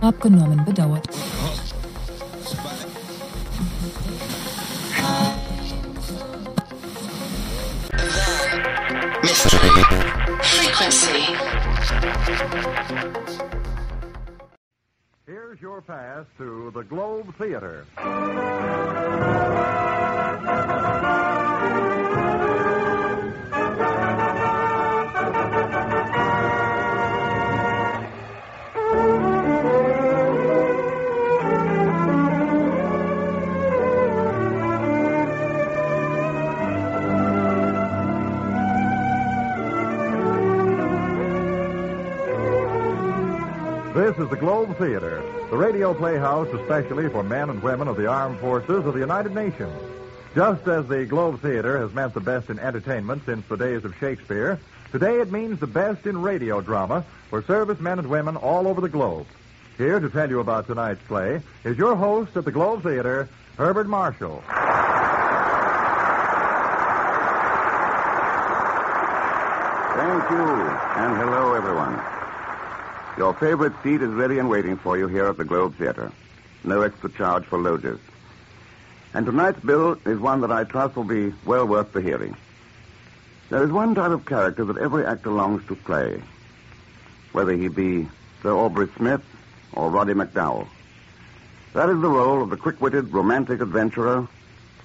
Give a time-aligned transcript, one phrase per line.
[0.00, 1.16] abgenommen bedauert.
[10.42, 11.36] Frequency.
[15.26, 17.84] Here's your pass to the Globe Theater.
[44.20, 48.40] Is the Globe Theater, the radio playhouse especially for men and women of the armed
[48.40, 49.72] forces of the United Nations.
[50.34, 53.94] Just as the Globe Theater has meant the best in entertainment since the days of
[53.98, 54.58] Shakespeare,
[54.92, 58.88] today it means the best in radio drama for servicemen and women all over the
[58.88, 59.26] globe.
[59.76, 63.88] Here to tell you about tonight's play is your host at the Globe Theater, Herbert
[63.88, 64.42] Marshall.
[69.96, 70.44] Thank you,
[71.02, 72.17] and hello, everyone.
[73.18, 76.12] Your favorite seat is ready and waiting for you here at the Globe Theater.
[76.62, 77.98] No extra charge for lodgers.
[79.12, 82.36] And tonight's bill is one that I trust will be well worth the hearing.
[83.50, 86.22] There is one type of character that every actor longs to play,
[87.32, 88.08] whether he be
[88.40, 89.24] Sir Aubrey Smith
[89.72, 90.68] or Roddy McDowall.
[91.72, 94.28] That is the role of the quick-witted, romantic adventurer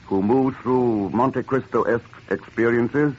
[0.08, 3.14] who moves through Monte Cristo-esque experiences,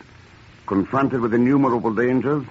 [0.67, 2.45] confronted with innumerable dangers,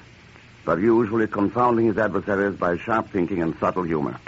[0.65, 4.19] but usually confounding his adversaries by sharp thinking and subtle humor.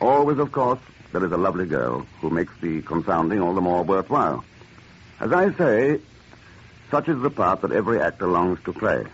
[0.00, 0.80] Always, of course,
[1.12, 4.44] there is a lovely girl who makes the confounding all the more worthwhile.
[5.20, 6.00] As I say,
[6.90, 9.04] such is the part that every actor longs to play.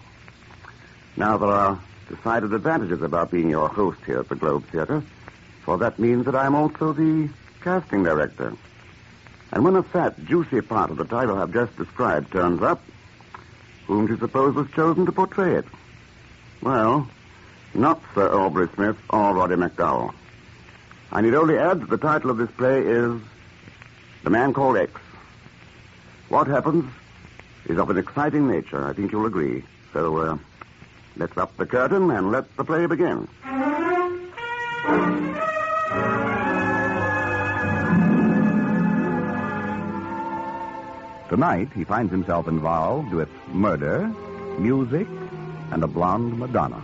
[1.16, 5.02] Now, there are decided advantages about being your host here at the Globe Theater,
[5.62, 7.28] for that means that I'm also the
[7.62, 8.52] casting director.
[9.52, 12.82] And when a fat, juicy part of the title I've just described turns up,
[13.86, 15.64] whom do you suppose was chosen to portray it?
[16.62, 17.08] Well,
[17.74, 20.14] not Sir Aubrey Smith or Roddy McDowall.
[21.12, 23.20] I need only add that the title of this play is
[24.22, 25.00] The Man Called X.
[26.28, 26.84] What happens
[27.66, 29.64] is of an exciting nature, I think you'll agree.
[29.92, 30.38] So, uh,
[31.16, 33.28] let's up the curtain and let the play begin.
[41.28, 44.06] Tonight, he finds himself involved with murder,
[44.58, 45.08] music,
[45.74, 46.82] and a blonde Madonna.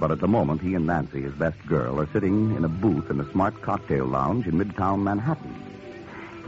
[0.00, 3.08] But at the moment, he and Nancy, his best girl, are sitting in a booth
[3.10, 5.54] in a smart cocktail lounge in Midtown Manhattan.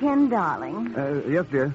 [0.01, 1.73] Ken, darling, Uh, yes, dear.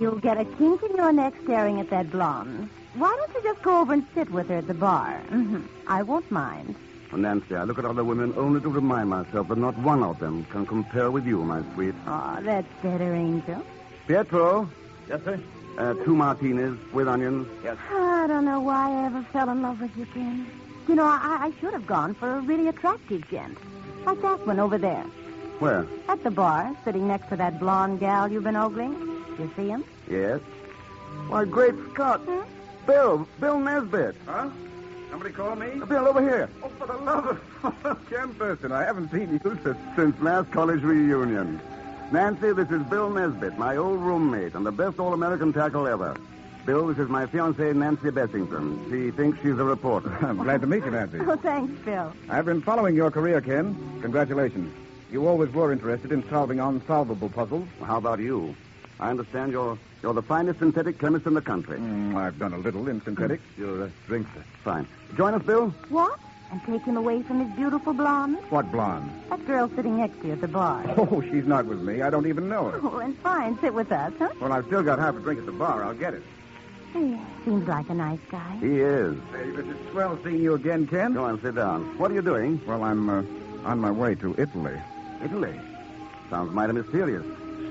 [0.00, 2.68] you'll get a kink in your neck staring at that blonde.
[2.94, 5.12] Why don't you just go over and sit with her at the bar?
[5.28, 6.74] hmm I won't mind.
[7.12, 10.44] Nancy, I look at other women only to remind myself that not one of them
[10.50, 11.94] can compare with you, my sweet.
[12.06, 13.62] Oh, that's better, Angel.
[14.06, 14.68] Pietro,
[15.08, 15.40] Yes, sir?
[15.78, 17.46] Uh, two martinis with onions.
[17.62, 17.78] Yes.
[17.90, 20.46] I don't know why I ever fell in love with you, Ken.
[20.88, 23.56] You know, I, I should have gone for a really attractive gent.
[24.04, 25.04] Like that one over there.
[25.60, 25.86] Where?
[26.08, 28.92] At the bar, sitting next to that blonde gal you've been ogling.
[29.38, 29.84] You see him?
[30.10, 30.40] Yes.
[31.28, 32.20] Why, great Scott.
[32.20, 32.42] Hmm?
[32.86, 34.16] Bill, Bill Nesbit.
[34.26, 34.50] Huh?
[35.10, 35.80] Somebody call me?
[35.86, 36.48] Bill, over here.
[36.62, 37.40] Oh, for the love
[37.84, 39.78] of Ken Thurston, I haven't seen you since.
[39.96, 41.60] Since last college reunion.
[42.10, 46.16] Nancy, this is Bill Nesbit, my old roommate, and the best all-American tackle ever.
[46.64, 48.90] Bill, this is my fiancée, Nancy Bessington.
[48.90, 50.16] She thinks she's a reporter.
[50.22, 51.18] I'm glad to meet you, Nancy.
[51.20, 52.10] Oh, thanks, Bill.
[52.30, 53.74] I've been following your career, Ken.
[54.00, 54.74] Congratulations.
[55.12, 57.68] You always were interested in solving unsolvable puzzles.
[57.82, 58.56] How about you?
[59.00, 61.78] I understand you're you're the finest synthetic chemist in the country.
[61.78, 63.42] Mm, I've done a little in synthetics.
[63.56, 64.30] Your uh, drinks,
[64.62, 64.86] fine.
[65.16, 65.70] Join us, Bill.
[65.88, 66.18] What?
[66.50, 68.38] And take him away from his beautiful blonde?
[68.48, 69.10] What blonde?
[69.28, 70.82] That girl sitting next to you at the bar.
[70.96, 72.00] Oh, she's not with me.
[72.00, 72.80] I don't even know her.
[72.82, 73.58] Oh, and fine.
[73.60, 74.30] Sit with us, huh?
[74.40, 75.84] Well, I've still got half a drink at the bar.
[75.84, 76.22] I'll get it.
[76.94, 78.56] He seems like a nice guy.
[78.60, 79.14] He is.
[79.32, 81.12] Hey, this is swell seeing you again, Ken.
[81.12, 81.98] Go on, sit down.
[81.98, 82.60] What are you doing?
[82.66, 83.22] Well, I'm uh,
[83.64, 84.80] on my way to Italy.
[85.22, 85.60] Italy.
[86.30, 87.24] Sounds mighty mysterious.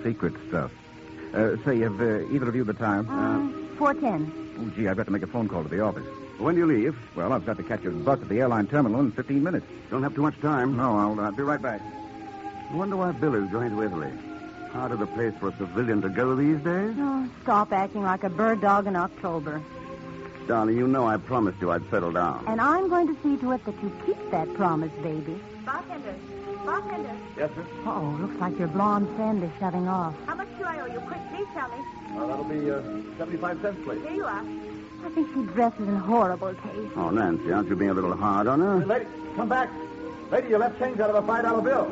[0.04, 0.72] Secret stuff.
[1.34, 3.10] Uh, say, have uh, either of you the time?
[3.10, 4.58] Um, 410.
[4.60, 6.06] Oh, gee, I've got to make a phone call to the office.
[6.40, 6.98] When do you leave?
[7.16, 9.66] Well, I've got to catch a bus at the airline terminal in 15 minutes.
[9.90, 10.78] Don't have too much time.
[10.78, 11.82] No, I'll uh, be right back.
[12.70, 14.12] I wonder why Bill is going to Italy.
[14.72, 16.96] Hard of a place for a civilian to go these days.
[16.98, 19.62] Oh, stop acting like a bird dog in October.
[20.48, 22.46] Darling, you know I promised you I'd settle down.
[22.48, 25.40] And I'm going to see to it that you keep that promise, baby.
[25.66, 26.16] Bartender.
[26.68, 27.16] Bartender.
[27.38, 27.66] Yes, sir?
[27.86, 30.14] Oh, looks like your blonde friend is shutting off.
[30.26, 31.00] How much do I owe you?
[31.00, 31.78] Quick, please tell me.
[32.14, 32.82] Well, that'll be uh,
[33.18, 34.02] 75 cents, please.
[34.02, 34.44] Here you are.
[35.06, 36.92] I think she dresses in horrible taste.
[36.98, 38.86] Oh, Nancy, aren't you being a little hard on her?
[38.86, 39.06] Lady,
[39.38, 39.70] come back.
[40.30, 41.90] Lady, you left change out of a five dollar bill.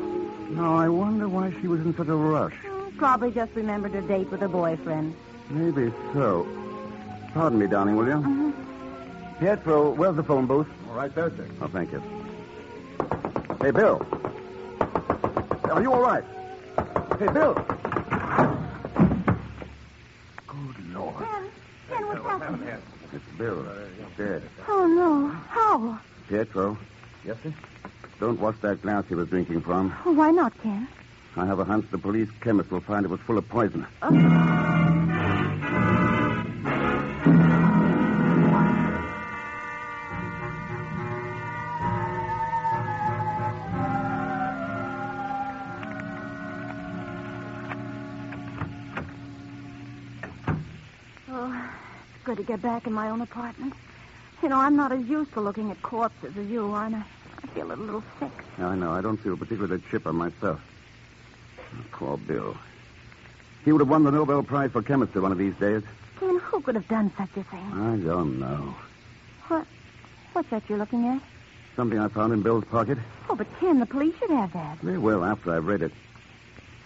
[0.50, 2.54] Now, I wonder why she was in such a rush.
[2.98, 5.14] Probably just remembered her date with her boyfriend.
[5.48, 6.46] Maybe so.
[7.32, 8.54] Pardon me, darling, will you?
[9.40, 10.68] Pietro, where's the phone booth?
[10.90, 11.48] All right there, sir.
[11.62, 12.02] Oh, thank you.
[13.62, 14.04] Hey, Bill.
[15.70, 16.24] Are you all right?
[17.18, 17.54] Hey, Bill.
[20.46, 21.24] Good Lord.
[21.24, 21.44] Ken,
[21.88, 22.82] Ken, what's happened?
[23.12, 23.60] It's Bill.
[23.68, 23.74] Uh,
[24.16, 24.42] Dead.
[24.68, 25.28] Oh, no.
[25.28, 26.00] How?
[26.28, 26.78] Pietro,
[27.24, 27.52] Yes, sir?
[28.18, 29.94] don't wash that glass he was drinking from.
[30.06, 30.88] Oh, why not, Ken?
[31.36, 33.86] I have a hunch the police chemist will find it was full of poison.
[34.02, 34.10] Oh,
[52.26, 53.72] good to get back in my own apartment.
[54.42, 57.04] You know, I'm not as used to looking at corpses as you are, and I,
[57.42, 58.32] I feel a little sick.
[58.58, 58.90] I know.
[58.90, 60.60] I don't feel particularly chipper myself.
[61.92, 62.56] Poor Bill.
[63.64, 65.82] He would have won the Nobel Prize for chemistry one of these days.
[66.18, 67.72] Ken, who could have done such a thing?
[67.72, 68.74] I don't know.
[69.46, 69.64] What?
[70.32, 71.22] What's that you're looking at?
[71.76, 72.98] Something I found in Bill's pocket.
[73.30, 74.78] Oh, but Ken, the police should have that.
[74.82, 75.92] They will after I've read it.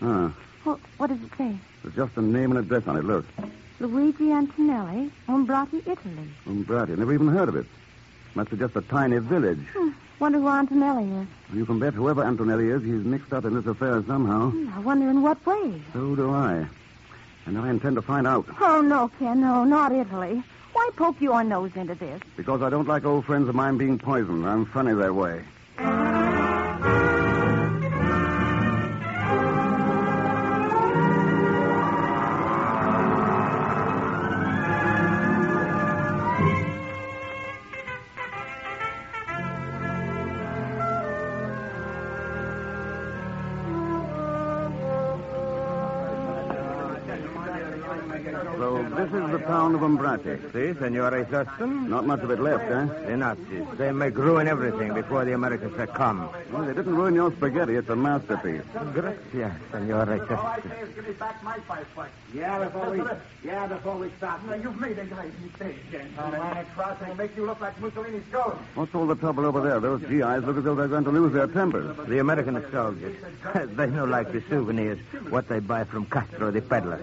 [0.03, 0.33] Ah,
[0.67, 1.57] Well, what does it say?
[1.83, 3.05] there's just a name and address on it.
[3.05, 3.25] Look.
[3.81, 6.29] Luigi Antonelli, Umbrati, Italy.
[6.47, 6.97] Umbrati.
[6.97, 7.67] Never even heard of it.
[8.35, 9.59] Must be just a tiny village.
[9.75, 9.91] Hmm.
[10.19, 11.27] Wonder who Antonelli is.
[11.55, 14.51] You can bet whoever Antonelli is, he's mixed up in this affair somehow.
[14.51, 15.81] Hmm, I wonder in what way.
[15.95, 16.67] So do I.
[17.47, 18.47] And I intend to find out.
[18.61, 20.43] Oh, no, Ken, no, not Italy.
[20.75, 22.21] Why poke your nose into this?
[22.37, 24.47] Because I don't like old friends of mine being poisoned.
[24.47, 25.43] I'm funny that way.
[49.75, 50.53] Is the town of Umbrati.
[50.53, 51.89] See, Senora Thurston?
[51.89, 53.07] Not much of it left, eh?
[53.07, 53.67] The Nazis.
[53.77, 56.29] They make ruin everything before the Americans succumb.
[56.53, 57.77] Well, they didn't ruin your spaghetti.
[57.77, 58.63] It's a masterpiece.
[58.73, 60.93] Gracias, Senora Thurston.
[60.95, 62.11] Give me back my flashlight.
[62.35, 63.03] Yeah, before we,
[63.45, 64.45] yeah, before we stop.
[64.47, 66.41] Now, you've made a great mistake, gentlemen.
[66.41, 68.59] Oh, crossing will make you look like Mussolini's ghost.
[68.75, 69.81] What's all the trouble over there?
[69.81, 71.97] Those GIs look as though they're going to lose their tempers.
[72.07, 73.17] The American soldiers.
[73.77, 77.01] they know like the souvenirs, what they buy from Castro the peddler.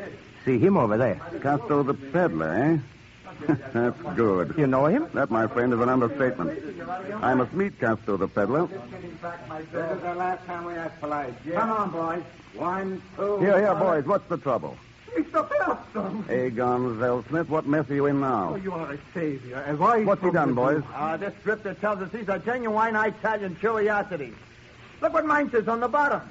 [0.48, 1.20] See him over there.
[1.42, 2.82] Castro the peddler,
[3.48, 3.54] eh?
[3.74, 4.56] That's good.
[4.58, 5.10] You know him?
[5.14, 6.58] That, my friend, is an understatement.
[7.22, 8.68] I must meet Castro the peddler.
[8.68, 8.80] This
[9.12, 11.34] is the last time we ask polite.
[11.54, 12.24] Come on, boys.
[12.56, 13.40] One, two.
[13.40, 14.06] Here, here, boys.
[14.06, 14.78] What's the trouble?
[15.14, 15.50] Mr.
[15.50, 16.24] Philipson!
[16.30, 18.52] Hey, Gonzell Smith, what mess are you in now?
[18.54, 19.58] Oh, You are a savior.
[19.68, 20.82] As I What's he done, boys?
[20.96, 24.36] Uh, this drifter tells us these are genuine Italian curiosities.
[25.02, 26.22] Look what mine says on the bottom.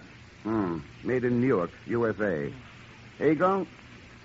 [0.42, 0.78] Hmm.
[1.04, 2.50] Made in Newark, USA.
[3.20, 3.66] Agon,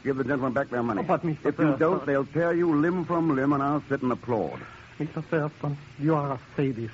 [0.03, 1.01] give the gentlemen back their money.
[1.01, 1.45] Oh, but, Mr.
[1.45, 4.59] If you don't, they'll tear you limb from limb, and I'll sit and applaud.
[5.00, 5.24] Mr.
[5.25, 6.94] Thurston, you are a sadist.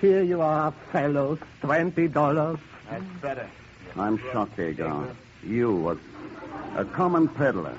[0.00, 2.58] Here you are, fellows, twenty dollars.
[2.90, 3.48] That's better.
[3.96, 5.16] I'm shocked, Agon.
[5.44, 7.78] You, a, a common peddler.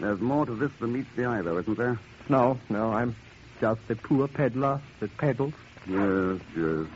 [0.00, 1.98] There's more to this than meets the eye, though, isn't there?
[2.28, 3.14] No, no, I'm
[3.60, 5.54] just a poor peddler that peddles.
[5.86, 6.86] Yes, yes.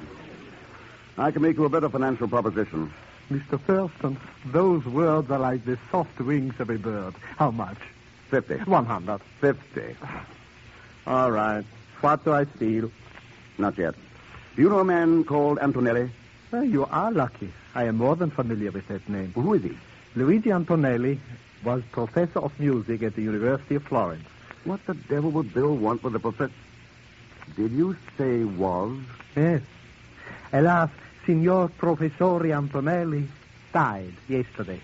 [1.16, 2.92] I can make you a better financial proposition.
[3.30, 3.60] Mr.
[3.60, 7.14] Thurston, those words are like the soft wings of a bird.
[7.36, 7.78] How much?
[8.30, 8.54] Fifty.
[8.56, 9.20] One hundred.
[9.40, 9.96] Fifty.
[11.06, 11.64] All right.
[12.00, 12.90] What do I steal?
[13.58, 13.94] Not yet.
[14.56, 16.10] Do you know a man called Antonelli?
[16.50, 17.52] Well, you are lucky.
[17.74, 19.32] I am more than familiar with that name.
[19.34, 19.76] Who is he?
[20.16, 21.20] Luigi Antonelli
[21.64, 24.24] was professor of music at the University of Florence.
[24.64, 26.52] What the devil would Bill want with a professor?
[27.56, 28.98] Did you say was?
[29.36, 29.62] Yes.
[30.52, 30.90] Alas,
[31.28, 33.28] Signor Professore Antonelli
[33.70, 34.80] died yesterday.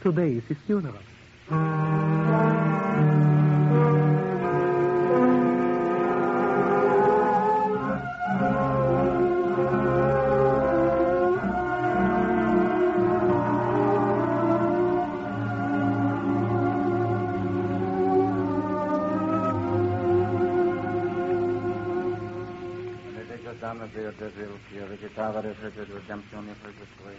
[0.00, 0.96] Today is his funeral.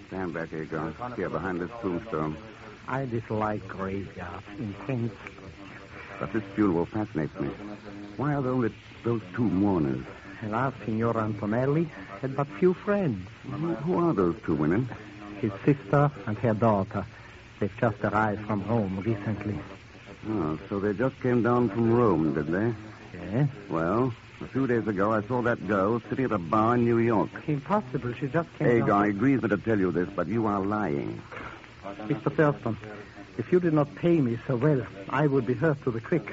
[0.08, 0.96] Stand back, Agon.
[1.16, 2.38] Here, behind this tombstone.
[2.88, 5.32] I dislike graveyards intensely.
[6.20, 7.50] But this funeral fascinates me.
[8.18, 8.74] Why are there only
[9.04, 10.06] those two mourners?
[10.44, 11.90] Alas, Signor Antonelli
[12.22, 13.28] had but few friends.
[13.84, 14.88] Who are those two women?
[15.42, 17.06] His sister and her daughter.
[17.60, 19.60] They've just arrived from Rome recently.
[20.30, 22.74] Oh, so they just came down from Rome, did they?
[23.14, 23.50] Yes.
[23.70, 26.98] Well, a few days ago, I saw that girl sitting at a bar in New
[26.98, 27.30] York.
[27.48, 28.14] Impossible.
[28.14, 29.10] She just came Hagar down.
[29.10, 31.22] agrees me to tell you this, but you are lying.
[32.08, 32.34] Mr.
[32.34, 32.78] Thurston,
[33.38, 36.32] if you did not pay me so well, I would be hurt to the quick.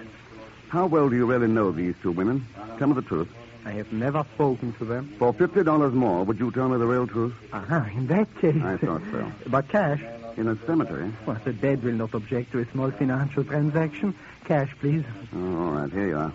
[0.68, 2.46] How well do you really know these two women?
[2.78, 3.28] Tell me the truth.
[3.64, 5.14] I have never spoken to them.
[5.18, 7.34] For fifty dollars more, would you tell me the real truth?
[7.52, 8.60] Aha, in that case.
[8.62, 9.30] I thought so.
[9.46, 10.00] But cash?
[10.36, 11.12] In a cemetery?
[11.26, 14.14] Well, the dead will not object to a small financial transaction.
[14.46, 15.04] Cash, please.
[15.36, 16.32] Oh, all right, here you are.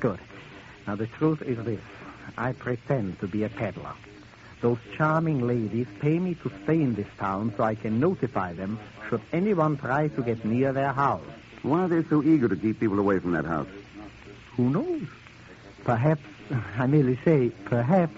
[0.00, 0.18] Good.
[0.86, 1.80] Now, the truth is this.
[2.38, 3.92] I pretend to be a peddler.
[4.60, 8.78] Those charming ladies pay me to stay in this town so I can notify them
[9.08, 11.24] should anyone try to get near their house.
[11.62, 13.68] Why are they so eager to keep people away from that house?
[14.56, 15.02] Who knows?
[15.84, 16.22] Perhaps,
[16.78, 18.16] I merely say, perhaps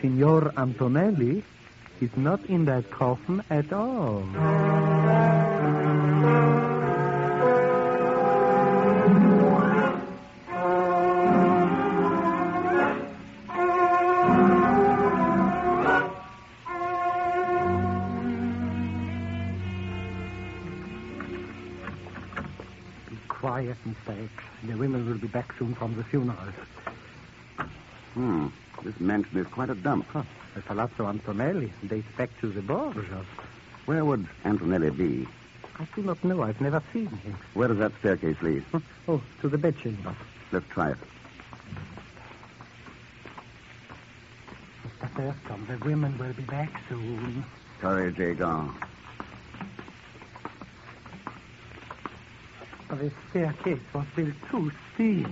[0.00, 1.42] Signor Antonelli
[2.00, 4.22] is not in that coffin at all.
[25.18, 26.36] Will be back soon from the funeral.
[28.14, 28.46] Hmm.
[28.84, 30.06] This mansion is quite a dump.
[30.12, 30.22] Huh.
[30.54, 33.26] The Palazzo Antonelli dates back to the Borgias.
[33.86, 35.26] Where would Antonelli be?
[35.78, 36.42] I do not know.
[36.42, 37.36] I've never seen him.
[37.54, 38.64] Where does that staircase lead?
[38.70, 38.80] Huh.
[39.08, 40.14] Oh, to the bedchamber.
[40.52, 40.98] Let's try it.
[44.84, 45.10] Mr.
[45.10, 47.44] Thurston, the women will be back soon.
[47.80, 48.20] Courage,
[52.88, 53.04] Hagar.
[53.04, 55.26] The staircase was built too steep.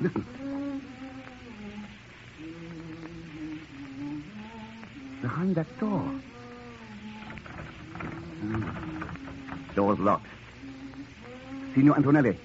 [0.00, 0.26] Listen.
[5.20, 6.00] Behind that door.
[8.40, 9.74] Hmm.
[9.74, 10.26] Door's locked.
[11.74, 12.36] Signor Antonelli,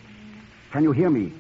[0.72, 1.34] can you hear me?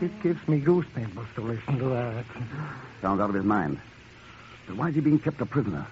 [0.00, 2.24] It gives me goosebumps to listen to that.
[3.00, 3.80] Sounds out of his mind.
[4.66, 5.86] But why is he being kept a prisoner?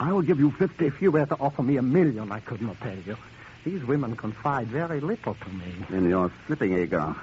[0.00, 0.86] I will give you fifty.
[0.86, 3.16] If you were to offer me a million, I could not tell you.
[3.64, 5.74] These women confide very little to me.
[5.88, 7.16] Then you're slipping, Hagar.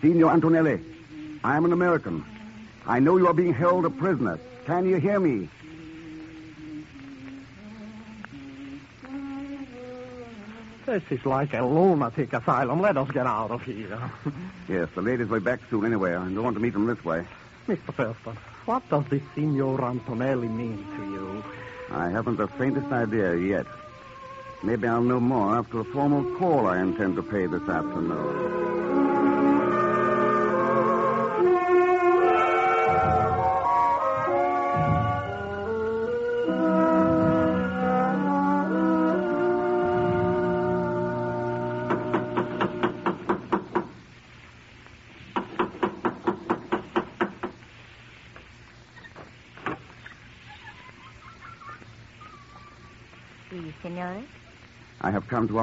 [0.00, 0.80] Signor Antonelli,
[1.42, 2.24] I am an American.
[2.86, 4.38] I know you are being held a prisoner.
[4.66, 5.48] Can you hear me?
[10.88, 12.80] This is like a lunatic asylum.
[12.80, 14.00] Let us get out of here.
[14.70, 16.12] Yes, the ladies will be back soon anyway.
[16.14, 17.26] I don't want to meet them this way.
[17.66, 17.92] Mr.
[17.94, 21.44] Thurston, what does this Signor Antonelli mean to you?
[21.90, 23.66] I haven't the faintest idea yet.
[24.62, 29.07] Maybe I'll know more after a formal call I intend to pay this afternoon.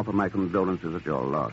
[0.06, 1.52] Offer my condolences at your loss.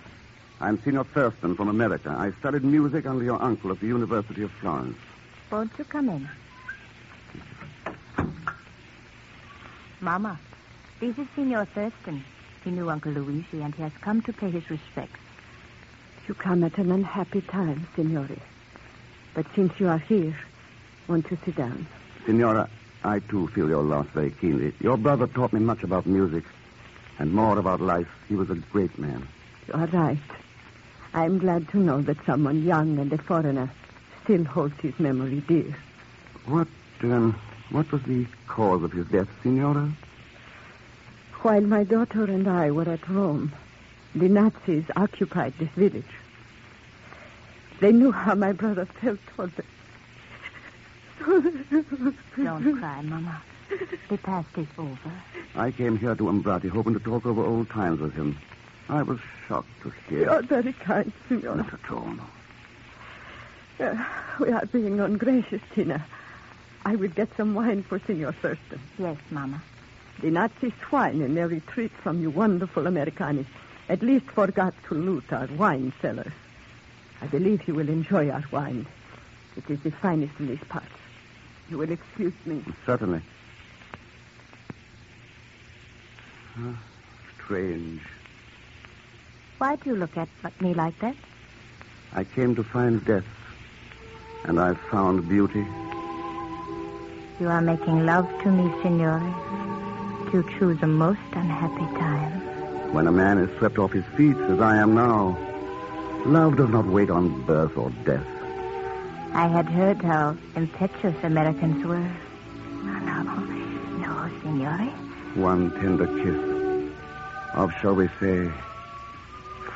[0.60, 2.14] I'm Signor Thurston from America.
[2.16, 4.98] I studied music under your uncle at the University of Florence.
[5.50, 6.28] Won't you come in?
[10.02, 10.38] Mama,
[11.00, 12.22] this is Signor Thurston.
[12.62, 15.18] He knew Uncle Luigi, and he has come to pay his respects.
[16.28, 18.38] You come at an unhappy time, Signore.
[19.32, 20.36] But since you are here,
[21.08, 21.86] won't you sit down?
[22.26, 22.68] Signora,
[23.02, 24.74] I too feel your loss very keenly.
[24.78, 26.44] Your brother taught me much about music
[27.18, 28.08] and more about life.
[28.28, 29.26] He was a great man.
[29.68, 30.18] You are right.
[31.14, 33.70] I am glad to know that someone young and a foreigner
[34.24, 35.76] still holds his memory dear.
[36.46, 36.68] What,
[37.02, 37.38] um,
[37.70, 39.92] what was the cause of his death, Signora?
[41.42, 43.52] While my daughter and I were at Rome,
[44.14, 46.04] the Nazis occupied this village.
[47.80, 49.66] They knew how my brother felt toward them.
[52.36, 53.42] Don't cry, Mama.
[54.08, 55.12] The past is over.
[55.54, 58.38] I came here to Umbrati hoping to talk over old times with him.
[58.88, 60.24] I was shocked to hear.
[60.24, 61.56] You're very kind, Signora.
[61.56, 62.14] Not at all.
[63.80, 64.04] Uh,
[64.38, 66.04] we are being ungracious, Tina.
[66.84, 68.80] I will get some wine for Signor Thurston.
[68.98, 69.62] Yes, Mama.
[70.20, 73.46] The Nazi swine in their retreat from you wonderful Americani
[73.88, 76.32] at least forgot to loot our wine cellars.
[77.20, 78.86] I believe you will enjoy our wine.
[79.56, 80.86] It is the finest in these parts.
[81.70, 82.64] You will excuse me.
[82.86, 83.22] Certainly.
[86.54, 86.72] Huh,
[87.34, 88.02] strange.
[89.58, 90.28] Why do you look at
[90.60, 91.16] me like that?
[92.14, 93.24] I came to find death,
[94.44, 95.64] and I found beauty.
[97.40, 99.22] You are making love to me, Signore.
[100.32, 102.92] You choose a most unhappy time.
[102.92, 105.38] When a man is swept off his feet, as I am now,
[106.26, 108.26] love does not wait on birth or death.
[109.32, 112.10] I had heard how impetuous Americans were.
[112.82, 114.92] No, no, no, Signore.
[115.34, 118.50] One tender kiss of, shall we say,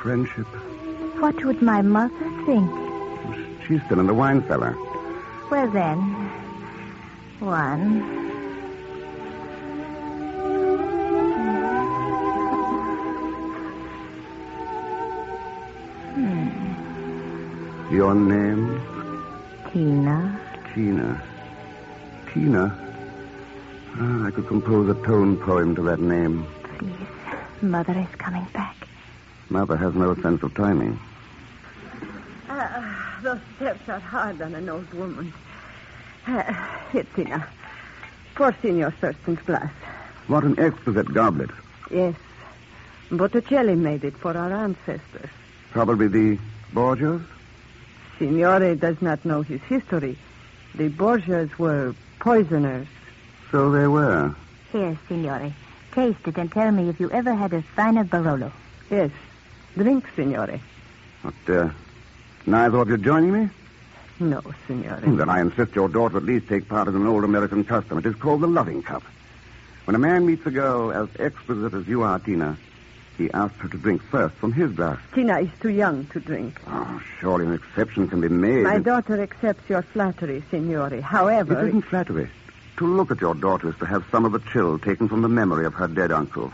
[0.01, 0.45] friendship.
[1.19, 2.69] What would my mother think?
[3.67, 4.77] She's still in the wine cellar.
[5.49, 5.97] Well, then,
[7.39, 8.27] one.
[17.91, 18.81] Your name?
[19.71, 20.39] Tina.
[20.73, 21.23] Tina.
[22.31, 22.86] Tina?
[23.99, 26.45] Ah, I could compose a tone poem to that name.
[26.77, 26.93] Please.
[27.61, 28.75] Mother is coming back.
[29.49, 30.99] Mother has no sense of timing.
[32.47, 35.33] Uh, those steps are hard on an old woman.
[36.27, 36.53] Uh,
[36.91, 37.47] here, Tina.
[38.35, 39.71] Pour Senor Thurston's glass.
[40.27, 41.49] What an exquisite goblet.
[41.89, 42.15] Yes.
[43.09, 45.29] Botticelli made it for our ancestors.
[45.71, 46.37] Probably the
[46.73, 47.21] Borgias?
[48.19, 50.17] Signore does not know his history.
[50.75, 52.87] The Borgias were poisoners.
[53.51, 54.35] So they were.
[54.71, 55.53] Here, Signore.
[55.93, 58.51] Taste it and tell me if you ever had a finer Barolo.
[58.89, 59.11] Yes.
[59.75, 60.59] Drink, Signore.
[61.21, 61.69] What, uh,
[62.45, 63.49] neither of you joining me?
[64.19, 64.99] No, Signore.
[65.17, 67.97] Then I insist your daughter at least take part in an old American custom.
[67.99, 69.03] It is called the loving cup.
[69.85, 72.57] When a man meets a girl as exquisite as you are, Tina,
[73.17, 74.99] he asks her to drink first from his glass.
[75.13, 76.59] Tina is too young to drink.
[76.67, 78.63] Oh, surely an exception can be made.
[78.63, 80.99] My daughter accepts your flattery, Signore.
[81.01, 81.59] However...
[81.59, 82.29] It isn't flattery.
[82.77, 85.29] To look at your daughter is to have some of the chill taken from the
[85.29, 86.51] memory of her dead uncle.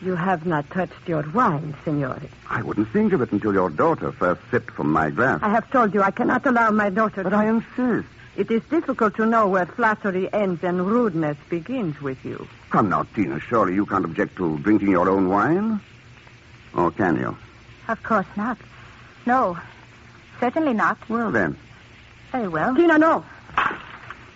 [0.00, 2.20] You have not touched your wine, Signore.
[2.50, 5.38] I wouldn't think of it until your daughter first sipped from my glass.
[5.40, 7.36] I have told you I cannot allow my daughter But to...
[7.36, 8.08] I insist.
[8.36, 12.48] It is difficult to know where flattery ends and rudeness begins with you.
[12.70, 13.38] Come now, Tina.
[13.38, 15.80] Surely you can't object to drinking your own wine?
[16.74, 17.36] Or can you?
[17.86, 18.58] Of course not.
[19.26, 19.56] No.
[20.40, 20.98] Certainly not.
[21.08, 21.56] Well, then.
[22.32, 22.74] Very well.
[22.74, 23.24] Tina, no.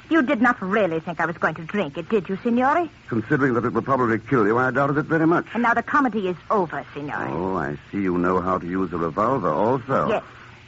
[0.08, 2.88] You did not really think I was going to drink it, did you, Signore?
[3.08, 5.46] Considering that it would probably kill you, I doubted it very much.
[5.52, 7.28] And now the comedy is over, Signore.
[7.28, 10.08] Oh, I see you know how to use a revolver also.
[10.08, 10.22] Yes.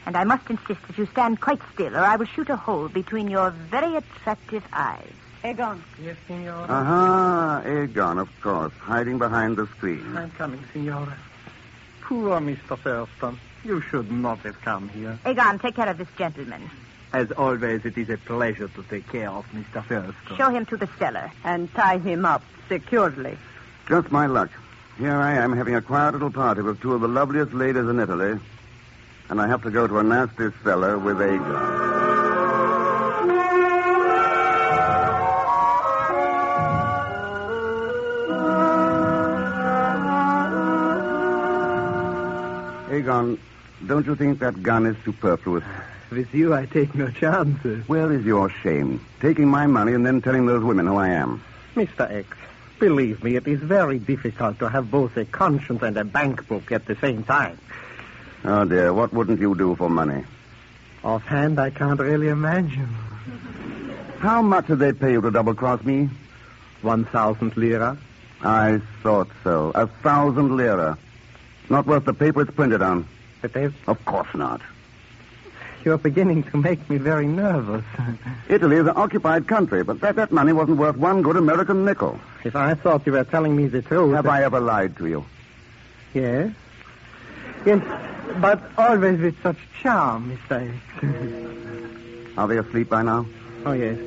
[0.05, 2.89] And I must insist that you stand quite still, or I will shoot a hole
[2.89, 5.11] between your very attractive eyes.
[5.45, 5.81] Egon.
[6.03, 6.69] Yes, Signore.
[6.69, 10.17] Aha, Egon, of course, hiding behind the screen.
[10.17, 11.13] I'm coming, Signore.
[12.01, 12.77] Poor Mr.
[12.77, 13.39] Thurston.
[13.63, 15.17] You should not have come here.
[15.25, 16.69] Egon, take care of this gentleman.
[17.11, 19.83] As always, it is a pleasure to take care of Mr.
[19.85, 20.37] Thurston.
[20.37, 21.31] Show him to the cellar.
[21.43, 23.37] And tie him up securely.
[23.87, 24.51] Just my luck.
[24.99, 27.99] Here I am having a quiet little party with two of the loveliest ladies in
[27.99, 28.37] Italy,
[29.29, 31.89] and I have to go to a nasty cellar with Aegon.
[42.89, 43.39] Aegon,
[43.85, 45.63] don't you think that gun is superfluous?
[46.11, 47.87] With you, I take no chances.
[47.87, 49.05] Where is your shame?
[49.21, 51.43] Taking my money and then telling those women who I am.
[51.75, 52.09] Mr.
[52.11, 52.35] X,
[52.79, 56.71] believe me, it is very difficult to have both a conscience and a bank book
[56.71, 57.59] at the same time.
[58.43, 60.23] Oh, dear, what wouldn't you do for money?
[61.03, 62.89] Offhand, I can't really imagine.
[64.19, 66.09] How much did they pay you to double cross me?
[66.81, 67.97] One thousand lira.
[68.41, 69.71] I thought so.
[69.75, 70.97] A thousand lira.
[71.69, 73.07] Not worth the paper it's printed on.
[73.41, 73.75] But they've...
[73.87, 74.61] Of course not.
[75.85, 77.85] You're beginning to make me very nervous.
[78.49, 82.19] Italy is an occupied country, but that, that money wasn't worth one good American nickel.
[82.43, 84.13] if I thought you were telling me the truth...
[84.13, 85.25] Have I ever lied to you?
[86.13, 86.51] Yes.
[87.65, 87.81] Yes,
[88.41, 92.37] but always with such charm, Mr.
[92.37, 93.25] Are they asleep by now?
[93.65, 93.97] oh, yes.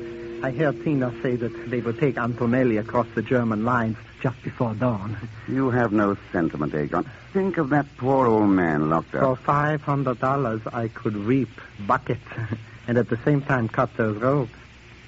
[0.43, 4.73] I heard Tina say that they would take Antonelli across the German lines just before
[4.73, 5.15] dawn.
[5.47, 7.09] You have no sentiment, Aegon.
[7.31, 9.21] Think of that poor old man locked up.
[9.21, 11.47] For five hundred dollars, I could reap
[11.87, 12.27] buckets
[12.87, 14.51] and at the same time cut those ropes.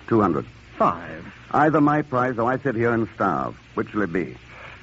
[0.07, 0.45] Two hundred.
[0.77, 1.25] Five.
[1.51, 3.57] Either my prize or I sit here and starve.
[3.73, 4.37] Which will it be?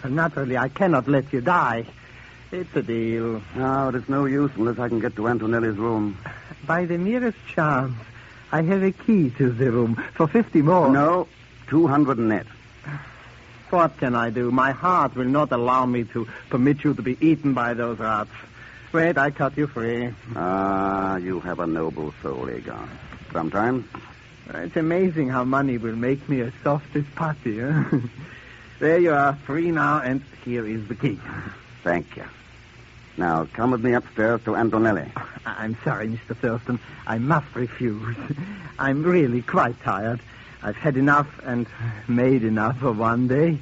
[0.07, 1.87] Naturally, I cannot let you die.
[2.51, 3.43] It's a deal.
[3.57, 6.19] No, it is no use unless I can get to Antonelli's room.
[6.67, 7.95] By the merest chance,
[8.53, 10.91] I have a key to the room for fifty more.
[10.91, 11.27] No,
[11.69, 12.47] two hundred net.
[13.71, 14.51] What can I do?
[14.51, 18.31] My heart will not allow me to permit you to be eaten by those rats.
[18.93, 20.13] Wait, I cut you free.
[20.37, 22.87] Ah, you have a noble soul, Aegon.
[23.33, 23.87] Sometimes.
[24.53, 27.61] It's amazing how money will make me as soft as putty.
[27.61, 27.85] Huh?
[28.79, 31.19] there you are, free now, and here is the key.
[31.83, 32.25] Thank you.
[33.23, 35.09] Now, come with me upstairs to Antonelli.
[35.47, 36.37] I'm sorry, Mr.
[36.37, 36.81] Thurston.
[37.07, 38.17] I must refuse.
[38.81, 40.19] I'm really quite tired.
[40.61, 41.69] I've had enough and
[42.09, 43.59] made enough for one day.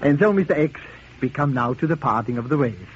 [0.00, 0.52] And so, Mr.
[0.52, 0.80] X,
[1.20, 2.86] we come now to the parting of the ways.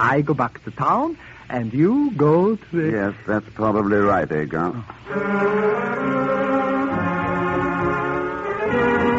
[0.00, 1.16] I go back to town,
[1.48, 2.90] and you go to the...
[2.90, 4.84] Yes, that's probably right, eh, Agar.
[8.66, 9.15] Signor oh.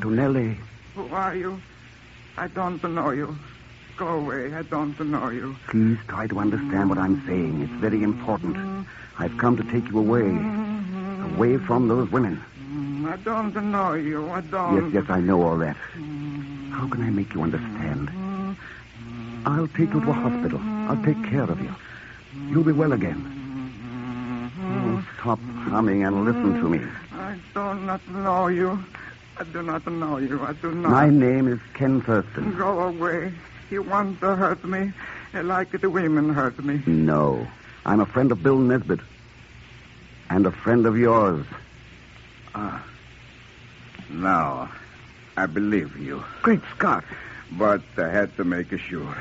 [0.00, 0.56] Antonelli.
[0.94, 1.60] Who are you?
[2.38, 3.36] I don't know you.
[3.98, 4.54] Go away.
[4.54, 5.54] I don't know you.
[5.68, 7.60] Please try to understand what I'm saying.
[7.60, 8.86] It's very important.
[9.18, 10.24] I've come to take you away.
[11.34, 12.40] Away from those women.
[13.06, 14.30] I don't know you.
[14.30, 14.84] I don't.
[14.84, 15.76] Yes, yes, I know all that.
[15.76, 18.08] How can I make you understand?
[19.44, 20.60] I'll take you to a hospital.
[20.88, 21.74] I'll take care of you.
[22.48, 23.20] You'll be well again.
[24.62, 26.80] Oh, stop humming and listen to me.
[27.12, 28.82] I do not know you.
[29.40, 30.38] I do not know you.
[30.42, 30.90] I do not.
[30.90, 32.58] My name is Ken Thurston.
[32.58, 33.32] Go away.
[33.70, 34.92] You want to hurt me
[35.32, 36.82] like the women hurt me.
[36.86, 37.46] No.
[37.86, 39.00] I'm a friend of Bill Nesbitt.
[40.28, 41.46] And a friend of yours.
[42.54, 42.84] Ah.
[44.10, 44.70] Now,
[45.38, 46.22] I believe you.
[46.42, 47.04] Great Scott.
[47.52, 49.16] But I had to make sure.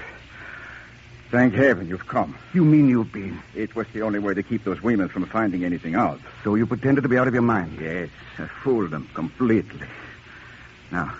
[1.32, 2.38] Thank heaven you've come.
[2.54, 3.40] You mean you've been?
[3.56, 6.20] It was the only way to keep those women from finding anything out.
[6.44, 7.78] So you pretended to be out of your mind?
[7.80, 9.88] Yes, I fooled them completely.
[10.92, 11.14] Now,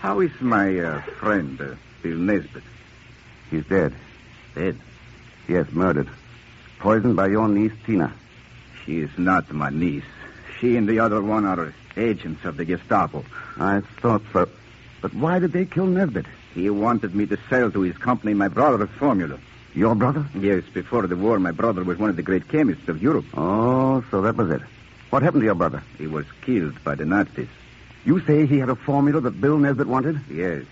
[0.00, 2.62] how is my uh, friend, uh, Bill Nesbitt?
[3.50, 3.92] He's dead.
[4.54, 4.76] Dead?
[5.48, 6.08] Yes, murdered.
[6.78, 8.12] Poisoned by your niece, Tina.
[8.84, 10.04] She is not my niece.
[10.58, 13.24] She and the other one are agents of the Gestapo.
[13.58, 14.48] I thought so.
[15.00, 16.26] But why did they kill Nesbitt?
[16.54, 19.38] He wanted me to sell to his company my brother's formula.
[19.74, 20.26] Your brother?
[20.34, 23.26] Yes, before the war, my brother was one of the great chemists of Europe.
[23.34, 24.62] Oh, so that was it.
[25.10, 25.82] What happened to your brother?
[25.96, 27.48] He was killed by the Nazis.
[28.04, 30.20] You say he had a formula that Bill Nesbitt wanted?
[30.30, 30.64] Yes,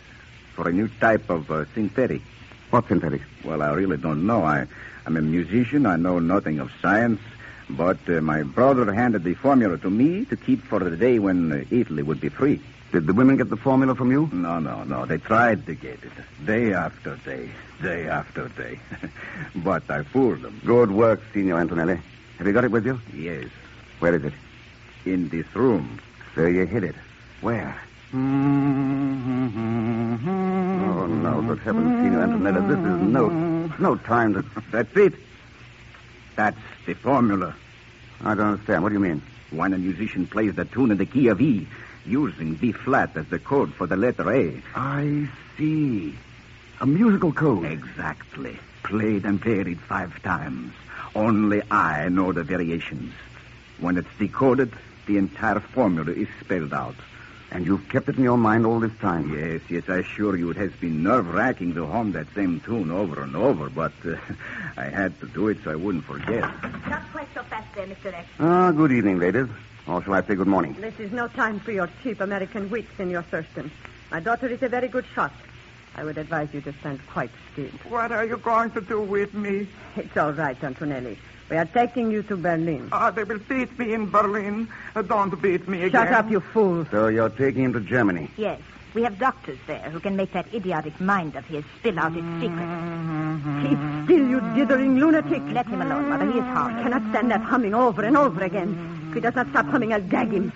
[0.55, 2.23] for a new type of uh, synthetic.
[2.71, 3.23] What synthetic?
[3.45, 4.45] Well, I really don't know.
[4.45, 4.67] I,
[5.07, 5.87] I'm a musician.
[5.87, 7.21] I know nothing of science.
[7.71, 11.53] But uh, my brother handed the formula to me to keep for the day when
[11.53, 12.61] uh, Italy would be free.
[12.93, 14.31] Did the women get the formula from you?
[14.33, 15.05] No, no, no.
[15.05, 16.47] They tried to get it.
[16.47, 17.51] Day after day.
[17.83, 18.81] Day after day.
[19.57, 20.61] but I fooled them.
[20.65, 22.01] Good work, Signor Antonelli.
[22.39, 22.99] Have you got it with you?
[23.15, 23.51] Yes.
[23.99, 24.33] Where is it?
[25.05, 26.01] In this room.
[26.35, 26.95] So you hid it.
[27.41, 27.81] Where?
[28.13, 28.17] Oh,
[31.07, 32.61] no, good heavens, Signor Antonelli.
[32.63, 33.29] This is no,
[33.79, 34.45] no time to...
[34.73, 35.15] That's it.
[36.35, 37.55] That's the formula.
[38.23, 38.83] I don't understand.
[38.83, 39.23] What do you mean?
[39.51, 41.69] When a musician plays the tune in the key of E,
[42.05, 44.61] using B flat as the code for the letter A.
[44.75, 46.15] I see.
[46.81, 47.67] A musical code.
[47.67, 48.59] Exactly.
[48.83, 50.73] Played and varied five times.
[51.15, 53.13] Only I know the variations.
[53.79, 54.73] When it's decoded,
[55.07, 56.95] the entire formula is spelled out.
[57.51, 59.35] And you've kept it in your mind all this time?
[59.35, 63.23] Yes, yes, I assure you it has been nerve-wracking to hum that same tune over
[63.23, 64.17] and over, but uh,
[64.77, 66.43] I had to do it so I wouldn't forget.
[66.89, 68.13] Not quite so fast there, Mr.
[68.13, 68.29] X.
[68.39, 69.47] Ah, good evening, ladies.
[69.87, 70.75] Or shall I say good morning?
[70.75, 73.71] This is no time for your cheap American wit, Senor Thurston.
[74.11, 75.33] My daughter is a very good shot.
[75.97, 77.71] I would advise you to stand quite still.
[77.89, 79.67] What are you going to do with me?
[79.97, 81.19] It's all right, Antonelli.
[81.51, 82.89] We are taking you to Berlin.
[82.93, 84.69] Ah, they will beat me in Berlin.
[84.95, 86.07] Uh, don't beat me again.
[86.07, 86.87] Shut up, you fool.
[86.91, 88.31] So you're taking him to Germany?
[88.37, 88.61] Yes.
[88.95, 92.27] We have doctors there who can make that idiotic mind of his spill out its
[92.41, 93.69] secrets.
[93.69, 95.43] Keep still, you dithering lunatic.
[95.53, 96.31] Let him alone, Mother.
[96.31, 99.07] He is I cannot stand that humming over and over again.
[99.09, 100.53] If he does not stop humming, I'll gag him.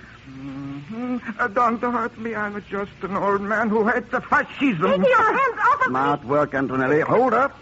[1.39, 2.35] Uh, don't hurt me.
[2.35, 4.91] I'm just an old man who hates the fascism.
[4.91, 5.87] Take your hands off of me.
[5.89, 7.01] Smart work, Antonelli.
[7.01, 7.53] Hold up.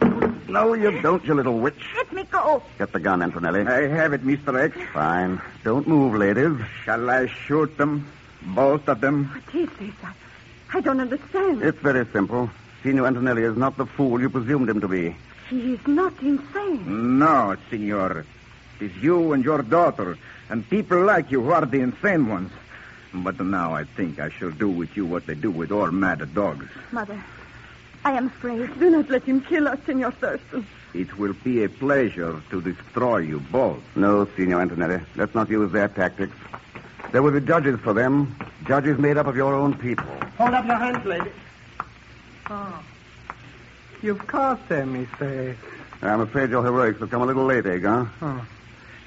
[0.49, 1.83] No, you don't, you little witch.
[1.97, 2.63] Let me go.
[2.79, 3.67] Get the gun, Antonelli.
[3.67, 4.61] I have it, Mr.
[4.61, 4.77] X.
[4.93, 5.41] Fine.
[5.65, 6.57] Don't move, ladies.
[6.85, 8.07] Shall I shoot them?
[8.43, 9.27] Both of them?
[9.27, 9.95] What is this?
[10.03, 11.63] I, I don't understand.
[11.63, 12.51] It's very simple.
[12.83, 15.15] Signor Antonelli is not the fool you presumed him to be.
[15.51, 17.19] He is not insane.
[17.19, 18.25] No, senor.
[18.81, 20.17] It's you and your daughter,
[20.49, 22.51] and people like you who are the insane ones.
[23.13, 26.35] But now I think I shall do with you what they do with all mad
[26.35, 26.67] dogs.
[26.93, 27.23] Mother,
[28.05, 28.79] I am afraid.
[28.79, 30.67] Do not let him kill us, Senor Thurston.
[30.95, 33.83] It will be a pleasure to destroy you both.
[33.95, 35.01] No, Signor Antonelli.
[35.17, 36.35] Let's not use their tactics.
[37.13, 38.37] There will be judges for them.
[38.67, 40.07] Judges made up of your own people.
[40.39, 41.31] Hold up your hands, lady.
[42.49, 42.83] Oh.
[44.03, 45.55] You've caught them, Mr.
[46.03, 48.11] I'm afraid your heroics have come a little late, eh, Agar.
[48.23, 48.41] Oh.
[48.41, 48.47] Ah.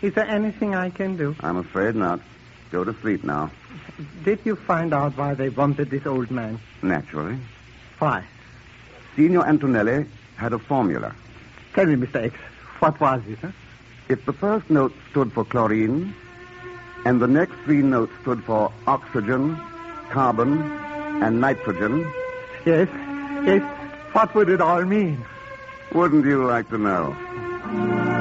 [0.02, 1.36] Is there anything I can do?
[1.40, 2.20] I'm afraid not.
[2.72, 3.52] Go to sleep now.
[4.24, 6.60] Did you find out why they wanted this old man?
[6.82, 7.38] Naturally.
[8.00, 8.24] Why?
[9.16, 10.06] Signor Antonelli
[10.38, 11.14] had a formula.
[11.74, 12.24] Tell me, Mr.
[12.26, 12.36] X,
[12.80, 13.40] what was it?
[13.40, 13.52] Huh?
[14.10, 16.14] If the first note stood for chlorine,
[17.06, 19.58] and the next three notes stood for oxygen,
[20.10, 20.62] carbon,
[21.24, 22.12] and nitrogen,
[22.66, 22.88] Yes,
[23.46, 23.62] yes.
[24.14, 25.24] What would it all mean?
[25.92, 28.13] wouldn't you like to know?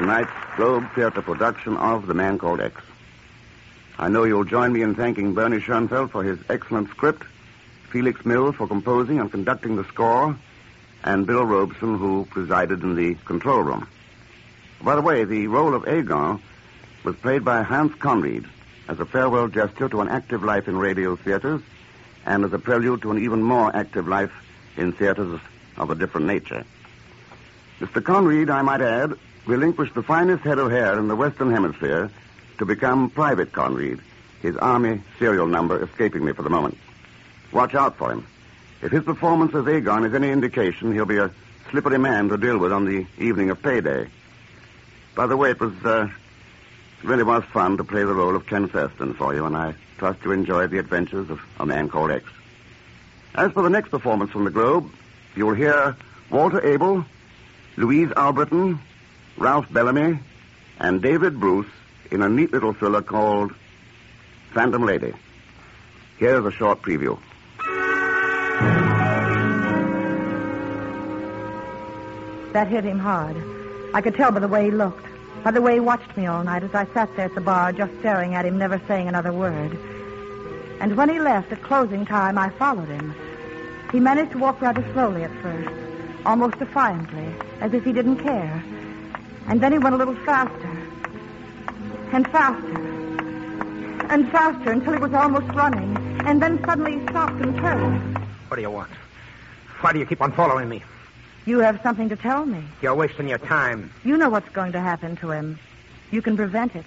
[0.00, 2.80] Tonight's Globe Theater production of The Man Called X.
[3.98, 7.24] I know you'll join me in thanking Bernie Schoenfeld for his excellent script,
[7.90, 10.34] Felix Mills for composing and conducting the score,
[11.04, 13.86] and Bill Robeson, who presided in the control room.
[14.80, 16.38] By the way, the role of Agar
[17.04, 18.46] was played by Hans Conried
[18.88, 21.60] as a farewell gesture to an active life in radio theaters
[22.24, 24.32] and as a prelude to an even more active life
[24.78, 25.38] in theaters
[25.76, 26.64] of a different nature.
[27.80, 28.02] Mr.
[28.02, 32.10] Conried, I might add, relinquished the finest head of hair in the Western Hemisphere
[32.58, 34.00] to become Private Conried,
[34.42, 36.76] his Army serial number escaping me for the moment.
[37.52, 38.26] Watch out for him.
[38.82, 41.30] If his performance as Agon is any indication, he'll be a
[41.70, 44.08] slippery man to deal with on the evening of payday.
[45.14, 46.08] By the way, it was, uh,
[47.02, 50.24] really was fun to play the role of Ken Thurston for you, and I trust
[50.24, 52.24] you enjoyed the adventures of a man called X.
[53.34, 54.90] As for the next performance from the Globe,
[55.36, 55.96] you'll hear
[56.30, 57.04] Walter Abel,
[57.76, 58.78] Louise Allbritton,
[59.40, 60.18] Ralph Bellamy,
[60.80, 61.66] and David Bruce
[62.10, 63.54] in a neat little thriller called
[64.52, 65.14] Phantom Lady.
[66.18, 67.18] Here's a short preview.
[72.52, 73.34] That hit him hard.
[73.94, 75.06] I could tell by the way he looked,
[75.42, 77.72] by the way he watched me all night as I sat there at the bar
[77.72, 79.72] just staring at him, never saying another word.
[80.80, 83.14] And when he left at closing time, I followed him.
[83.90, 85.70] He managed to walk rather slowly at first,
[86.26, 88.62] almost defiantly, as if he didn't care.
[89.50, 90.70] And then he went a little faster,
[92.12, 92.78] and faster,
[94.08, 95.96] and faster until he was almost running.
[96.24, 98.16] And then suddenly he stopped and turned.
[98.46, 98.92] What do you want?
[99.80, 100.84] Why do you keep on following me?
[101.46, 102.62] You have something to tell me.
[102.80, 103.90] You're wasting your time.
[104.04, 105.58] You know what's going to happen to him.
[106.12, 106.84] You can prevent it.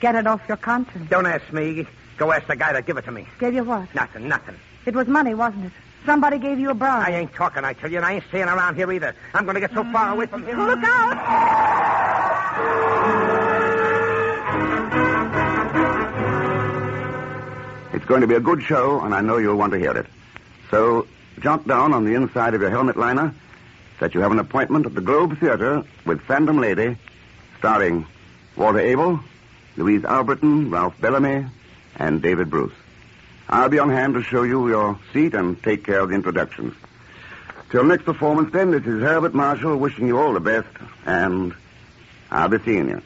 [0.00, 1.08] Get it off your conscience.
[1.08, 1.86] Don't ask me.
[2.18, 3.26] Go ask the guy that give it to me.
[3.38, 3.94] Gave you what?
[3.94, 4.56] Nothing, nothing.
[4.84, 5.72] It was money, wasn't it?
[6.06, 7.08] Somebody gave you a bribe.
[7.08, 9.14] I ain't talking, I tell you, and I ain't staying around here either.
[9.32, 10.56] I'm going to get so far away from here.
[10.56, 12.34] Look out!
[17.94, 20.06] It's going to be a good show, and I know you'll want to hear it.
[20.70, 21.06] So,
[21.40, 23.34] jot down on the inside of your helmet liner
[24.00, 26.98] that you have an appointment at the Globe Theater with Phantom Lady,
[27.58, 28.06] starring
[28.56, 29.20] Walter Abel,
[29.76, 31.46] Louise Allbritton, Ralph Bellamy,
[31.96, 32.74] and David Bruce.
[33.48, 36.74] I'll be on hand to show you your seat and take care of the introductions.
[37.70, 40.68] Till next performance, then, this is Herbert Marshall wishing you all the best,
[41.04, 41.54] and
[42.30, 43.02] I'll be seeing you.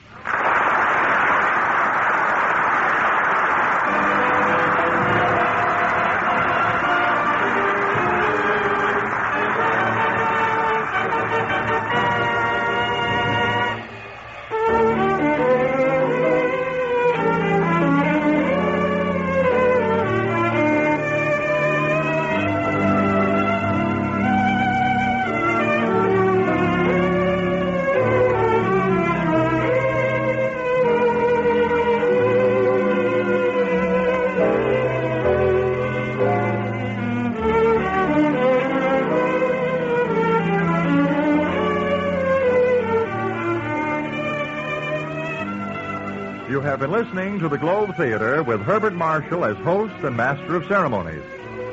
[47.99, 51.25] Theater with Herbert Marshall as host and master of ceremonies.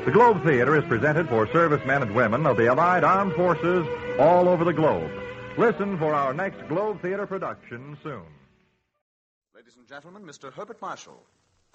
[0.04, 3.86] The Globe Theater is presented for servicemen and women of the Allied Armed Forces
[4.18, 5.08] all over the globe.
[5.56, 8.24] Listen for our next Globe Theater production soon.
[9.54, 10.52] Ladies and gentlemen, Mr.
[10.52, 11.22] Herbert Marshall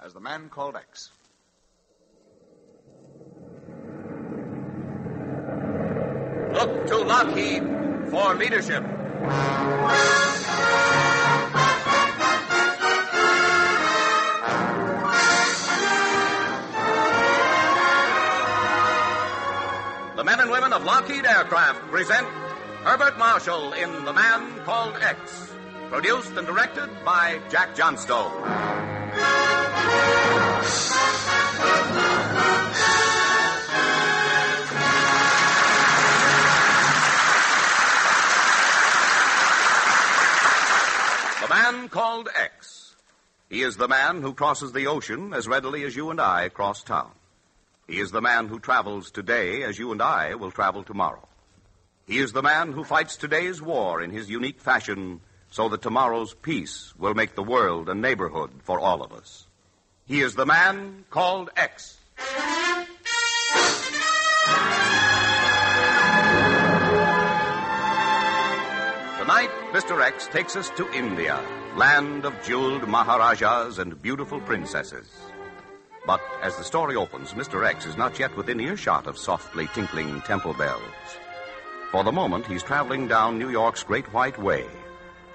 [0.03, 1.11] as the man called X.
[6.51, 7.63] Look to Lockheed
[8.09, 8.83] for leadership.
[20.61, 22.27] of Lockheed Aircraft present
[22.83, 25.51] Herbert Marshall in The Man Called X,
[25.89, 28.31] produced and directed by Jack Johnstone.
[41.41, 42.95] The Man Called X.
[43.49, 46.83] He is the man who crosses the ocean as readily as you and I cross
[46.83, 47.11] town.
[47.91, 51.27] He is the man who travels today as you and I will travel tomorrow.
[52.07, 56.33] He is the man who fights today's war in his unique fashion so that tomorrow's
[56.33, 59.45] peace will make the world a neighborhood for all of us.
[60.05, 61.97] He is the man called X.
[69.19, 70.01] Tonight, Mr.
[70.01, 71.43] X takes us to India,
[71.75, 75.09] land of jeweled Maharajas and beautiful princesses.
[76.05, 77.65] But as the story opens, Mr.
[77.65, 80.81] X is not yet within earshot of softly tinkling temple bells.
[81.91, 84.65] For the moment, he's traveling down New York's Great White Way.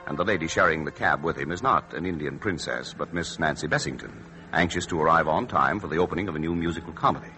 [0.07, 3.39] And the lady sharing the cab with him is not an Indian princess, but Miss
[3.39, 4.13] Nancy Bessington,
[4.53, 7.31] anxious to arrive on time for the opening of a new musical comedy.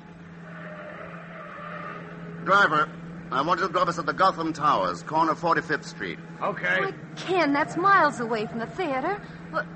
[2.45, 2.89] Driver,
[3.31, 6.19] I want you to drop us at the Gotham Towers, corner 45th Street.
[6.43, 6.93] Okay.
[7.17, 9.21] Ken, that's miles away from the theater.
[9.51, 9.67] What,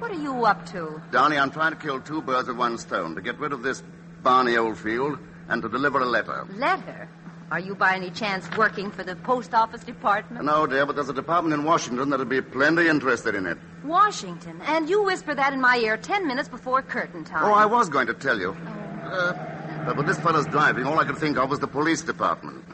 [0.00, 1.00] what are you up to?
[1.12, 3.82] Downey, I'm trying to kill two birds with one stone to get rid of this
[4.22, 6.46] Barney Oldfield and to deliver a letter.
[6.54, 7.08] Letter?
[7.50, 10.44] Are you by any chance working for the post office department?
[10.44, 13.58] No, dear, but there's a department in Washington that'd be plenty interested in it.
[13.82, 14.60] Washington.
[14.66, 17.44] And you whisper that in my ear ten minutes before curtain time.
[17.44, 18.56] Oh, I was going to tell you.
[19.04, 19.32] Uh,
[19.84, 22.64] but with this fellow's driving, all I could think of was the police department.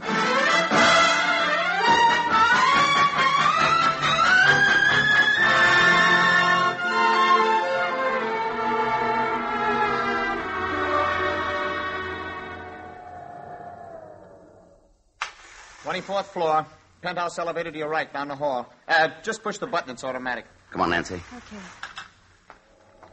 [15.96, 16.66] Twenty-fourth floor.
[17.00, 18.70] Penthouse elevator to your right, down the hall.
[18.86, 19.92] Uh, just push the button.
[19.92, 20.44] It's automatic.
[20.70, 21.14] Come on, Nancy.
[21.14, 21.56] Okay.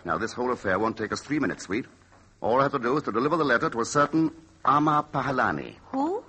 [0.03, 1.85] Now, this whole affair won't take us three minutes, sweet.
[2.41, 4.31] All I have to do is to deliver the letter to a certain
[4.65, 5.75] Ama Pahalani.
[5.93, 6.25] Who?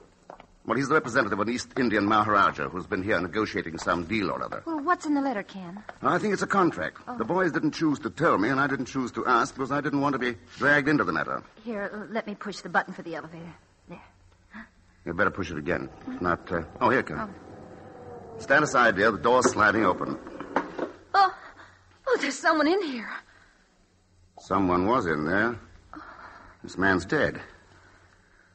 [0.64, 4.30] Well, he's the representative of an East Indian Maharaja who's been here negotiating some deal
[4.30, 4.62] or other.
[4.64, 5.82] Well, what's in the letter, Ken?
[6.02, 6.98] I think it's a contract.
[7.08, 7.18] Oh.
[7.18, 9.80] The boys didn't choose to tell me, and I didn't choose to ask because I
[9.80, 11.42] didn't want to be dragged into the matter.
[11.64, 13.52] Here, let me push the button for the elevator.
[15.04, 15.88] You'd better push it again.
[16.08, 16.62] If not, uh...
[16.80, 17.34] oh, here it comes.
[18.38, 19.10] Stand aside, dear.
[19.12, 20.18] The door's sliding open.
[21.14, 21.34] Oh,
[22.06, 23.10] oh, there's someone in here.
[24.40, 25.58] Someone was in there.
[26.62, 27.40] This man's dead.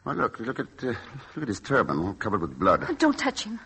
[0.03, 0.88] Why, look, look at, uh,
[1.35, 2.85] look at his turban, all covered with blood.
[2.89, 3.59] Oh, don't touch him.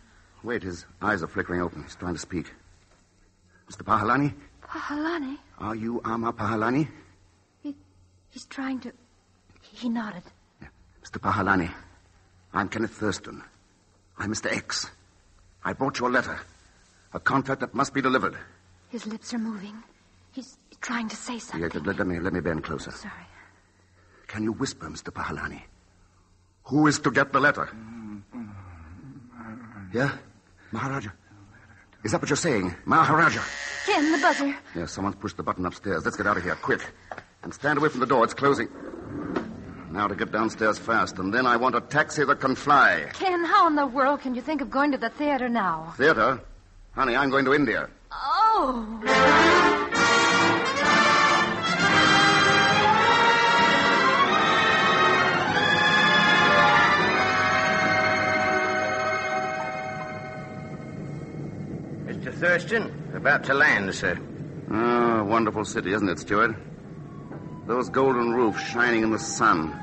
[0.43, 1.83] Wait, his eyes are flickering open.
[1.83, 2.51] He's trying to speak.
[3.71, 3.83] Mr.
[3.83, 4.33] Pahalani?
[4.61, 5.37] Pahalani.
[5.59, 6.87] Are you Ama Pahalani?
[7.61, 7.75] He,
[8.29, 8.91] He's trying to.
[9.61, 10.23] He nodded.
[11.03, 11.19] Mr.
[11.19, 11.71] Pahalani,
[12.53, 13.43] I'm Kenneth Thurston.
[14.17, 14.51] I'm Mr.
[14.55, 14.89] X.
[15.63, 16.39] I brought you a letter.
[17.13, 18.37] A contract that must be delivered.
[18.89, 19.75] His lips are moving.
[20.33, 21.61] He's trying to say something.
[21.61, 22.91] Yeah, let, let me let me bend closer.
[22.91, 23.13] Sorry.
[24.27, 25.11] Can you whisper, Mr.
[25.11, 25.61] Pahalani?
[26.65, 27.69] Who is to get the letter?
[29.93, 30.17] Yeah?
[30.71, 31.11] Maharaja?
[32.03, 32.75] Is that what you're saying?
[32.85, 33.41] Maharaja?
[33.85, 34.55] Ken, the buzzer.
[34.75, 36.03] Yeah, someone's pushed the button upstairs.
[36.03, 36.81] Let's get out of here, quick.
[37.43, 38.23] And stand away from the door.
[38.23, 38.67] It's closing.
[39.93, 43.11] Now to get downstairs fast, and then I want a taxi that can fly.
[43.13, 45.93] Ken, how in the world can you think of going to the theater now?
[45.97, 46.41] Theater?
[46.93, 47.87] Honey, I'm going to India.
[48.11, 48.99] Oh.
[62.07, 62.33] Mr.
[62.33, 64.17] Thurston, about to land, sir.
[64.71, 66.72] Oh, wonderful city, isn't it, Stuart?
[67.65, 69.79] Those golden roofs shining in the sun.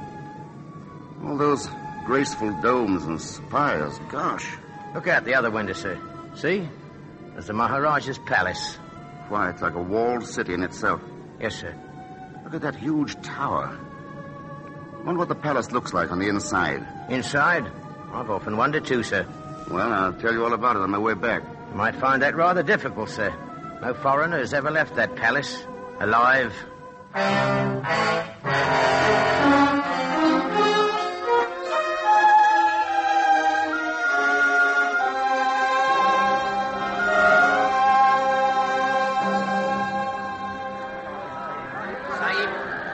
[1.24, 1.68] All those
[2.04, 3.98] graceful domes and spires.
[4.10, 4.56] Gosh.
[4.94, 5.98] Look out the other window, sir.
[6.34, 6.68] See?
[7.32, 8.76] There's the Maharaja's palace.
[9.28, 11.00] Why, it's like a walled city in itself.
[11.40, 11.74] Yes, sir.
[12.44, 13.78] Look at that huge tower.
[15.04, 16.86] Wonder what the palace looks like on the inside.
[17.08, 17.70] Inside?
[18.12, 19.26] I've often wondered, too, sir.
[19.70, 21.42] Well, I'll tell you all about it on my way back.
[21.70, 23.32] You might find that rather difficult, sir.
[23.80, 25.64] No foreigner has ever left that palace
[26.00, 26.52] alive.
[27.12, 27.30] Sahib,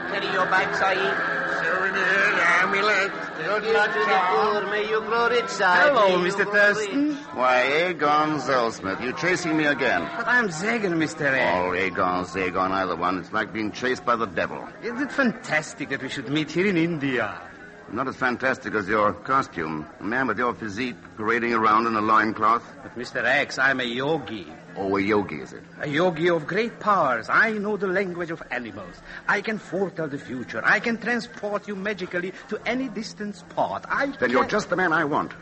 [0.09, 1.13] carry your bag, Sahib.
[1.61, 3.11] Souvenir amulet.
[3.37, 4.65] Good luck to the poor.
[4.71, 5.49] May you grow rich,
[5.89, 6.45] Hello, Mr.
[6.45, 7.16] grow Thurston.
[7.37, 10.01] Why, Pegon Zellschmidt, You're chasing me again?
[10.17, 11.31] But I'm Zagon, Mr.
[11.33, 11.55] X.
[11.55, 13.19] Oh, Aegon, Zagon, either one.
[13.19, 14.67] It's like being chased by the devil.
[14.81, 17.39] Isn't it fantastic that we should meet here in India?
[17.91, 19.85] Not as fantastic as your costume.
[19.99, 22.63] A man with your physique parading around in a loincloth.
[22.81, 23.23] But, Mr.
[23.23, 24.47] X, I'm a yogi.
[24.75, 25.61] Oh, a yogi, is it?
[25.79, 27.29] A yogi of great powers.
[27.29, 28.95] I know the language of animals.
[29.27, 30.61] I can foretell the future.
[30.65, 33.85] I can transport you magically to any distant spot.
[33.87, 34.31] I Then can...
[34.31, 35.33] you're just the man I want.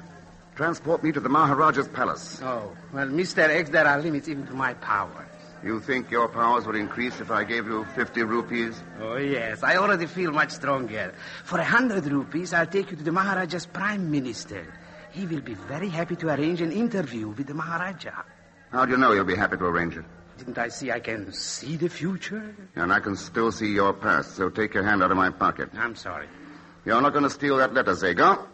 [0.56, 2.40] Transport me to the Maharaja's palace.
[2.42, 3.40] Oh, well, Mr.
[3.50, 5.28] X, there are limits even to my powers.
[5.62, 8.82] You think your powers would increase if I gave you 50 rupees?
[9.02, 9.64] Oh, yes.
[9.64, 11.14] I already feel much stronger.
[11.44, 14.66] For a hundred rupees, I'll take you to the Maharaja's prime minister.
[15.12, 18.24] He will be very happy to arrange an interview with the Maharaja.
[18.72, 20.06] How do you know he'll be happy to arrange it?
[20.38, 22.56] Didn't I see I can see the future?
[22.76, 25.70] And I can still see your past, so take your hand out of my pocket.
[25.78, 26.28] I'm sorry.
[26.86, 28.46] You're not going to steal that letter, Zagar.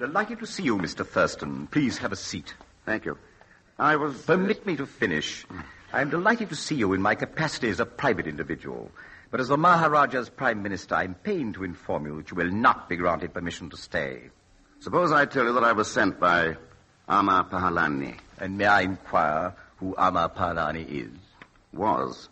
[0.00, 1.06] Delighted to see you, Mr.
[1.06, 1.68] Thurston.
[1.68, 2.54] Please have a seat.
[2.86, 3.18] Thank you.
[3.78, 4.14] I was.
[4.28, 5.46] Uh, Permit me to finish.
[5.92, 8.90] I'm delighted to see you in my capacity as a private individual.
[9.30, 12.88] But as the Maharaja's Prime Minister, I'm pained to inform you that you will not
[12.88, 14.30] be granted permission to stay.
[14.80, 16.56] Suppose I tell you that I was sent by
[17.08, 18.18] Ama Pahalani.
[18.38, 21.12] And may I inquire who Ama Pahalani is?
[21.72, 22.28] Was.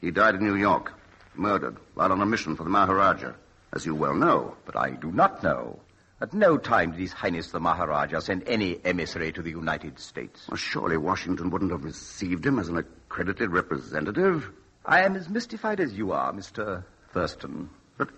[0.00, 0.92] He died in New York,
[1.34, 3.32] murdered, while on a mission for the Maharaja,
[3.74, 4.56] as you well know.
[4.64, 5.78] But I do not know.
[6.20, 10.48] At no time did His Highness the Maharaja send any emissary to the United States.
[10.48, 14.50] Well, surely Washington wouldn't have received him as an accredited representative.
[14.84, 16.82] I am as mystified as you are, Mr.
[17.12, 17.70] Thurston.
[17.98, 18.08] But,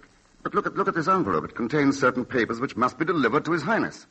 [0.42, 1.44] but look at look at this envelope.
[1.44, 4.06] It contains certain papers which must be delivered to His Highness.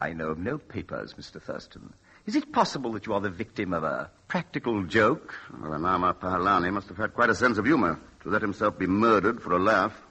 [0.00, 1.40] I know of no papers, Mr.
[1.40, 1.92] Thurston.
[2.24, 5.34] Is it possible that you are the victim of a practical joke?
[5.60, 8.78] Well, then Ama Pahalani must have had quite a sense of humor to let himself
[8.78, 10.02] be murdered for a laugh.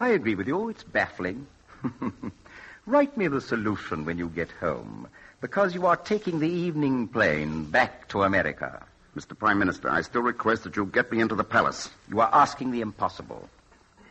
[0.00, 0.70] I agree with you.
[0.70, 1.46] It's baffling.
[2.86, 5.08] Write me the solution when you get home,
[5.40, 8.84] because you are taking the evening plane back to America.
[9.16, 9.38] Mr.
[9.38, 11.90] Prime Minister, I still request that you get me into the palace.
[12.08, 13.48] You are asking the impossible.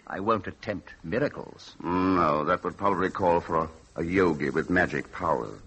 [0.08, 1.76] I won't attempt miracles.
[1.82, 5.58] Mm, no, that would probably call for a, a yogi with magic powers.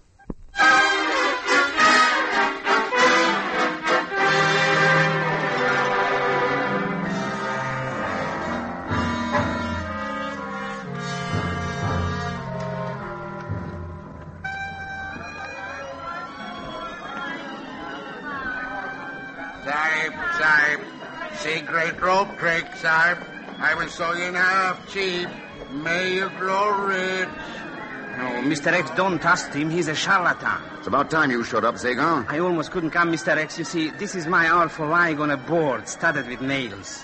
[22.45, 23.17] Great rope.
[23.57, 25.27] I will sew you in half cheap.
[25.71, 27.27] May you grow rich.
[28.19, 28.71] No, Mr.
[28.71, 29.71] X, don't trust him.
[29.71, 30.61] He's a charlatan.
[30.77, 32.23] It's about time you showed up, Zagar.
[32.29, 33.35] I almost couldn't come, Mr.
[33.35, 33.57] X.
[33.57, 37.01] You see, this is my hour for lying on a board studded with nails.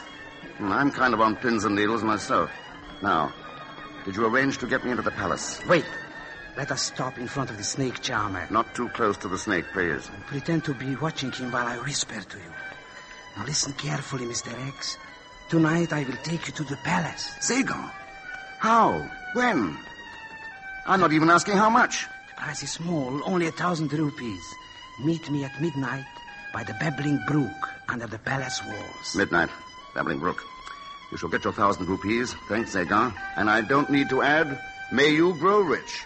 [0.58, 2.52] Hmm, I'm kind of on pins and needles myself.
[3.02, 3.34] Now,
[4.06, 5.60] did you arrange to get me into the palace?
[5.68, 5.86] Wait.
[6.56, 8.46] Let us stop in front of the snake charmer.
[8.52, 10.08] Not too close to the snake, please.
[10.28, 12.54] Pretend to be watching him while I whisper to you.
[13.38, 14.54] Now listen carefully, Mr.
[14.68, 14.98] X.
[15.52, 17.28] Tonight I will take you to the palace.
[17.42, 17.92] Zagar?
[18.60, 19.06] How?
[19.34, 19.76] When?
[20.88, 22.08] I'm not even asking how much.
[22.30, 24.42] The price is small, only a thousand rupees.
[25.04, 26.06] Meet me at midnight
[26.54, 29.14] by the babbling brook under the palace walls.
[29.14, 29.50] Midnight,
[29.94, 30.42] Babbling Brook.
[31.12, 32.34] You shall get your thousand rupees.
[32.48, 33.14] Thanks, Zagar.
[33.36, 34.58] And I don't need to add,
[34.94, 36.06] may you grow rich.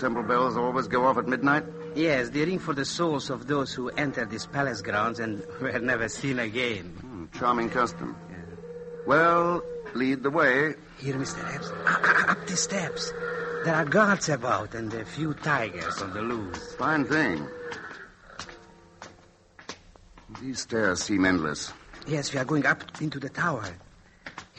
[0.00, 1.64] Temple bells always go off at midnight?
[1.94, 5.78] Yes, they ring for the souls of those who entered these palace grounds and were
[5.78, 6.86] never seen again.
[7.00, 8.16] Hmm, charming custom.
[9.06, 9.62] Well,
[9.94, 10.74] lead the way.
[10.98, 11.44] Here, Mr.
[11.54, 11.70] X.
[12.30, 13.12] Up the steps.
[13.64, 16.74] There are guards about and a few tigers on the loose.
[16.76, 17.46] Fine thing.
[20.40, 21.74] These stairs seem endless.
[22.06, 23.68] Yes, we are going up into the tower.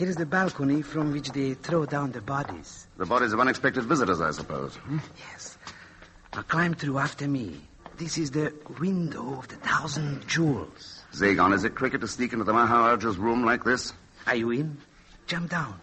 [0.01, 2.87] Here is the balcony from which they throw down the bodies.
[2.97, 4.73] The bodies of unexpected visitors, I suppose.
[4.77, 4.97] Hmm?
[5.29, 5.59] Yes.
[6.33, 7.61] Now climb through after me.
[7.97, 11.03] This is the window of the thousand jewels.
[11.13, 13.93] Zagon, is it cricket to sneak into the Maharaja's room like this?
[14.25, 14.75] Are you in?
[15.27, 15.75] Jump down.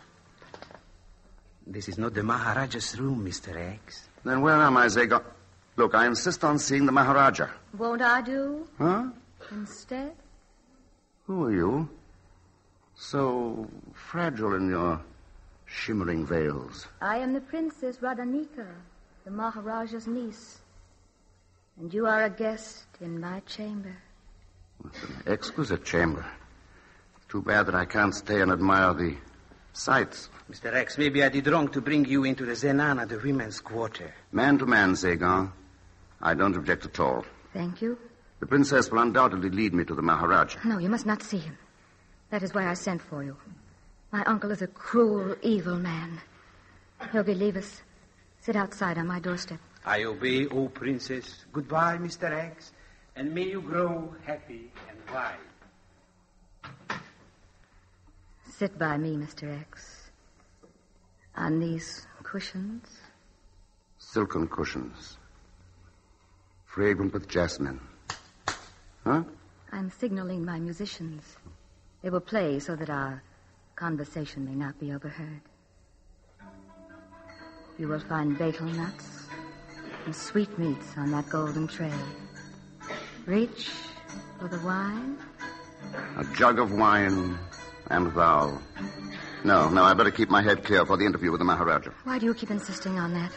[1.64, 3.54] This is not the Maharaja's room, Mr.
[3.56, 4.08] X.
[4.24, 5.22] Then where am I, Zagon?
[5.76, 7.46] Look, I insist on seeing the Maharaja.
[7.78, 9.10] Won't I do Huh?
[9.52, 10.16] instead?
[11.28, 11.88] Who are you?
[13.01, 15.01] So fragile in your
[15.66, 16.88] shimmering veils.
[17.01, 18.66] I am the Princess Radhanika,
[19.24, 20.59] the Maharaja's niece.
[21.78, 23.96] And you are a guest in my chamber.
[24.84, 26.26] It's an exquisite chamber.
[27.28, 29.16] Too bad that I can't stay and admire the
[29.72, 30.28] sights.
[30.51, 30.74] Mr.
[30.74, 34.12] X, maybe I did wrong to bring you into the Zenana, the women's quarter.
[34.32, 35.53] Man to man, Zagon.
[36.20, 37.24] I don't object at all.
[37.53, 37.96] Thank you.
[38.40, 40.57] The princess will undoubtedly lead me to the Maharaj.
[40.64, 41.57] No, you must not see him.
[42.30, 43.36] That is why I sent for you.
[44.12, 46.20] My uncle is a cruel, evil man.
[47.12, 47.82] Yogi, leave us.
[48.40, 49.58] Sit outside on my doorstep.
[49.84, 51.44] I obey, O princess.
[51.52, 52.30] Goodbye, Mr.
[52.30, 52.72] X,
[53.16, 57.00] and may you grow happy and wise.
[58.50, 59.60] Sit by me, Mr.
[59.60, 60.10] X.
[61.36, 62.98] On these cushions.
[63.98, 65.16] Silken cushions.
[66.66, 67.80] Fragrant with jasmine.
[69.04, 69.22] Huh?
[69.72, 71.36] I'm signaling my musicians.
[72.03, 73.22] They will play so that our
[73.74, 75.40] conversation may not be overheard.
[77.78, 79.26] You will find betel nuts
[80.05, 81.92] and sweetmeats on that golden tray.
[83.26, 83.70] Reach
[84.40, 85.18] for the wine.
[86.16, 87.38] A jug of wine
[87.90, 88.59] and thou.
[89.44, 91.90] No, no, I better keep my head clear for the interview with the Maharaja.
[92.05, 93.32] Why do you keep insisting on that?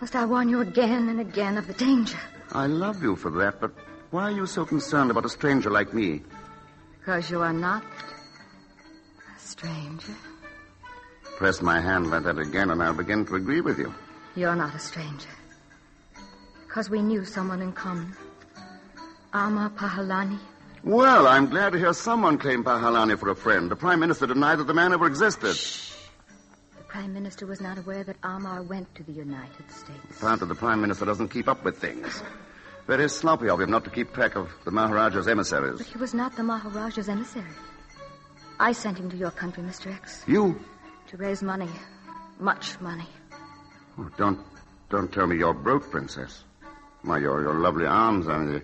[0.00, 2.18] Must I warn you again and again of the danger?
[2.52, 3.72] I love you for that, but
[4.10, 6.22] why are you so concerned about a stranger like me?
[7.02, 10.14] Because you are not a stranger.
[11.36, 13.92] Press my hand like that again, and I'll begin to agree with you.
[14.36, 15.28] You're not a stranger.
[16.64, 18.14] Because we knew someone in common.
[19.32, 20.38] Amar Pahalani.
[20.84, 23.68] Well, I'm glad to hear someone claim Pahalani for a friend.
[23.68, 25.56] The Prime Minister denied that the man ever existed.
[25.56, 25.96] Shh.
[26.78, 30.18] The Prime Minister was not aware that Amar went to the United States.
[30.18, 32.22] Apparently, the Prime Minister doesn't keep up with things.
[32.86, 35.78] Very sloppy of him not to keep track of the Maharaja's emissaries.
[35.78, 37.46] But he was not the Maharaja's emissary.
[38.58, 39.92] I sent him to your country, Mr.
[39.94, 40.60] X, You?
[41.08, 41.68] to raise money.
[42.38, 43.08] Much money.
[43.98, 44.38] Oh, don't,
[44.90, 46.44] don't tell me you're broke, Princess.
[47.02, 48.62] Why, your, your lovely arms, I mean,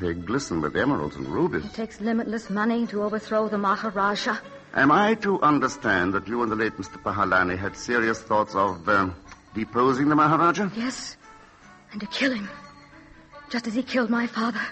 [0.00, 1.64] they, they glisten with emeralds and rubies.
[1.64, 4.38] It takes limitless money to overthrow the Maharaja.
[4.74, 7.02] Am I to understand that you and the late Mr.
[7.02, 9.14] Pahalani had serious thoughts of um,
[9.54, 10.70] deposing the Maharaja?
[10.74, 11.16] Yes,
[11.92, 12.48] and to kill him.
[13.52, 14.62] Just as he killed my father.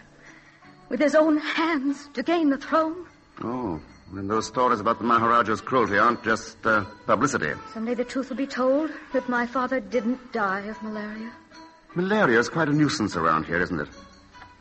[0.89, 3.05] With his own hands to gain the throne.
[3.45, 3.79] Oh,
[4.15, 7.53] then those stories about the Maharaja's cruelty aren't just uh, publicity.
[7.75, 11.31] Someday the truth will be told that my father didn't die of malaria.
[11.95, 13.89] Malaria is quite a nuisance around here, isn't it?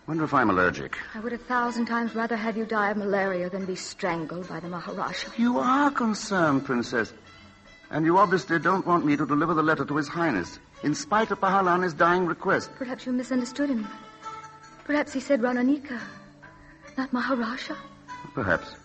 [0.05, 0.97] Wonder if I'm allergic.
[1.15, 4.59] I would a thousand times rather have you die of malaria than be strangled by
[4.59, 5.29] the Maharaja.
[5.37, 7.13] You are concerned, Princess.
[7.89, 11.31] And you obviously don't want me to deliver the letter to His Highness, in spite
[11.31, 12.69] of Pahalani's dying request.
[12.77, 13.87] Perhaps you misunderstood him.
[14.89, 16.01] Perhaps he said Radanika,
[16.97, 17.75] not Maharaja.
[18.33, 18.75] Perhaps.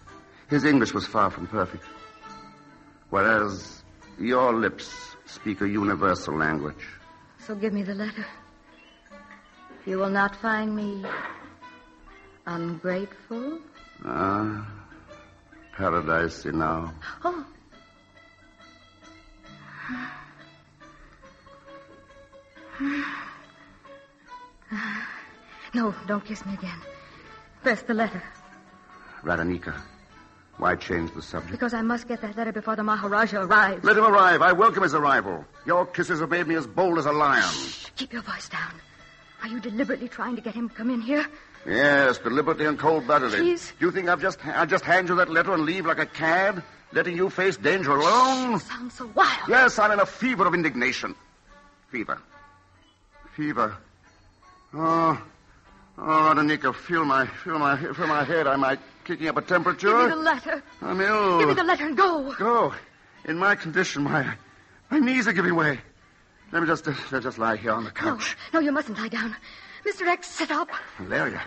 [0.50, 1.82] His English was far from perfect.
[3.08, 3.82] Whereas
[4.18, 6.84] your lips speak a universal language.
[7.46, 8.26] So give me the letter.
[9.86, 11.06] You will not find me
[12.46, 13.60] ungrateful.
[14.04, 14.68] Ah,
[15.74, 16.92] paradise now.
[17.24, 17.46] Oh.
[25.74, 26.78] No, don't kiss me again.
[27.62, 28.22] Press the letter.
[29.22, 29.74] Radanika,
[30.58, 31.50] why change the subject?
[31.50, 33.82] Because I must get that letter before the Maharaja arrives.
[33.84, 34.40] Let him arrive.
[34.42, 35.44] I welcome his arrival.
[35.66, 37.48] Your kisses have made me as bold as a lion.
[37.96, 38.72] Keep your voice down.
[39.42, 41.26] Are you deliberately trying to get him to come in here?
[41.66, 43.38] Yes, deliberately and cold-bloodedly.
[43.38, 43.72] Please.
[43.80, 46.06] Do you think I've just I just hand you that letter and leave like a
[46.06, 46.62] cad,
[46.92, 48.60] letting you face danger alone?
[48.60, 49.48] Sounds so wild.
[49.48, 51.14] Yes, I'm in a fever of indignation.
[51.88, 52.18] Fever.
[53.34, 53.76] Fever.
[54.74, 55.20] Oh,
[55.98, 58.46] oh, Radanika, feel my, feel my, feel my head.
[58.46, 59.88] Am I kicking up a temperature?
[59.88, 60.62] Give me the letter.
[60.82, 61.38] I'm ill.
[61.38, 62.34] Give me the letter and go.
[62.38, 62.74] Go.
[63.24, 64.34] In my condition, my,
[64.90, 65.78] my knees are giving way.
[66.52, 68.36] Let me just, uh, just lie here on the couch.
[68.52, 69.34] no, no, you mustn't lie down.
[69.84, 70.06] Mr.
[70.06, 70.68] X, sit up.
[70.98, 71.42] Malaria.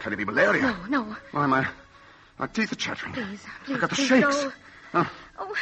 [0.00, 0.62] Can it be malaria?
[0.62, 1.16] No, no.
[1.30, 1.66] Why, my,
[2.38, 3.12] my teeth are chattering.
[3.12, 3.76] Please, please.
[3.76, 4.42] I got the please shakes.
[4.44, 4.52] Go.
[4.92, 5.04] Uh,
[5.38, 5.52] Oh,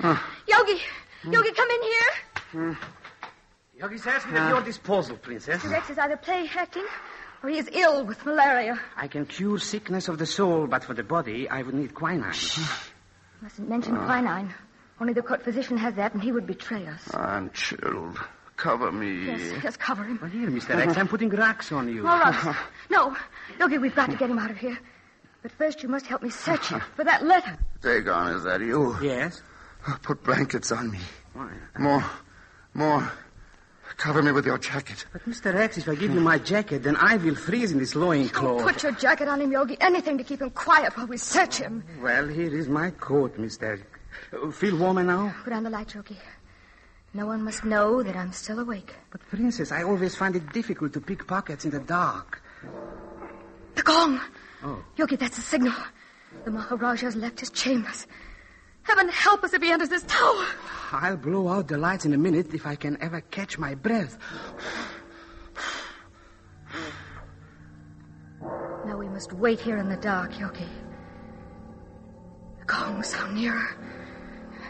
[0.00, 0.18] uh,
[0.48, 0.80] Yogi,
[1.24, 2.78] Yogi, come in here.
[3.78, 5.62] Yogi says me at your disposal, Princess.
[5.62, 5.72] Mr.
[5.72, 6.84] X is either play acting
[7.42, 8.78] or he is ill with malaria.
[8.96, 12.34] I can cure sickness of the soul, but for the body, I would need quinine.
[13.42, 14.06] Mustn't mention Ah.
[14.06, 14.54] quinine.
[15.00, 17.14] Only the court physician has that, and he would betray us.
[17.14, 18.18] I'm chilled.
[18.56, 19.24] Cover me.
[19.24, 20.18] Yes, yes, cover him.
[20.20, 20.76] Well, here, Mr.
[20.76, 22.06] X, I'm putting racks on you.
[22.06, 22.56] All right.
[22.90, 23.16] No,
[23.58, 24.78] Yogi, we've got to get him out of here.
[25.42, 27.56] But first, you must help me search it for that letter.
[27.80, 28.94] Zagon, is that you?
[29.00, 29.40] Yes?
[30.02, 30.98] Put blankets on me.
[31.32, 31.50] Why?
[31.78, 32.04] More.
[32.74, 33.10] More.
[34.00, 35.04] Cover me with your jacket.
[35.12, 35.54] But, Mr.
[35.54, 38.62] X, if I give you my jacket, then I will freeze in this loin cloth.
[38.62, 39.76] Put your jacket on him, Yogi.
[39.78, 41.84] Anything to keep him quiet while we search him.
[42.00, 43.78] Well, here is my coat, Mr.
[44.32, 45.34] Uh, feel warmer now?
[45.44, 46.16] Put on the light, Yogi.
[47.12, 48.94] No one must know that I'm still awake.
[49.10, 52.40] But, Princess, I always find it difficult to pick pockets in the dark.
[53.74, 54.18] The gong.
[54.64, 54.82] Oh.
[54.96, 55.74] Yogi, that's a signal.
[56.46, 58.06] The Maharaja's left his chambers.
[58.82, 60.46] Heaven help us if he enters this tower.
[60.92, 64.18] I'll blow out the lights in a minute if I can ever catch my breath.
[68.86, 70.66] Now we must wait here in the dark, Yogi.
[72.58, 73.76] The gongs sound nearer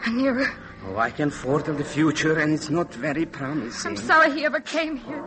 [0.05, 0.53] and nearer.
[0.87, 3.91] Oh, I can foretell the future, and it's not very promising.
[3.91, 5.23] I'm sorry he ever came here.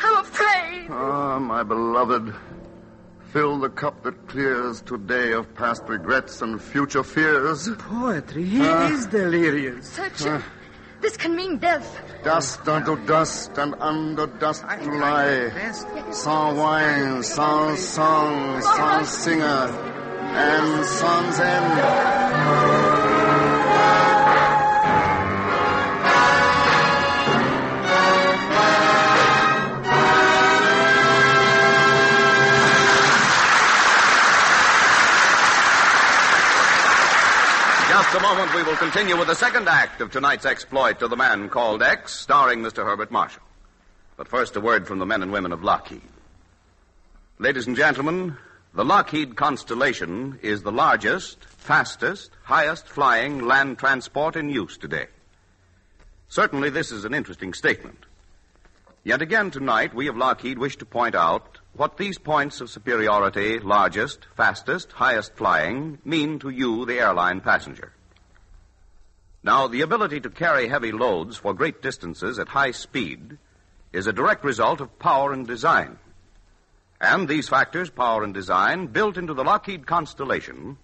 [0.00, 0.86] I'm afraid.
[0.90, 2.34] Ah, my beloved,
[3.32, 7.68] fill the cup that clears today of past regrets and future fears.
[7.78, 8.88] Poetry, he Ah.
[8.90, 9.86] is delirious.
[9.88, 10.42] Search him.
[11.00, 11.86] This can mean death.
[12.24, 15.52] Dust unto dust and under dust to lie.
[16.10, 19.70] Sans wine, sans song, sans singer,
[20.34, 23.07] and sans end.
[37.98, 41.16] Just a moment, we will continue with the second act of tonight's exploit to the
[41.16, 42.84] man called X, starring Mr.
[42.84, 43.42] Herbert Marshall.
[44.16, 46.08] But first, a word from the men and women of Lockheed.
[47.40, 48.36] Ladies and gentlemen,
[48.72, 55.08] the Lockheed Constellation is the largest, fastest, highest flying land transport in use today.
[56.28, 58.06] Certainly, this is an interesting statement.
[59.02, 63.60] Yet again tonight, we of Lockheed wish to point out what these points of superiority,
[63.60, 67.92] largest, fastest, highest flying, mean to you, the airline passenger.
[69.44, 73.38] Now, the ability to carry heavy loads for great distances at high speed
[73.92, 76.00] is a direct result of power and design.
[77.00, 80.78] And these factors, power and design, built into the Lockheed Constellation,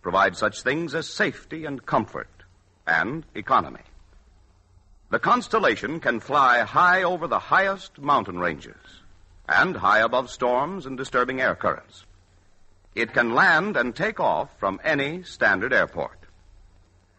[0.00, 2.30] provide such things as safety and comfort
[2.86, 3.82] and economy.
[5.10, 8.76] The Constellation can fly high over the highest mountain ranges
[9.48, 12.04] and high above storms and disturbing air currents.
[12.94, 16.18] It can land and take off from any standard airport.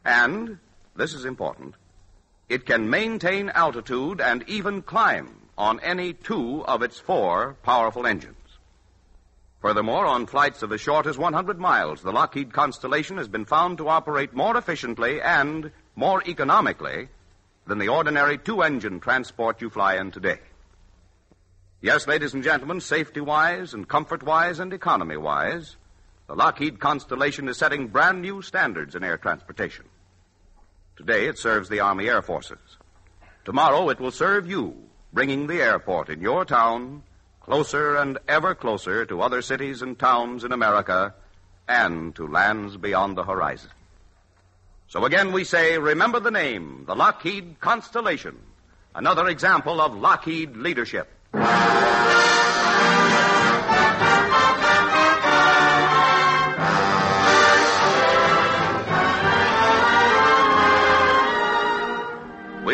[0.04, 0.58] And,
[0.96, 1.76] this is important,
[2.50, 8.36] it can maintain altitude and even climb on any two of its four powerful engines.
[9.62, 13.78] Furthermore, on flights of as short as 100 miles, the Lockheed Constellation has been found
[13.80, 17.10] to operate more efficiently and more economically
[17.66, 20.40] than the ordinary two engine transport you fly in today.
[21.80, 25.76] Yes, ladies and gentlemen, safety wise and comfort wise and economy wise,
[26.26, 29.86] the Lockheed Constellation is setting brand new standards in air transportation.
[30.96, 32.58] Today it serves the Army Air Forces.
[33.46, 34.76] Tomorrow it will serve you,
[35.14, 37.04] bringing the airport in your town
[37.42, 41.14] closer and ever closer to other cities and towns in America
[41.68, 43.70] and to lands beyond the horizon.
[44.88, 48.36] So again we say, remember the name, the Lockheed Constellation,
[48.96, 51.08] another example of Lockheed leadership.
[51.34, 51.40] We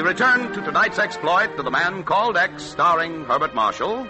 [0.02, 4.08] return to tonight's exploit to the man called X, starring Herbert Marshall,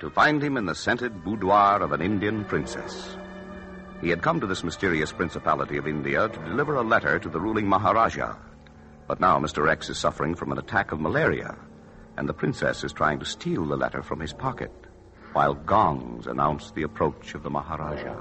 [0.00, 3.16] to find him in the scented boudoir of an Indian princess.
[4.00, 7.40] He had come to this mysterious principality of India to deliver a letter to the
[7.40, 8.36] ruling Maharaja.
[9.06, 9.70] But now Mr.
[9.70, 11.56] X is suffering from an attack of malaria,
[12.16, 14.72] and the princess is trying to steal the letter from his pocket,
[15.32, 18.16] while gongs announce the approach of the Maharaja.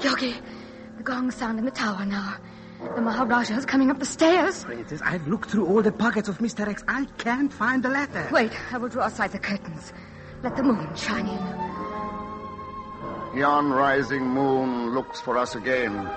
[0.00, 0.34] Yogi,
[0.96, 2.36] the gongs sound in the tower now.
[2.94, 4.64] The Maharaja is coming up the stairs.
[4.64, 6.66] Princess, I've looked through all the pockets of Mr.
[6.68, 6.84] X.
[6.86, 8.28] I can't find the letter.
[8.30, 9.92] Wait, I will draw aside the curtains.
[10.42, 11.78] Let the moon shine in.
[13.38, 16.08] Yon rising moon looks for us again.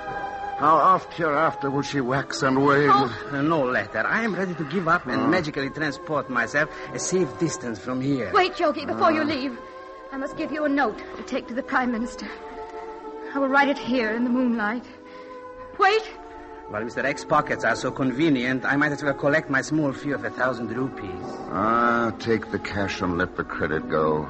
[0.62, 2.88] How oft hereafter will she wax and wane?
[2.90, 4.06] Uh, no letter.
[4.06, 5.28] I am ready to give up and Oh.
[5.28, 8.30] magically transport myself a safe distance from here.
[8.32, 9.16] Wait, Yogi, before Ah.
[9.18, 9.58] you leave.
[10.14, 12.28] I must give you a note to take to the Prime Minister.
[13.34, 14.86] I will write it here in the moonlight.
[15.80, 16.04] Wait,
[16.70, 17.04] While Mr.
[17.04, 20.30] X's pockets are so convenient, I might as well collect my small fee of a
[20.30, 21.26] thousand rupees.
[21.52, 24.30] Ah, take the cash and let the credit go.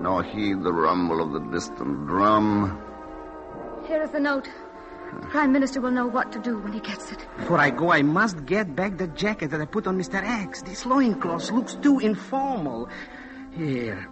[0.00, 2.78] Nor heed the rumble of the distant drum.
[3.88, 4.48] here is the note.
[5.20, 7.26] The Prime Minister will know what to do when he gets it.
[7.38, 10.22] Before I go, I must get back the jacket that I put on Mr.
[10.22, 10.62] X.
[10.62, 12.88] This loincloth looks too informal.
[13.52, 14.08] Here.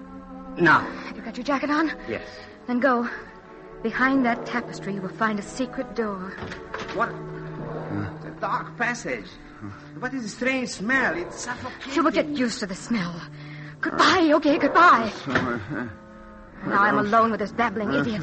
[0.57, 0.81] Now.
[0.81, 1.93] Have you got your jacket on?
[2.09, 2.27] Yes.
[2.67, 3.09] Then go.
[3.83, 6.33] Behind that tapestry, you will find a secret door.
[6.95, 7.11] What?
[7.11, 9.27] A dark passage.
[9.99, 11.17] What is the strange smell?
[11.17, 11.95] It's suffocating.
[11.95, 13.21] You will get used to the smell.
[13.81, 15.13] Goodbye, Yogi, goodbye.
[16.67, 18.23] Now I'm alone with this babbling idiot.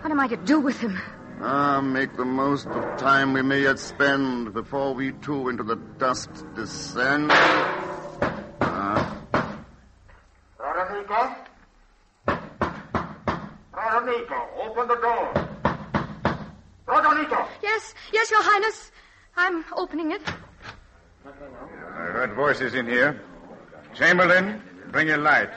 [0.00, 1.00] What am I to do with him?
[1.40, 5.76] Ah, make the most of time we may yet spend before we too into the
[5.98, 7.30] dust descend.
[8.60, 9.16] Ah,
[10.58, 11.36] Veronica?
[13.72, 15.32] Veronica, open the door.
[16.86, 17.48] Veronica!
[17.62, 18.90] Yes, yes, Your Highness.
[19.36, 20.22] I'm opening it.
[21.26, 21.30] I
[22.16, 23.20] heard voices in here.
[23.94, 25.50] Chamberlain, bring a light.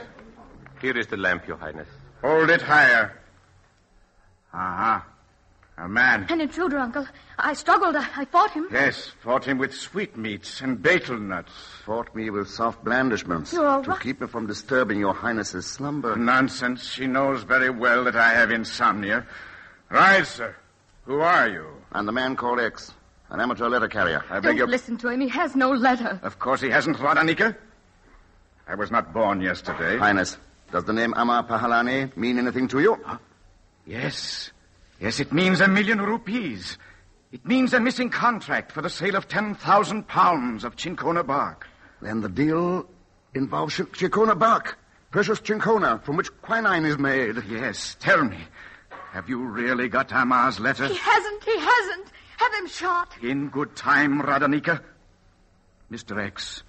[0.80, 1.88] Here is the lamp, Your Highness.
[2.22, 3.12] Hold it higher.
[4.52, 5.00] Uh-huh.
[5.80, 6.26] A man.
[6.28, 7.06] An intruder, Uncle.
[7.38, 7.96] I struggled.
[7.96, 8.68] I, I fought him.
[8.70, 11.52] Yes, fought him with sweetmeats and betel nuts.
[11.86, 13.50] Fought me with soft blandishments.
[13.54, 14.00] You're all to right.
[14.00, 16.16] keep me from disturbing your highness's slumber.
[16.16, 16.86] Nonsense.
[16.86, 19.26] She knows very well that I have insomnia.
[19.88, 20.54] Rise, sir.
[21.06, 21.66] Who are you?
[21.92, 22.92] I'm the man called X,
[23.30, 24.22] an amateur letter carrier.
[24.28, 24.66] I beg Don't your...
[24.66, 25.20] listen to him.
[25.22, 26.20] He has no letter.
[26.22, 27.56] Of course he hasn't, Radanika.
[28.68, 29.96] I was not born yesterday.
[29.96, 30.36] Highness,
[30.70, 33.02] does the name Amar Pahalani mean anything to you?
[33.86, 34.50] Yes.
[35.00, 36.76] Yes, it means a million rupees.
[37.32, 41.66] It means a missing contract for the sale of 10,000 pounds of Cinchona bark.
[42.02, 42.86] Then the deal
[43.34, 44.78] involves Ch- Cinchona bark.
[45.10, 47.36] Precious Cinchona, from which quinine is made.
[47.48, 48.38] Yes, tell me.
[49.12, 50.86] Have you really got Amar's letter?
[50.86, 51.44] He hasn't.
[51.44, 52.06] He hasn't.
[52.36, 53.12] Have him shot.
[53.22, 54.80] In good time, Radanika.
[55.90, 56.22] Mr.
[56.24, 56.62] X,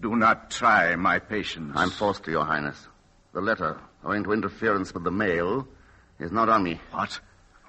[0.00, 1.72] do not try my patience.
[1.76, 2.88] I'm forced to, Your Highness.
[3.32, 5.68] The letter, owing to interference with the mail,
[6.18, 6.80] is not on me.
[6.90, 7.20] What?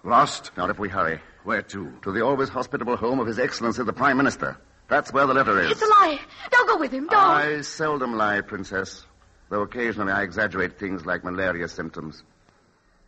[0.06, 0.52] Lost?
[0.56, 1.20] Not if we hurry.
[1.44, 1.92] Where to?
[2.04, 4.56] To the always hospitable home of His Excellency the Prime Minister.
[4.88, 5.72] That's where the letter is.
[5.72, 6.20] It's a lie.
[6.52, 7.08] Don't go with him.
[7.08, 7.20] Don't.
[7.20, 9.04] I seldom lie, Princess.
[9.50, 12.24] Though occasionally I exaggerate things like malaria symptoms.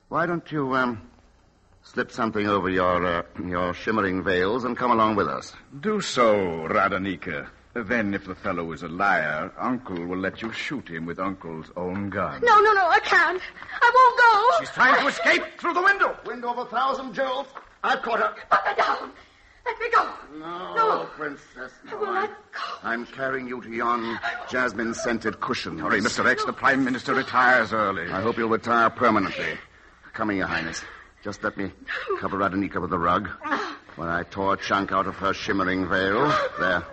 [0.09, 1.07] Why don't you, um,
[1.83, 5.53] slip something over your, uh, your shimmering veils and come along with us?
[5.79, 6.35] Do so,
[6.67, 7.47] Radanika.
[7.83, 11.69] Then, if the fellow is a liar, Uncle will let you shoot him with Uncle's
[11.77, 12.41] own gun.
[12.43, 12.87] No, no, no.
[12.87, 13.39] I can't.
[13.81, 14.59] I won't go.
[14.59, 16.17] She's trying to escape through the window.
[16.25, 17.45] Window of a thousand jewels.
[17.83, 18.33] I've caught her.
[18.49, 19.11] Put her down.
[19.65, 20.09] Let me go.
[20.39, 21.09] No, No.
[21.17, 21.71] Princess.
[21.85, 22.59] No, I will not go.
[22.83, 24.19] I'm carrying you to yon
[24.49, 25.77] jasmine-scented cushion.
[25.77, 26.25] Hurry, Mr.
[26.25, 26.45] X.
[26.45, 28.09] The Prime Minister retires early.
[28.11, 29.57] I hope you'll retire permanently.
[30.13, 30.83] Come here, Your Highness.
[31.23, 31.71] Just let me
[32.19, 33.29] cover Radanika with the rug.
[33.45, 33.77] Ah.
[33.97, 36.27] When I tore a chunk out of her shimmering veil.
[36.59, 36.83] There.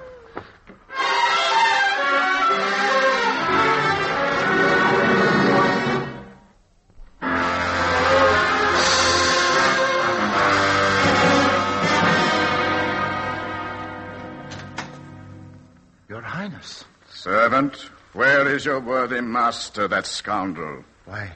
[16.44, 16.84] Highness.
[17.08, 17.74] Servant,
[18.12, 20.84] where is your worthy master, that scoundrel?
[21.06, 21.32] Why,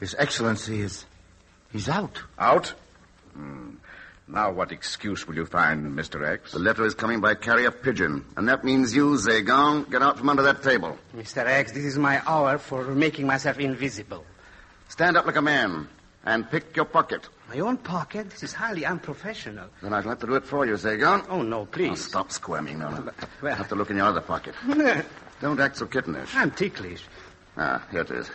[0.00, 1.04] His Excellency is.
[1.70, 2.20] He's out.
[2.36, 2.74] Out?
[3.32, 3.74] Hmm.
[4.26, 6.28] Now, what excuse will you find, Mr.
[6.28, 6.50] X?
[6.50, 10.28] The letter is coming by carrier pigeon, and that means you, Zagon, get out from
[10.28, 10.98] under that table.
[11.14, 11.46] Mr.
[11.46, 14.24] X, this is my hour for making myself invisible.
[14.88, 15.88] Stand up like a man
[16.24, 17.28] and pick your pocket.
[17.48, 18.30] My own pocket?
[18.30, 19.66] This is highly unprofessional.
[19.82, 21.24] Then I'd like to do it for you, Zagon.
[21.28, 22.04] Oh, no, Oh, please.
[22.04, 23.10] stop squirming, no, no.
[23.42, 24.54] Well- have to look in your other pocket.
[25.40, 26.34] Don't act so kittenish.
[26.34, 27.02] I'm ticklish.
[27.56, 28.30] Ah, here it is.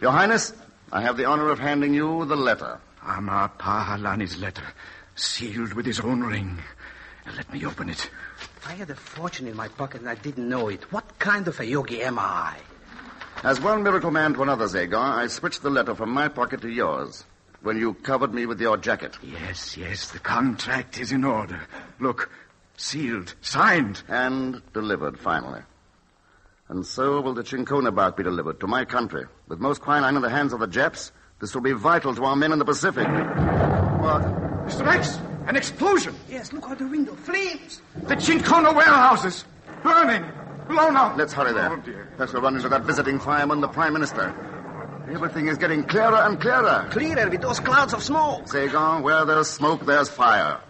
[0.00, 0.52] Your Highness,
[0.92, 2.78] I have the honor of handing you the letter.
[3.06, 4.64] Amar Pahalani's letter,
[5.14, 6.58] sealed with his own ring.
[7.36, 8.10] Let me open it.
[8.66, 10.90] I had a fortune in my pocket and I didn't know it.
[10.92, 12.56] What kind of a yogi am I?
[13.44, 16.70] As one miracle man to another, Zagon, I switched the letter from my pocket to
[16.70, 17.24] yours
[17.60, 19.18] when you covered me with your jacket.
[19.22, 21.60] Yes, yes, the contract is in order.
[22.00, 22.30] Look,
[22.78, 24.02] sealed, signed.
[24.08, 25.60] And delivered, finally.
[26.70, 29.26] And so will the Cinchona bark be delivered to my country.
[29.46, 32.36] With most quinine in the hands of the Japs, this will be vital to our
[32.36, 33.06] men in the Pacific.
[33.06, 34.22] What?
[34.64, 34.86] Mr.
[34.86, 36.14] X, an explosion.
[36.30, 37.14] Yes, look out the window.
[37.14, 37.82] Flames!
[38.04, 39.44] The Chinkona warehouses,
[39.82, 40.24] burning,
[40.68, 41.16] blown up.
[41.16, 41.72] Let's hurry there.
[41.72, 42.08] Oh, dear.
[42.16, 44.34] Perhaps we'll run into that visiting fireman, the Prime Minister.
[45.10, 46.88] Everything is getting clearer and clearer.
[46.90, 48.46] Clearer with those clouds of smoke.
[48.46, 50.60] Zagon, where there's smoke, there's fire.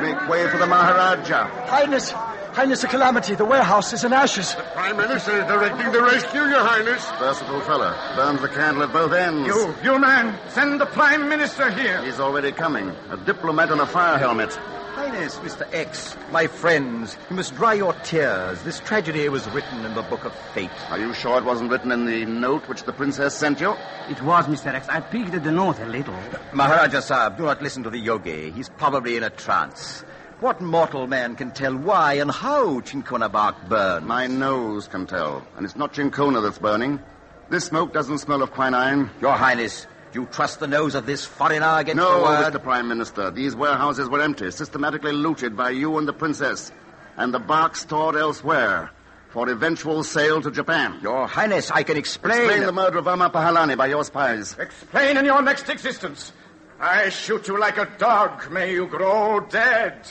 [0.00, 1.48] Make way for the Maharaja.
[1.66, 2.12] Highness,
[2.56, 3.34] Highness, a calamity.
[3.34, 4.56] The warehouse is in ashes.
[4.72, 7.04] Prime Minister is directing the rescue, Your Highness.
[7.18, 8.14] Versatile fella.
[8.16, 9.46] Burns the candle at both ends.
[9.46, 12.02] You, you man, send the Prime Minister here.
[12.02, 12.88] He's already coming.
[13.10, 14.54] A diplomat in a fire helmet.
[14.54, 15.68] Highness, Mr.
[15.74, 18.62] X, my friends, you must dry your tears.
[18.62, 20.70] This tragedy was written in the book of fate.
[20.88, 23.76] Are you sure it wasn't written in the note which the princess sent you?
[24.08, 24.72] It was, Mr.
[24.72, 24.88] X.
[24.88, 26.18] I peeked at the note a little.
[26.54, 28.50] Maharaja Sahib, do not listen to the yogi.
[28.50, 30.02] He's probably in a trance.
[30.40, 34.06] What mortal man can tell why and how Cinchona bark burned?
[34.06, 35.42] My nose can tell.
[35.56, 37.00] And it's not Cinchona that's burning.
[37.48, 39.08] This smoke doesn't smell of quinine.
[39.22, 42.52] Your Highness, you trust the nose of this foreigner against No, the word?
[42.52, 42.62] Mr.
[42.62, 43.30] Prime Minister.
[43.30, 46.70] These warehouses were empty, systematically looted by you and the princess.
[47.16, 48.90] And the bark stored elsewhere
[49.30, 50.98] for eventual sale to Japan.
[51.00, 52.42] Your Highness, I can explain.
[52.44, 54.54] Explain the murder of Amma Pahalani by your spies.
[54.58, 56.32] Explain in your next existence.
[56.78, 58.50] I shoot you like a dog.
[58.50, 60.06] May you grow dead.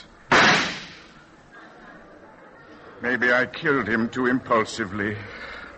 [3.02, 5.16] Maybe I killed him too impulsively.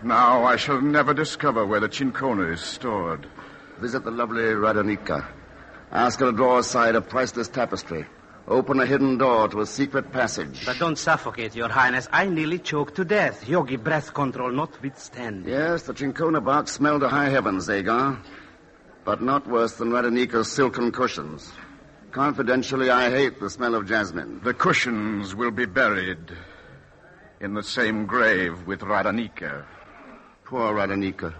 [0.01, 3.27] Now I shall never discover where the Cinchona is stored.
[3.79, 5.25] Visit the lovely Radanika.
[5.91, 8.05] Ask her to draw aside a priceless tapestry.
[8.47, 10.65] Open a hidden door to a secret passage.
[10.65, 12.07] But don't suffocate, Your Highness.
[12.11, 13.47] I nearly choked to death.
[13.47, 15.51] Yogi breath control notwithstanding.
[15.51, 18.17] Yes, the Cinchona box smelled to high heavens, Agar.
[19.03, 21.51] But not worse than Radanika's silken cushions.
[22.11, 24.39] Confidentially, I hate the smell of jasmine.
[24.43, 26.19] The cushions will be buried
[27.41, 29.65] in the same grave with Radanika.
[30.43, 31.33] Poor Radanika.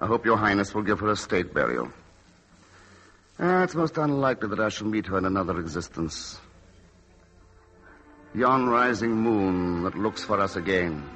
[0.00, 1.92] I hope your highness will give her a state burial.
[3.38, 6.40] Ah, it's most unlikely that I shall meet her in another existence.
[8.34, 11.08] Yon rising moon that looks for us again.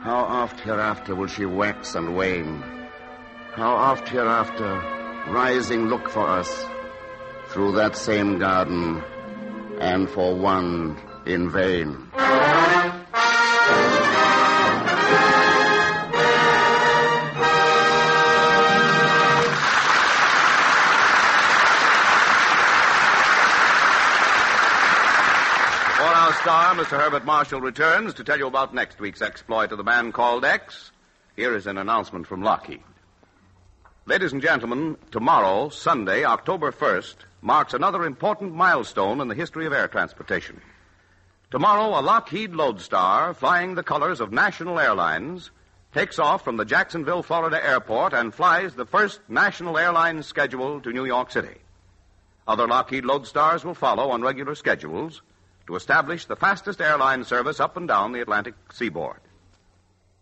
[0.00, 2.62] How oft hereafter will she wax and wane?
[3.52, 4.80] How oft hereafter,
[5.28, 6.64] rising look for us
[7.48, 9.02] through that same garden,
[9.80, 10.96] and for one
[11.26, 12.10] in vain.
[26.42, 26.98] Star, Mr.
[26.98, 30.90] Herbert Marshall returns to tell you about next week's exploit of the man called X.
[31.36, 32.80] Here is an announcement from Lockheed.
[34.06, 39.74] Ladies and gentlemen, tomorrow, Sunday, October 1st, marks another important milestone in the history of
[39.74, 40.62] air transportation.
[41.50, 45.50] Tomorrow, a Lockheed Lodestar flying the colors of national airlines
[45.92, 50.90] takes off from the Jacksonville, Florida airport and flies the first national Airlines schedule to
[50.90, 51.58] New York City.
[52.48, 55.20] Other Lockheed Lodestars will follow on regular schedules
[55.70, 59.20] to establish the fastest airline service up and down the Atlantic seaboard.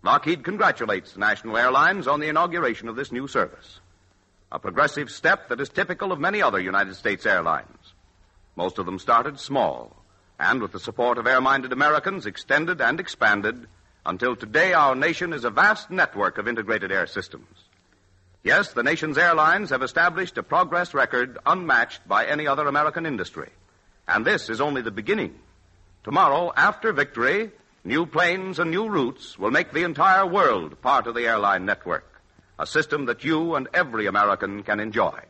[0.02, 3.80] Lockheed congratulates national airlines on the inauguration of this new service.
[4.52, 7.94] A progressive step that is typical of many other United States airlines.
[8.56, 9.96] Most of them started small,
[10.38, 13.68] and with the support of air minded Americans, extended and expanded
[14.04, 17.64] until today our nation is a vast network of integrated air systems.
[18.44, 23.48] Yes, the nation's airlines have established a progress record unmatched by any other American industry.
[24.08, 25.38] And this is only the beginning.
[26.02, 27.50] Tomorrow, after victory,
[27.84, 32.22] new planes and new routes will make the entire world part of the airline network,
[32.58, 35.20] a system that you and every American can enjoy.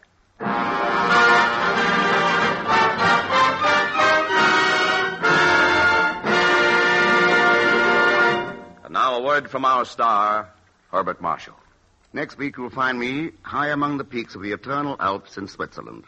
[8.85, 10.49] And now a word from our star,
[10.93, 11.57] Herbert Marshall.
[12.12, 16.05] Next week, you'll find me high among the peaks of the eternal Alps in Switzerland,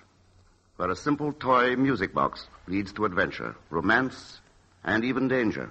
[0.81, 4.41] where a simple toy music box leads to adventure, romance,
[4.83, 5.71] and even danger.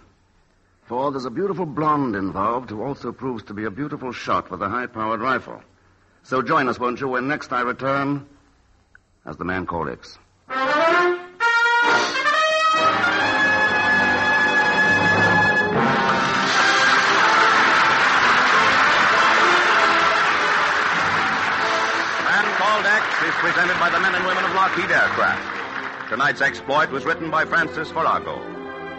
[0.84, 4.62] For there's a beautiful blonde involved who also proves to be a beautiful shot with
[4.62, 5.64] a high powered rifle.
[6.22, 8.28] So join us, won't you, when next I return
[9.26, 9.88] as the man called
[23.40, 26.10] presented by the men and women of Lockheed Aircraft.
[26.10, 28.38] Tonight's exploit was written by Francis Farago.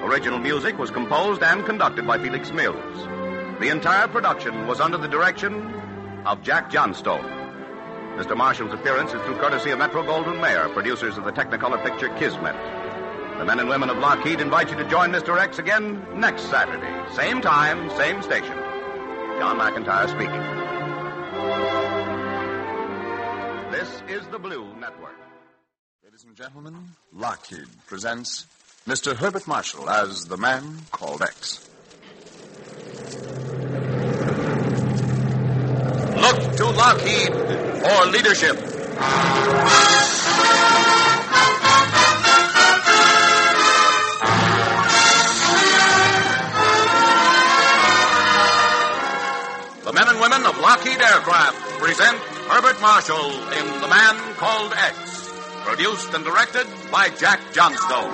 [0.02, 3.06] Original music was composed and conducted by Felix Mills.
[3.60, 5.74] The entire production was under the direction
[6.24, 7.22] of Jack Johnstone.
[8.16, 8.34] Mr.
[8.34, 12.56] Marshall's appearance is through courtesy of Metro Goldwyn Mayer, producers of the Technicolor picture Kismet.
[13.36, 15.38] The men and women of Lockheed invite you to join Mr.
[15.38, 17.14] X again next Saturday.
[17.14, 18.56] Same time, same station.
[19.38, 20.79] John McIntyre speaking.
[23.80, 25.16] This is the Blue Network.
[26.04, 28.44] Ladies and gentlemen, Lockheed presents
[28.86, 29.16] Mr.
[29.16, 31.66] Herbert Marshall as the man called X.
[36.14, 38.56] Look to Lockheed for leadership.
[49.84, 55.30] The men and women of Lockheed Aircraft present Herbert Marshall in The Man Called X,
[55.64, 58.10] produced and directed by Jack Johnstone.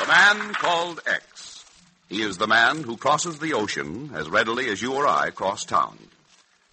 [0.00, 1.64] The man called X.
[2.10, 5.64] He is the man who crosses the ocean as readily as you or I cross
[5.64, 5.96] town.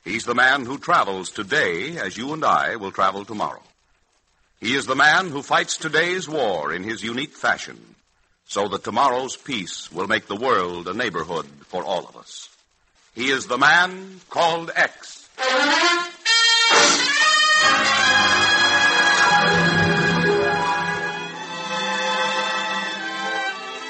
[0.08, 3.62] He's the man who travels today as you and I will travel tomorrow.
[4.62, 7.96] He is the man who fights today's war in his unique fashion,
[8.46, 12.48] so that tomorrow's peace will make the world a neighborhood for all of us.
[13.16, 15.28] He is the man called X.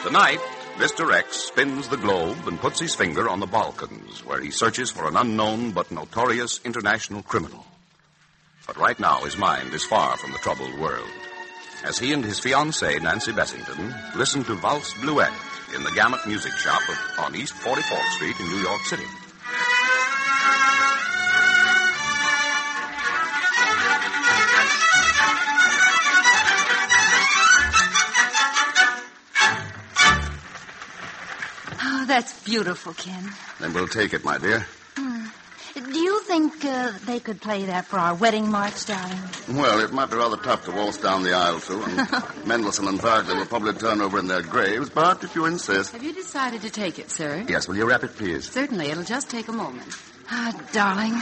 [0.04, 1.12] Tonight, Mr.
[1.12, 5.08] X spins the globe and puts his finger on the Balkans, where he searches for
[5.08, 7.66] an unknown but notorious international criminal.
[8.68, 11.10] But right now, his mind is far from the troubled world.
[11.84, 15.34] As he and his fiancée, Nancy Bessington, listen to Valse Bluette
[15.76, 16.82] in the Gamut Music Shop
[17.18, 19.27] on East 44th Street in New York City.
[32.08, 33.32] That's beautiful, Ken.
[33.60, 34.66] Then we'll take it, my dear.
[34.96, 35.26] Hmm.
[35.74, 39.20] Do you think uh, they could play that for our wedding march, darling?
[39.50, 43.00] Well, it might be rather tough to waltz down the aisle to, and Mendelssohn and
[43.00, 45.92] Wagner will probably turn over in their graves, but if you insist.
[45.92, 47.46] Have you decided to take it, sir?
[47.48, 48.50] Yes, will you wrap it, please?
[48.50, 48.88] Certainly.
[48.88, 49.96] It'll just take a moment.
[50.30, 51.14] Ah, darling,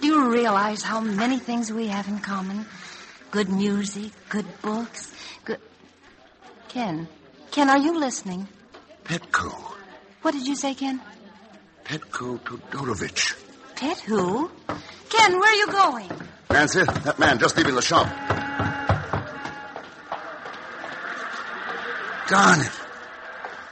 [0.00, 2.64] do you realize how many things we have in common?
[3.30, 5.12] Good music, good books,
[5.44, 5.58] good.
[6.68, 7.08] Ken,
[7.50, 8.48] Ken, are you listening?
[9.04, 9.73] Petko.
[10.24, 11.02] What did you say, Ken?
[11.84, 13.36] Petko Todorovich.
[13.76, 14.50] Pet who?
[15.10, 16.10] Ken, where are you going?
[16.50, 18.06] Nancy, that man just leaving the shop.
[22.26, 22.72] Darn it.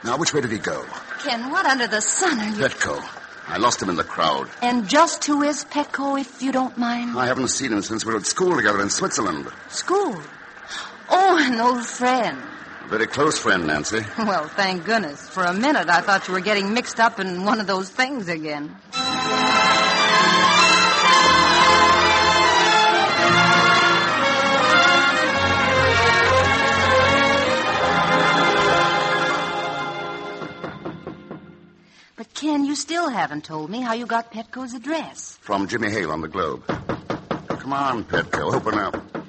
[0.03, 0.85] Now, which way did he go?
[1.23, 2.63] Ken, what under the sun are you?
[2.63, 3.03] Petko.
[3.47, 4.47] I lost him in the crowd.
[4.61, 7.17] And just who is Petko, if you don't mind?
[7.17, 9.47] I haven't seen him since we were at school together in Switzerland.
[9.69, 10.21] School?
[11.09, 12.37] Oh, an old friend.
[12.89, 14.01] Very close friend, Nancy.
[14.17, 15.29] Well, thank goodness.
[15.29, 18.27] For a minute, I thought you were getting mixed up in one of those things
[18.29, 18.75] again.
[32.15, 35.37] But, Ken, you still haven't told me how you got Petko's address.
[35.41, 36.63] From Jimmy Hale on the Globe.
[36.67, 39.22] Come on, Petko, open up.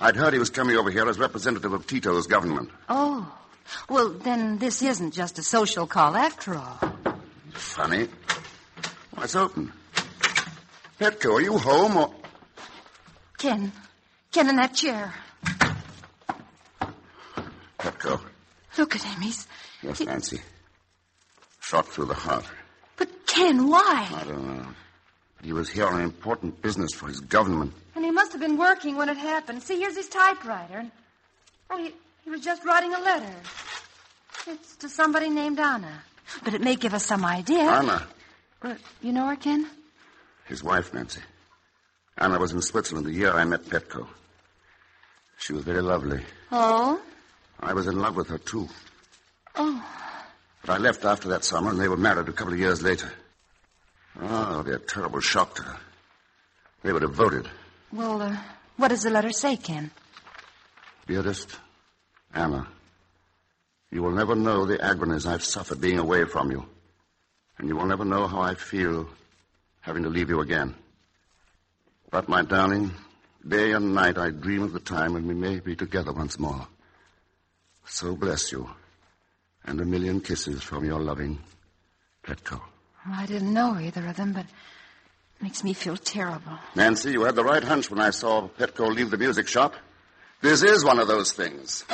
[0.00, 2.70] I'd heard he was coming over here as representative of Tito's government.
[2.88, 3.32] Oh.
[3.88, 6.78] Well, then this isn't just a social call after all.
[7.52, 8.08] Funny.
[9.10, 9.72] Why, it's open.
[11.00, 12.14] Petko, are you home or...
[13.38, 13.72] Ken.
[14.32, 15.12] Ken in that chair.
[17.78, 18.20] Petko.
[18.76, 19.20] Look at him.
[19.20, 19.46] He's.
[19.82, 20.40] Yes, Nancy.
[21.60, 22.44] Shot through the heart.
[22.96, 24.08] But, Ken, why?
[24.14, 24.66] I don't know.
[25.36, 27.72] But he was here on important business for his government.
[27.98, 29.60] And he must have been working when it happened.
[29.60, 30.86] See, here's his typewriter.
[31.68, 31.92] Oh, he,
[32.22, 33.34] he was just writing a letter.
[34.46, 36.04] It's to somebody named Anna.
[36.44, 37.58] But it may give us some idea.
[37.58, 38.06] Anna.
[38.60, 39.66] But you know her, Ken?
[40.44, 41.22] His wife, Nancy.
[42.16, 44.06] Anna was in Switzerland the year I met Petko.
[45.38, 46.20] She was very lovely.
[46.52, 47.00] Oh?
[47.58, 48.68] I was in love with her, too.
[49.56, 49.84] Oh.
[50.64, 53.10] But I left after that summer, and they were married a couple of years later.
[54.22, 55.76] Oh, it'll be a terrible shock to her.
[56.84, 57.48] They were devoted.
[57.92, 58.36] Well, uh,
[58.76, 59.90] what does the letter say, Ken?
[61.06, 61.58] Dearest
[62.34, 62.68] Anna,
[63.90, 66.66] you will never know the agonies I've suffered being away from you.
[67.56, 69.08] And you will never know how I feel
[69.80, 70.74] having to leave you again.
[72.10, 72.92] But, my darling,
[73.46, 76.66] day and night I dream of the time when we may be together once more.
[77.86, 78.68] So bless you.
[79.64, 81.38] And a million kisses from your loving
[82.22, 82.60] Petko.
[83.06, 84.46] I didn't know either of them, but
[85.40, 86.58] makes me feel terrible.
[86.74, 89.74] Nancy, you had the right hunch when I saw Petko leave the music shop.
[90.40, 91.84] This is one of those things.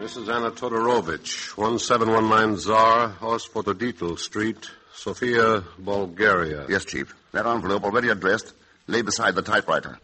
[0.00, 0.28] Mrs.
[0.34, 6.66] Anna Todorovich, 1719 Tsar, Osvoboditel Street, Sofia, Bulgaria.
[6.68, 7.14] Yes, Chief.
[7.32, 8.52] That envelope, already addressed,
[8.88, 9.98] lay beside the typewriter.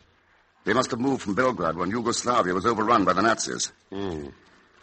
[0.64, 3.72] They must have moved from Belgrade when Yugoslavia was overrun by the Nazis.
[3.90, 4.28] Hmm.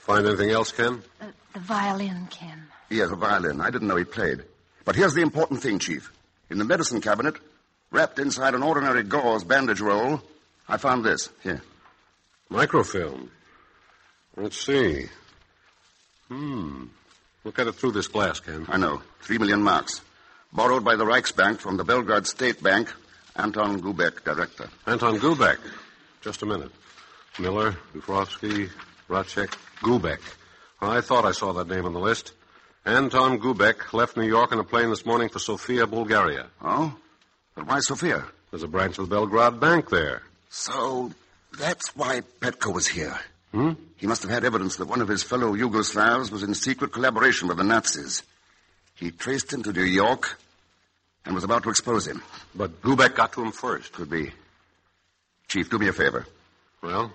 [0.05, 1.01] Find anything else, Ken?
[1.19, 2.67] Uh, the violin, Ken.
[2.91, 3.59] Yes, a violin.
[3.59, 4.43] I didn't know he played.
[4.85, 6.11] But here's the important thing, Chief.
[6.51, 7.37] In the medicine cabinet,
[7.89, 10.21] wrapped inside an ordinary gauze bandage roll,
[10.69, 11.29] I found this.
[11.41, 11.63] Here.
[12.49, 13.31] Microfilm.
[14.37, 15.07] Let's see.
[16.27, 16.85] Hmm.
[17.43, 18.67] Look at it through this glass, Ken.
[18.69, 19.01] I know.
[19.21, 20.01] Three million marks.
[20.53, 22.93] Borrowed by the Reichsbank from the Belgrade State Bank.
[23.35, 24.69] Anton Gubek, director.
[24.85, 25.57] Anton Gubek.
[26.21, 26.71] Just a minute.
[27.39, 28.69] Miller, Dufrovsky,
[29.09, 30.19] Racek, Gubek.
[30.81, 32.33] I thought I saw that name on the list.
[32.85, 36.47] Anton Gubek left New York in a plane this morning for Sofia, Bulgaria.
[36.61, 36.95] Oh?
[37.55, 38.25] But why Sofia?
[38.51, 40.21] There's a branch of the Belgrade Bank there.
[40.49, 41.11] So
[41.57, 43.19] that's why Petko was here.
[43.51, 43.73] Hmm?
[43.97, 47.47] He must have had evidence that one of his fellow Yugoslavs was in secret collaboration
[47.47, 48.23] with the Nazis.
[48.95, 50.37] He traced him to New York
[51.25, 52.21] and was about to expose him.
[52.53, 53.93] But Gubek got to him first.
[53.93, 54.31] Could be.
[55.47, 56.25] Chief, do me a favor.
[56.81, 57.11] Well?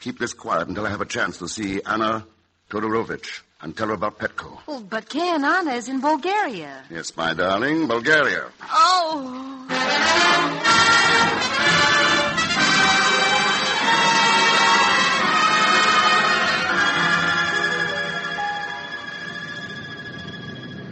[0.00, 2.26] Keep this quiet until I have a chance to see Anna
[2.70, 4.58] Todorovich and tell her about Petko.
[4.68, 6.84] Oh, but Kay and Anna is in Bulgaria.
[6.90, 8.44] Yes, my darling, Bulgaria.
[8.62, 9.66] Oh.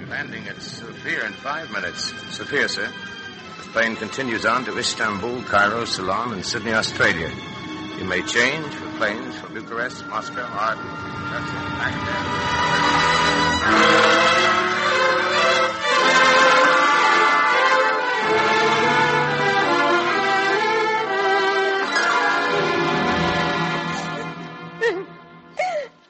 [0.08, 2.12] Landing at Sofia in five minutes.
[2.36, 2.88] Sofia, sir.
[3.58, 7.30] The plane continues on to Istanbul, Cairo, Ceylon, and Sydney, Australia.
[7.98, 10.84] You may change planes for Bucharest, Moscow, Arden.
[11.30, 11.64] That's it.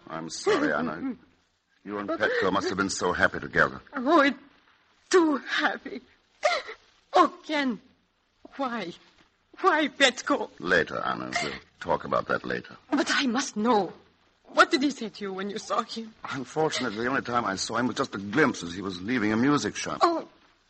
[0.09, 1.16] I'm sorry, Anna.
[1.85, 3.80] You and Petko must have been so happy together.
[3.95, 4.39] Oh, it's
[5.11, 6.01] too happy.
[7.12, 7.80] Oh, Ken,
[8.57, 8.93] why?
[9.61, 10.51] Why, Petko?
[10.59, 11.31] Later, Anna.
[11.43, 12.77] We'll talk about that later.
[12.91, 13.93] But I must know.
[14.49, 16.15] What did he say to you when you saw him?
[16.31, 19.33] Unfortunately, the only time I saw him was just a glimpse as he was leaving
[19.33, 19.99] a music shop.
[20.03, 20.29] Oh,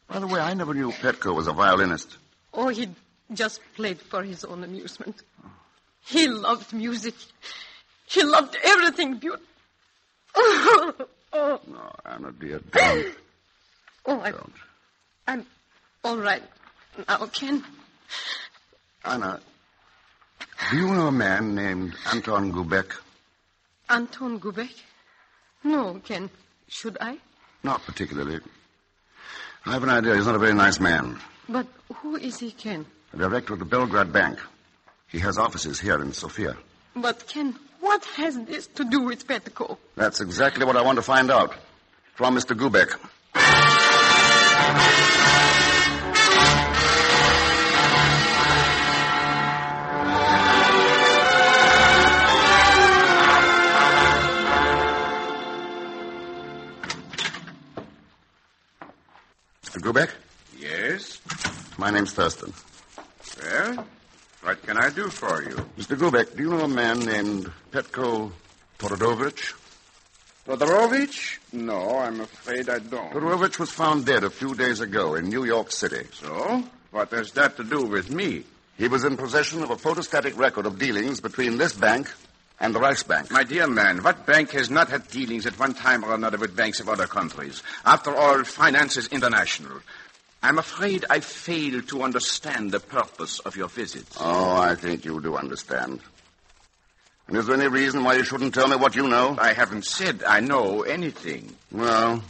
[0.09, 2.16] By the way, I never knew Petko was a violinist.
[2.55, 2.89] oh, he
[3.32, 5.22] just played for his own amusement.
[6.07, 7.14] He loved music.
[8.07, 9.47] He loved everything beautiful.
[10.37, 10.95] Oh,
[11.32, 13.16] oh, No, Anna, dear, don't.
[14.07, 14.53] oh I, don't.
[15.26, 15.47] I'm
[16.05, 16.43] all right
[17.09, 17.64] now, Ken.
[19.05, 19.38] Anna,
[20.70, 22.92] do you know a man named Anton Gubek?
[23.90, 24.72] Anton Gubek?
[25.62, 26.30] No, Ken.
[26.68, 27.18] Should I?
[27.62, 28.40] Not particularly.
[29.66, 31.18] I have an idea he's not a very nice man.
[31.48, 32.86] But who is he, Ken?
[33.12, 34.38] The director of the Belgrade Bank.
[35.09, 36.57] He has offices here in Sofia.
[36.96, 39.76] But, Ken, what has this to do with Petko?
[39.96, 41.55] That's exactly what I want to find out.
[42.14, 42.57] From Mr.
[42.57, 42.94] Gubek.
[59.85, 60.09] Gubek?
[60.59, 61.20] Yes?
[61.76, 62.55] My name's Thurston.
[63.43, 63.87] Well,
[64.43, 65.57] what can I do for you?
[65.76, 65.95] Mr.
[65.95, 68.32] Gubek, do you know a man named Petko
[68.78, 69.53] Torodovich?
[70.47, 71.39] Todorovich?
[71.53, 73.12] No, I'm afraid I don't.
[73.12, 76.07] Todorovich was found dead a few days ago in New York City.
[76.14, 76.64] So?
[76.91, 78.45] What has that to do with me?
[78.78, 82.11] He was in possession of a photostatic record of dealings between this bank
[82.61, 83.30] and the Reichsbank.
[83.30, 86.57] My dear man, what bank has not had dealings at one time or another with
[86.57, 87.62] banks of other countries?
[87.84, 89.80] After all, finance is international.
[90.42, 94.07] I'm afraid I fail to understand the purpose of your visit.
[94.20, 96.00] Oh, I think you do understand.
[97.26, 99.36] And is there any reason why you shouldn't tell me what you know?
[99.38, 101.57] I haven't said I know anything.
[101.72, 102.22] Well,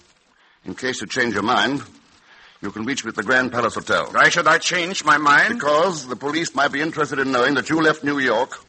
[0.65, 1.83] in case you change your mind,
[2.63, 4.07] you can reach me at the Grand Palace Hotel.
[4.13, 5.55] Why should I change my mind?
[5.55, 8.64] Because the police might be interested in knowing that you left New York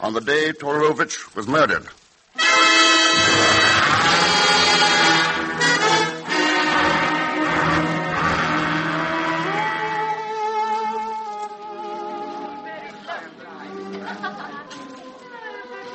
[0.00, 1.86] on the day Torovich was murdered.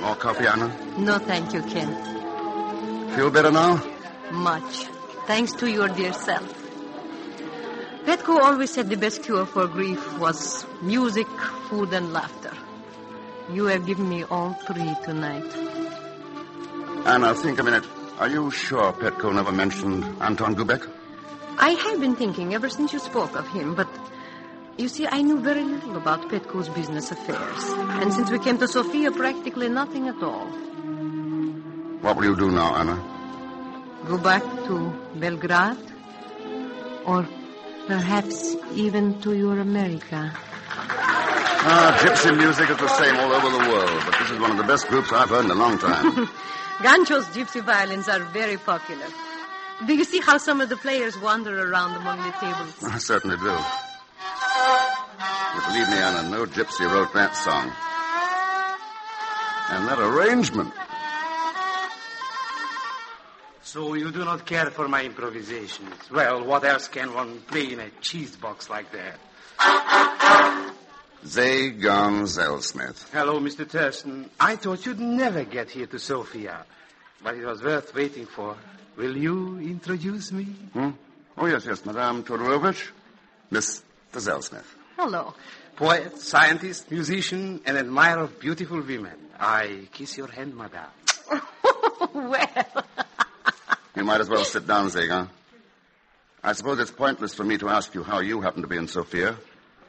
[0.01, 0.67] More coffee, Anna?
[0.97, 1.89] No, thank you, Ken.
[3.15, 3.81] Feel better now?
[4.31, 4.85] Much.
[5.25, 6.61] Thanks to your dear self.
[8.05, 11.27] Petko always said the best cure for grief was music,
[11.69, 12.51] food, and laughter.
[13.51, 15.45] You have given me all three tonight.
[17.05, 17.85] Anna, think a minute.
[18.17, 20.89] Are you sure Petko never mentioned Anton Gubek?
[21.59, 23.87] I have been thinking ever since you spoke of him, but
[24.77, 27.63] you see, I knew very little about Petko's business affairs.
[28.01, 30.47] And since we came to Sofia, practically nothing at all.
[32.01, 32.97] What will you do now, Anna?
[34.07, 35.77] Go back to Belgrade?
[37.05, 37.27] Or
[37.87, 40.33] perhaps even to your America?
[41.67, 44.57] Ah, gypsy music is the same all over the world, but this is one of
[44.57, 46.29] the best groups I've heard in a long time.
[46.83, 49.07] Gancho's gypsy violins are very popular.
[49.87, 52.83] Do you see how some of the players wander around among the tables?
[52.83, 53.57] I certainly do.
[55.55, 57.71] But believe me, Anna, no gypsy wrote that song.
[59.71, 60.71] And that arrangement.
[63.63, 66.11] So you do not care for my improvisations.
[66.11, 69.19] Well, what else can one play in a cheese box like that?
[71.25, 73.09] Zagon Zellschmidt.
[73.11, 73.67] Hello, Mr.
[73.67, 74.29] Thurston.
[74.39, 76.65] I thought you'd never get here to Sofia.
[77.23, 78.55] But it was worth waiting for.
[78.95, 80.43] Will you introduce me?
[80.73, 80.91] Hmm?
[81.37, 82.89] Oh, yes, yes, Madame Todorovich.
[83.49, 83.81] Miss
[84.13, 84.63] Zellschmidt.
[84.97, 85.33] Hello.
[85.75, 89.17] Poet, scientist, musician, and admirer of beautiful women.
[89.39, 90.91] I kiss your hand, madame.
[92.13, 92.85] well,
[93.95, 95.27] You might as well sit down, Zagon.
[96.43, 98.87] I suppose it's pointless for me to ask you how you happen to be in
[98.87, 99.35] Sofia.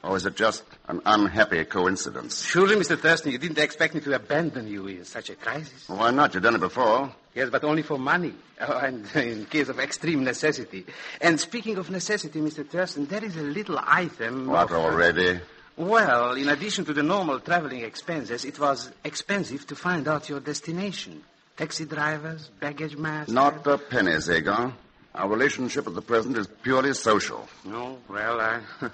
[0.07, 2.45] Or is it just an unhappy coincidence?
[2.45, 2.97] Surely, Mr.
[2.97, 5.89] Thurston, you didn't expect me to abandon you in such a crisis.
[5.89, 6.33] Why not?
[6.33, 7.12] You've done it before.
[7.35, 10.87] Yes, but only for money, oh, and in case of extreme necessity.
[11.20, 12.66] And speaking of necessity, Mr.
[12.66, 14.47] Thurston, there is a little item.
[14.47, 15.41] What of- already?
[15.77, 20.41] Well, in addition to the normal traveling expenses, it was expensive to find out your
[20.41, 21.23] destination.
[21.57, 23.35] Taxi drivers, baggage masters.
[23.35, 24.73] Not a penny, Zagon.
[25.15, 27.49] Our relationship at the present is purely social.
[27.65, 28.61] No, well, I,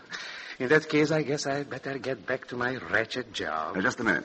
[0.58, 3.76] in that case, I guess I'd better get back to my wretched job.
[3.76, 4.24] Now, just a minute.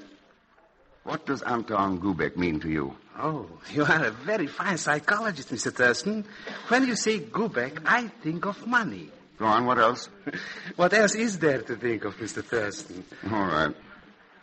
[1.04, 2.96] What does Anton Gubek mean to you?
[3.18, 5.74] Oh, you are a very fine psychologist, Mr.
[5.74, 6.26] Thurston.
[6.68, 9.10] When you say Gubek, I think of money.
[9.40, 10.10] Go on, what else?
[10.76, 12.44] What else is there to think of, Mr.
[12.44, 13.04] Thurston?
[13.32, 13.74] All right.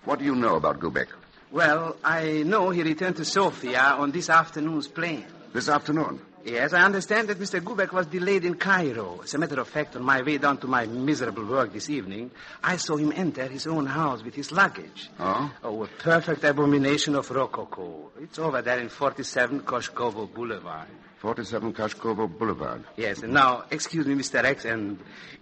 [0.04, 1.08] What do you know about Gubek?
[1.50, 5.24] Well, I know he returned to Sofia on this afternoon's plane.
[5.52, 6.20] This afternoon?
[6.44, 7.58] Yes, I understand that Mr.
[7.60, 9.20] Gubek was delayed in Cairo.
[9.22, 12.30] As a matter of fact, on my way down to my miserable work this evening,
[12.62, 15.08] I saw him enter his own house with his luggage.
[15.18, 15.50] Oh?
[15.62, 18.10] Oh, a perfect abomination of Rococo.
[18.20, 20.88] It's over there in 47 Koshkovo Boulevard.
[21.24, 22.84] 47 Kashkovo Boulevard.
[22.98, 24.44] Yes, and now, excuse me, Mr.
[24.44, 24.98] X, and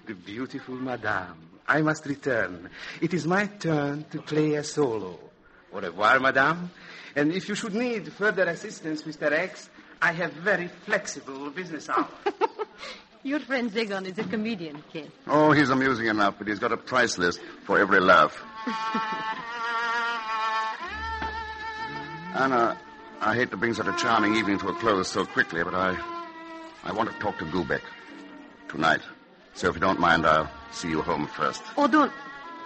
[0.07, 1.35] the beautiful Madame.
[1.67, 2.71] I must return.
[3.01, 5.19] It is my turn to play a solo.
[5.73, 6.71] Au revoir, Madame.
[7.17, 9.33] And if you should need further assistance, Mr.
[9.33, 9.69] X,
[10.03, 12.09] I have very flexible business hours.
[13.23, 15.13] Your friend Zagon is a comedian, Ken.
[15.29, 18.37] Oh, he's amusing enough, but he's got a price list for every laugh.
[22.35, 22.77] Anna,
[23.21, 25.97] I hate to bring such a charming evening to a close so quickly, but I.
[26.85, 27.83] I want to talk to Gubek.
[28.69, 29.03] Tonight.
[29.55, 31.63] So if you don't mind, I'll see you home first.
[31.77, 32.13] Oh, don't,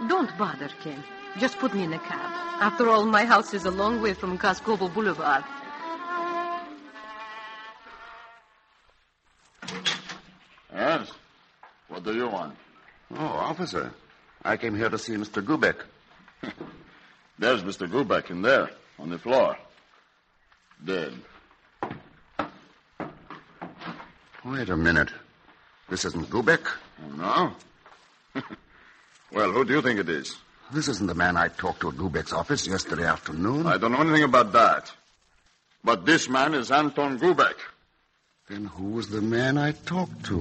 [0.09, 1.05] don't bother, Ken.
[1.37, 2.31] Just put me in a cab.
[2.63, 5.45] After all, my house is a long way from Kaskovo Boulevard.
[10.77, 11.11] Yes?
[11.89, 12.55] What do you want?
[13.17, 13.93] Oh, officer.
[14.45, 15.43] I came here to see Mr.
[15.43, 15.81] Gubek.
[17.39, 17.89] There's Mr.
[17.89, 19.57] Gubek in there, on the floor.
[20.85, 21.15] Dead.
[24.45, 25.11] Wait a minute.
[25.89, 26.67] This isn't Gubek?
[27.03, 27.53] Oh,
[28.35, 28.43] no.
[29.33, 30.37] well, who do you think it is?
[30.73, 33.67] This isn't the man I talked to at Gubek's office yesterday afternoon.
[33.67, 34.93] I don't know anything about that.
[35.83, 37.55] But this man is Anton Gubek.
[38.49, 40.37] Then who was the man I talked to?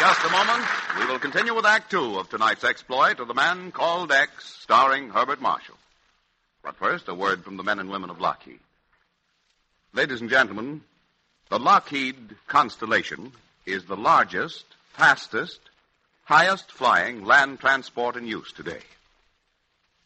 [0.00, 0.64] Just a moment.
[0.98, 5.10] We will continue with Act Two of tonight's exploit of the man called X, starring
[5.10, 5.76] Herbert Marshall.
[6.62, 8.60] But first, a word from the men and women of Lockheed.
[9.92, 10.82] Ladies and gentlemen,
[11.48, 13.32] the Lockheed Constellation
[13.66, 15.60] is the largest, fastest,
[16.24, 18.82] highest flying land transport in use today.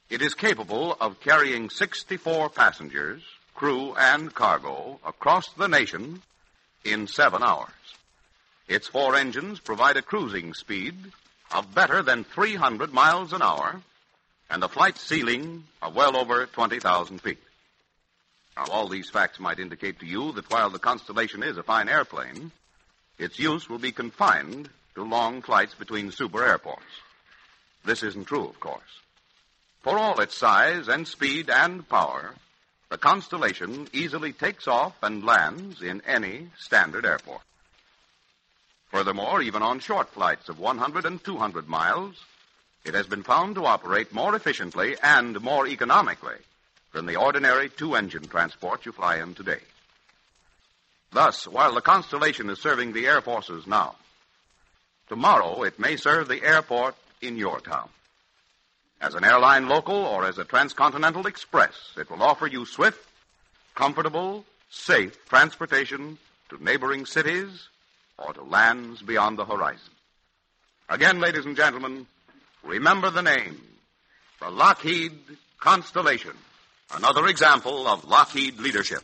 [0.09, 3.23] It is capable of carrying 64 passengers,
[3.55, 6.23] crew, and cargo across the nation
[6.85, 7.71] in seven hours.
[8.69, 10.95] Its four engines provide a cruising speed
[11.53, 13.83] of better than 300 miles an hour
[14.51, 17.39] and a flight ceiling of well over 20,000 feet.
[18.57, 21.89] Now, all these facts might indicate to you that while the Constellation is a fine
[21.89, 22.53] airplane,
[23.19, 26.85] its use will be confined to long flights between super airports.
[27.85, 28.83] This isn't true, of course.
[29.83, 32.35] For all its size and speed and power,
[32.89, 37.43] the Constellation easily takes off and lands in any standard airport.
[38.91, 42.17] Furthermore, even on short flights of 100 and 200 miles,
[42.87, 46.37] it has been found to operate more efficiently and more economically
[46.93, 49.59] than the ordinary two-engine transport you fly in today.
[51.13, 53.97] Thus, while the Constellation is serving the air forces now,
[55.09, 57.89] tomorrow it may serve the airport in your town.
[59.01, 63.05] As an airline local or as a transcontinental express, it will offer you swift,
[63.75, 66.19] comfortable, safe transportation
[66.51, 67.69] to neighboring cities
[68.17, 69.91] or to lands beyond the horizon.
[70.89, 72.07] Again, ladies and gentlemen,
[72.67, 73.61] remember the name,
[74.41, 75.13] the Lockheed
[75.59, 76.33] Constellation.
[76.95, 79.03] Another example of Lockheed leadership.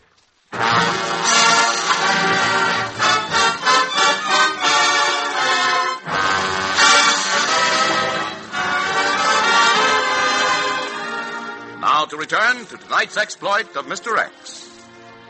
[11.81, 14.17] Now to return to tonight's exploit of Mr.
[14.19, 14.71] X,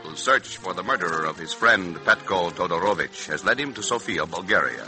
[0.03, 4.27] whose search for the murderer of his friend Petko Todorovich has led him to Sofia,
[4.27, 4.87] Bulgaria,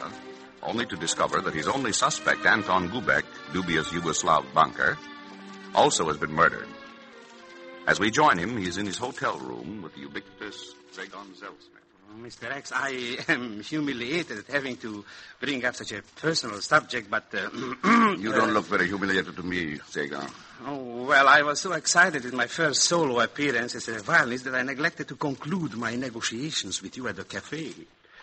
[0.65, 4.99] only to discover that his only suspect, Anton Gubek, dubious Yugoslav banker,
[5.75, 6.67] also has been murdered.
[7.87, 11.83] As we join him, he's in his hotel room with the ubiquitous Zagon Zellschmidt.
[12.23, 12.49] Mr.
[12.51, 15.05] X, I am humiliated at having to
[15.41, 17.25] bring up such a personal subject, but.
[17.35, 20.31] Uh, You don't look very humiliated to me, Zagon.
[20.65, 24.55] Oh, well, I was so excited with my first solo appearance as a violinist that
[24.55, 27.73] I neglected to conclude my negotiations with you at the cafe.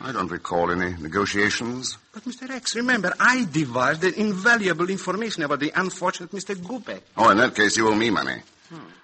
[0.04, 1.98] I don't recall any negotiations.
[2.14, 2.50] But, Mr.
[2.50, 6.56] X, remember, I divulged invaluable information about the unfortunate Mr.
[6.56, 7.02] Gubek.
[7.18, 8.42] Oh, in that case, you owe me money.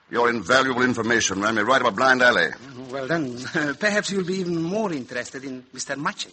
[0.09, 2.47] Your invaluable information ran me right up a blind alley.
[2.89, 3.37] Well, then,
[3.79, 5.95] perhaps you'll be even more interested in Mr.
[5.97, 6.31] Macek,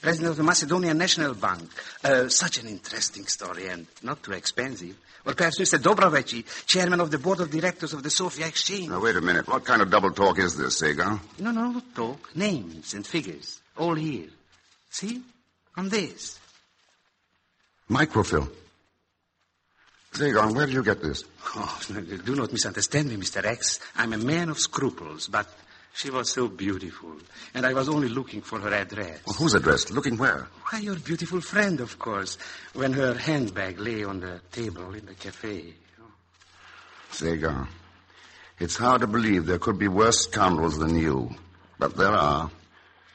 [0.00, 1.68] president of the Macedonian National Bank.
[2.02, 4.96] Uh, such an interesting story and not too expensive.
[5.26, 5.78] Or perhaps Mr.
[5.78, 8.88] Dobrovici, chairman of the board of directors of the Sofia Exchange.
[8.88, 9.46] Now, wait a minute.
[9.46, 11.20] What kind of double talk is this, Zagon?
[11.38, 12.34] No, no, talk.
[12.34, 13.59] Names and figures.
[13.76, 14.28] All here.
[14.90, 15.22] See?
[15.76, 16.38] On this.
[17.88, 18.50] Microfilm.
[20.12, 21.24] Zagon, where do you get this?
[21.56, 21.80] Oh,
[22.24, 23.44] do not misunderstand me, Mr.
[23.44, 23.80] X.
[23.96, 25.46] I'm a man of scruples, but
[25.92, 27.12] she was so beautiful,
[27.54, 29.20] and I was only looking for her address.
[29.26, 29.90] Well, whose address?
[29.90, 30.48] Looking where?
[30.70, 32.38] Why, your beautiful friend, of course,
[32.74, 35.74] when her handbag lay on the table in the cafe.
[37.12, 37.66] Zagon,
[38.58, 41.30] it's hard to believe there could be worse scoundrels than you,
[41.78, 42.50] but there are,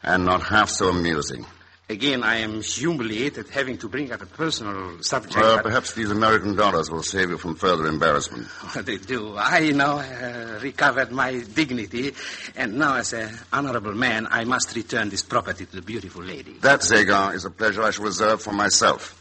[0.06, 1.46] and not half so amusing.
[1.88, 5.36] Again, I am humiliated having to bring up a personal subject.
[5.36, 8.48] Well, perhaps these American dollars will save you from further embarrassment.
[8.76, 9.38] Oh, they do.
[9.38, 12.14] I now uh, recovered my dignity,
[12.56, 16.54] and now, as an honorable man, I must return this property to the beautiful lady.
[16.62, 19.14] That, Zagon, is a pleasure I shall reserve for myself.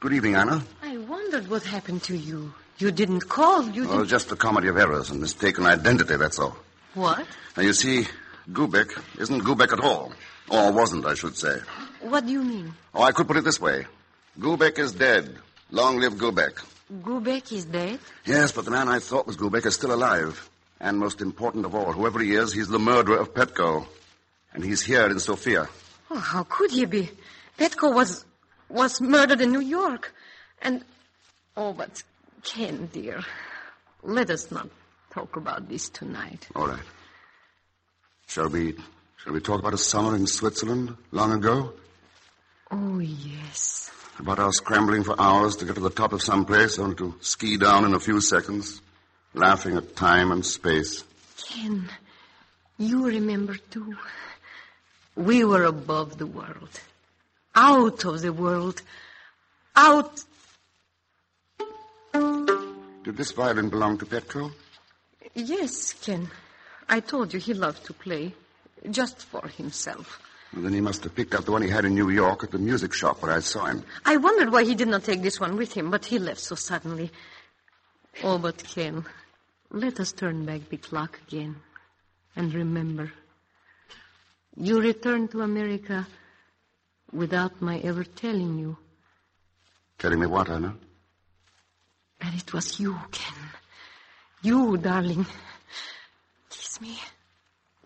[0.00, 0.62] Good evening, Anna.
[0.82, 2.54] I wondered what happened to you.
[2.78, 3.62] You didn't call.
[3.68, 4.08] You Oh, didn't.
[4.08, 6.56] just a comedy of errors and mistaken identity, that's all.
[6.94, 7.26] What?
[7.56, 8.06] Now, you see,
[8.50, 8.90] Gubek
[9.20, 10.12] isn't Gubek at all.
[10.48, 11.60] Or wasn't, I should say.
[12.00, 12.74] What do you mean?
[12.94, 13.86] Oh, I could put it this way.
[14.38, 15.36] Gubek is dead.
[15.70, 16.54] Long live Gubek.
[17.02, 18.00] Gubek is dead?
[18.24, 20.48] Yes, but the man I thought was Gubek is still alive.
[20.80, 23.86] And most important of all, whoever he is, he's the murderer of Petko.
[24.54, 25.68] And he's here in Sofia.
[26.10, 27.10] Oh, how could he be?
[27.58, 28.24] Petko was
[28.70, 30.14] was murdered in New York.
[30.62, 30.84] And
[31.56, 32.02] oh, but
[32.42, 33.22] Ken, dear,
[34.02, 34.68] let us not
[35.10, 36.48] talk about this tonight.
[36.54, 36.82] All right.
[38.26, 38.76] Shall we,
[39.16, 41.72] shall we talk about a summer in Switzerland long ago?
[42.70, 43.90] Oh, yes.
[44.18, 47.14] About our scrambling for hours to get to the top of some place only to
[47.20, 48.80] ski down in a few seconds,
[49.34, 51.02] laughing at time and space.
[51.36, 51.88] Ken,
[52.78, 53.96] you remember too.
[55.16, 56.80] We were above the world,
[57.60, 58.80] out of the world,
[59.76, 60.24] out.
[63.04, 64.50] Did this violin belong to Petko?
[65.34, 66.28] Yes, Ken.
[66.88, 68.34] I told you he loved to play,
[68.90, 70.22] just for himself.
[70.54, 72.50] Well, then he must have picked up the one he had in New York at
[72.50, 73.84] the music shop where I saw him.
[74.06, 76.54] I wondered why he did not take this one with him, but he left so
[76.54, 77.10] suddenly.
[78.24, 79.04] Oh, but Ken,
[79.70, 81.56] let us turn back the clock again.
[82.34, 83.12] And remember,
[84.56, 86.06] you returned to America
[87.12, 88.76] without my ever telling you.
[89.98, 90.74] Telling me what, Anna?
[92.20, 93.34] And it was you, Ken.
[94.42, 95.26] You, darling.
[96.48, 96.98] Kiss me.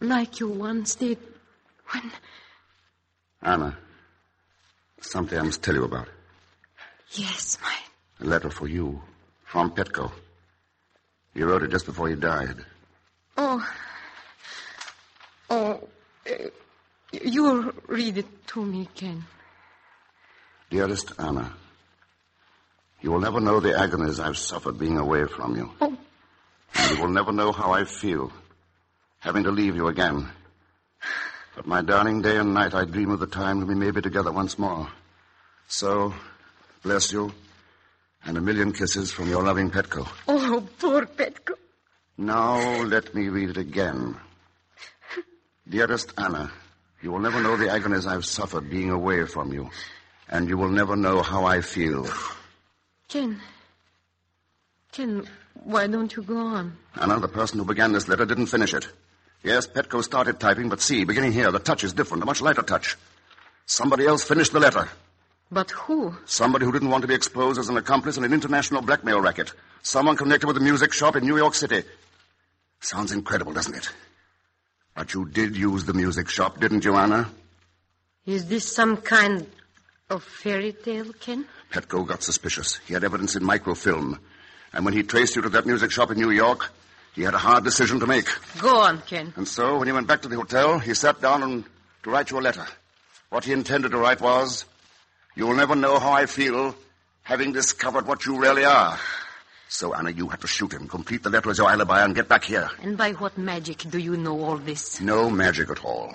[0.01, 1.18] Like you once did
[1.90, 2.10] when.
[3.42, 3.76] Anna,
[5.01, 6.09] something I must tell you about.
[7.12, 7.74] Yes, my.
[8.20, 9.01] A letter for you
[9.44, 10.10] from Petko.
[11.32, 12.64] He wrote it just before he died.
[13.36, 13.68] Oh.
[15.51, 15.88] Oh.
[16.28, 16.34] uh,
[17.23, 19.24] you read it to me, Ken.
[20.70, 21.53] Dearest Anna,
[23.01, 25.70] you will never know the agonies I've suffered being away from you.
[25.81, 25.97] Oh.
[26.74, 28.32] And you will never know how I feel
[29.20, 30.28] having to leave you again.
[31.57, 34.03] But my darling, day and night I dream of the time when we may be
[34.03, 34.89] together once more.
[35.66, 36.12] So,
[36.82, 37.32] bless you,
[38.24, 40.07] and a million kisses from your loving Petko.
[40.28, 41.55] Oh, poor Petko.
[42.19, 44.16] Now let me read it again.
[45.66, 46.53] Dearest Anna,
[47.05, 49.68] you will never know the agonies I've suffered being away from you,
[50.31, 52.09] and you will never know how I feel.
[53.09, 53.39] Ken.
[54.90, 55.28] Ken,
[55.64, 56.74] why don't you go on?
[56.98, 58.89] Anna, the person who began this letter didn't finish it.
[59.43, 62.62] Yes, Petko started typing, but see, beginning here, the touch is different, a much lighter
[62.62, 62.97] touch.
[63.66, 64.89] Somebody else finished the letter.
[65.52, 66.16] But who?
[66.24, 69.52] Somebody who didn't want to be exposed as an accomplice in an international blackmail racket.
[69.82, 71.82] Someone connected with a music shop in New York City.
[72.81, 73.90] Sounds incredible, doesn't it?
[74.95, 77.31] But you did use the music shop, didn't you, Anna?
[78.27, 79.47] Is this some kind
[80.09, 81.47] of fairy tale, Ken?
[81.73, 82.77] Petko got suspicious.
[82.87, 84.19] He had evidence in microfilm.
[84.73, 86.73] And when he traced you to that music shop in New York,
[87.15, 88.29] he had a hard decision to make.
[88.59, 89.33] Go on, Ken.
[89.37, 91.65] And so, when he went back to the hotel, he sat down and
[92.03, 92.66] to write you a letter.
[93.31, 94.65] What he intended to write was,
[95.35, 96.75] You will never know how I feel,
[97.23, 98.99] having discovered what you really are.
[99.74, 102.28] So, Anna, you had to shoot him, complete the letter as your alibi, and get
[102.28, 102.70] back here.
[102.80, 105.01] And by what magic do you know all this?
[105.01, 106.14] No magic at all.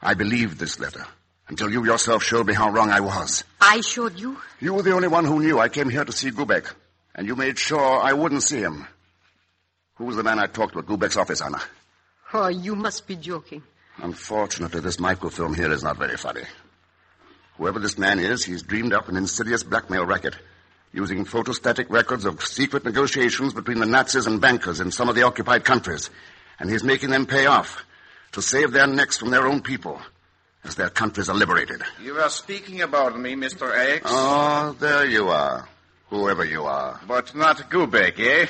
[0.00, 1.04] I believed this letter
[1.46, 3.44] until you yourself showed me how wrong I was.
[3.60, 4.38] I showed you?
[4.60, 6.72] You were the only one who knew I came here to see Gubek,
[7.14, 8.86] and you made sure I wouldn't see him.
[9.96, 11.60] Who was the man I talked to at Gubek's office, Anna?
[12.32, 13.62] Oh, you must be joking.
[13.98, 16.44] Unfortunately, this microfilm here is not very funny.
[17.58, 20.34] Whoever this man is, he's dreamed up an insidious blackmail racket
[20.96, 25.22] using photostatic records of secret negotiations between the Nazis and bankers in some of the
[25.22, 26.08] occupied countries.
[26.58, 27.84] And he's making them pay off
[28.32, 30.00] to save their necks from their own people
[30.64, 31.82] as their countries are liberated.
[32.02, 33.70] You are speaking about me, Mr.
[33.76, 34.06] X.
[34.06, 35.68] Oh, there you are.
[36.08, 36.98] Whoever you are.
[37.06, 38.46] But not Gubek, eh?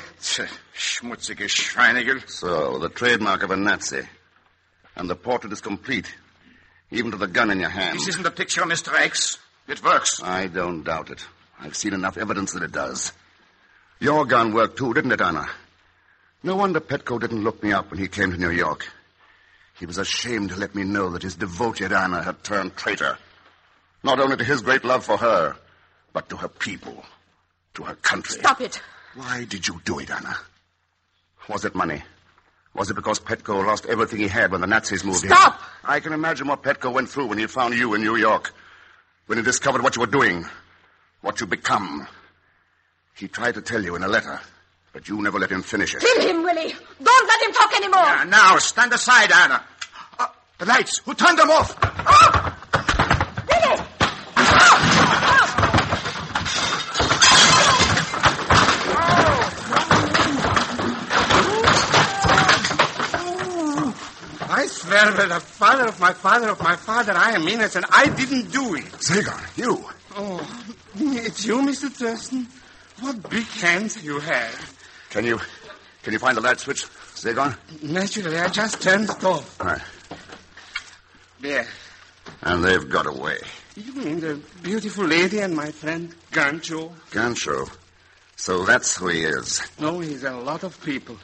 [0.73, 2.27] Schmutzige Schweinigel.
[2.29, 4.07] So, the trademark of a Nazi.
[4.95, 6.15] And the portrait is complete.
[6.91, 7.99] Even to the gun in your hand.
[7.99, 8.93] This isn't a picture, Mr.
[8.97, 9.37] X.
[9.67, 10.21] It works.
[10.23, 11.25] I don't doubt it.
[11.59, 13.11] I've seen enough evidence that it does.
[13.99, 15.47] Your gun worked too, didn't it, Anna?
[16.43, 18.87] No wonder Petko didn't look me up when he came to New York.
[19.79, 23.17] He was ashamed to let me know that his devoted Anna had turned traitor.
[24.03, 25.55] Not only to his great love for her,
[26.13, 27.03] but to her people,
[27.75, 28.39] to her country.
[28.39, 28.81] Stop it.
[29.15, 30.35] Why did you do it, Anna?
[31.49, 32.03] Was it money?
[32.73, 35.31] Was it because Petko lost everything he had when the Nazis moved in?
[35.31, 35.59] Stop!
[35.83, 38.53] I can imagine what Petko went through when he found you in New York.
[39.25, 40.45] When he discovered what you were doing.
[41.21, 42.07] What you become.
[43.15, 44.39] He tried to tell you in a letter,
[44.93, 46.01] but you never let him finish it.
[46.01, 46.73] Kill him, Willie.
[47.03, 48.03] Don't let him talk anymore.
[48.03, 49.63] Now, now, stand aside, Anna.
[50.19, 50.27] Uh,
[50.59, 50.99] the lights.
[50.99, 51.75] Who turned them off?
[64.49, 67.85] I swear by the father of my father of my father, I am innocent.
[67.91, 68.85] I didn't do it.
[68.93, 69.83] Zagon, you.
[70.15, 70.39] Oh,
[70.99, 71.89] it's you, Mr.
[71.89, 72.47] Thurston.
[72.99, 74.77] What big hands you have.
[75.09, 75.39] Can you,
[76.03, 76.83] can you find the light switch,
[77.15, 77.55] Zagon?
[77.83, 79.61] Naturally, I just turned it off.
[79.61, 79.81] All right.
[81.39, 81.67] There.
[82.41, 83.37] And they've got away.
[83.75, 86.93] You mean the beautiful lady and my friend Gancho?
[87.11, 87.69] Gancho.
[88.35, 89.61] So that's who he is.
[89.79, 91.17] No, he's a lot of people.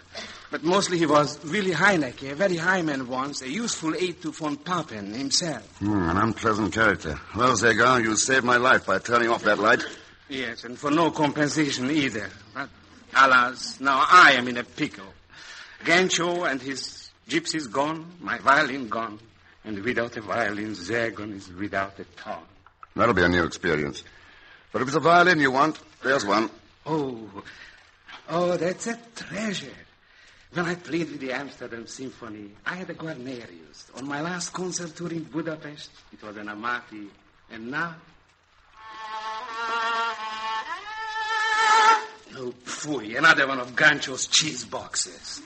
[0.53, 4.31] But mostly he was Willy Heinecke, a very high man once, a useful aide to
[4.31, 5.79] von Papen himself.
[5.79, 7.19] Hmm, an unpleasant character.
[7.35, 9.83] Well, Zagon, you saved my life by turning off that light.
[10.29, 12.29] Yes, and for no compensation either.
[12.53, 12.69] But
[13.15, 15.11] alas, now I am in a pickle.
[15.83, 19.17] Gancho and his gypsies gone, my violin gone.
[19.63, 22.45] And without a violin, Zagon is without a tongue.
[22.95, 24.03] That'll be a new experience.
[24.71, 26.51] But if it's a violin you want, there's one.
[26.85, 27.27] Oh,
[28.29, 29.73] oh, that's a treasure.
[30.53, 33.97] When I played with the Amsterdam Symphony, I had a Guarnerius.
[33.97, 37.07] On my last concert tour in Budapest, it was an Amati.
[37.51, 37.95] And now?
[42.35, 45.41] Oh, pfui, another one of Gancho's cheese boxes.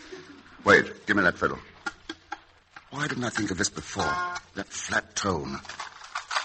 [0.65, 1.59] Wait, give me that fiddle.
[2.89, 4.03] Why didn't I think of this before?
[4.55, 5.57] That flat tone.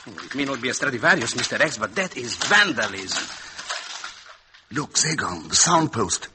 [0.06, 1.60] Oh, it may not be a Stradivarius, Mr.
[1.60, 3.24] X, but that is vandalism.
[4.70, 6.28] Look, Zagon, the sound post.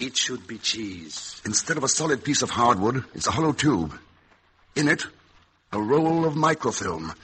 [0.00, 1.40] It should be cheese.
[1.44, 3.94] Instead of a solid piece of hardwood, it's a hollow tube.
[4.74, 5.04] In it,
[5.72, 7.14] a roll of microfilm.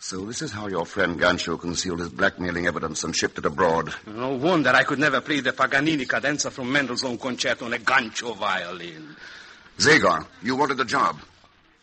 [0.00, 3.92] So this is how your friend Gancho concealed his blackmailing evidence and shipped it abroad.
[4.06, 8.36] No wonder I could never play the Paganini cadenza from Mendelssohn concerto on a Gancho
[8.36, 9.16] violin.
[9.78, 11.18] Zagon, you wanted a job.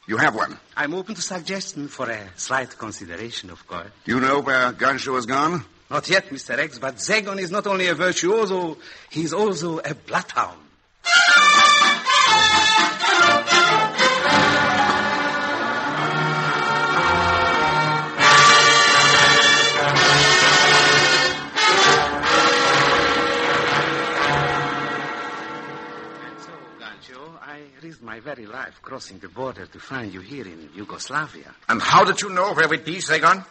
[0.07, 0.57] You have one.
[0.77, 3.89] I'm open to suggestion for a slight consideration, of course.
[4.05, 5.65] You know where Gancho has gone?
[5.89, 6.57] Not yet, Mr.
[6.57, 8.77] X, but Zagon is not only a virtuoso,
[9.11, 10.59] he's also a bloodhound.
[26.25, 30.45] And so, Gancho, I risked my very life crossing the border to find you here
[30.45, 31.53] in Yugoslavia.
[31.69, 33.45] And how did you know where we'd be, Zagon?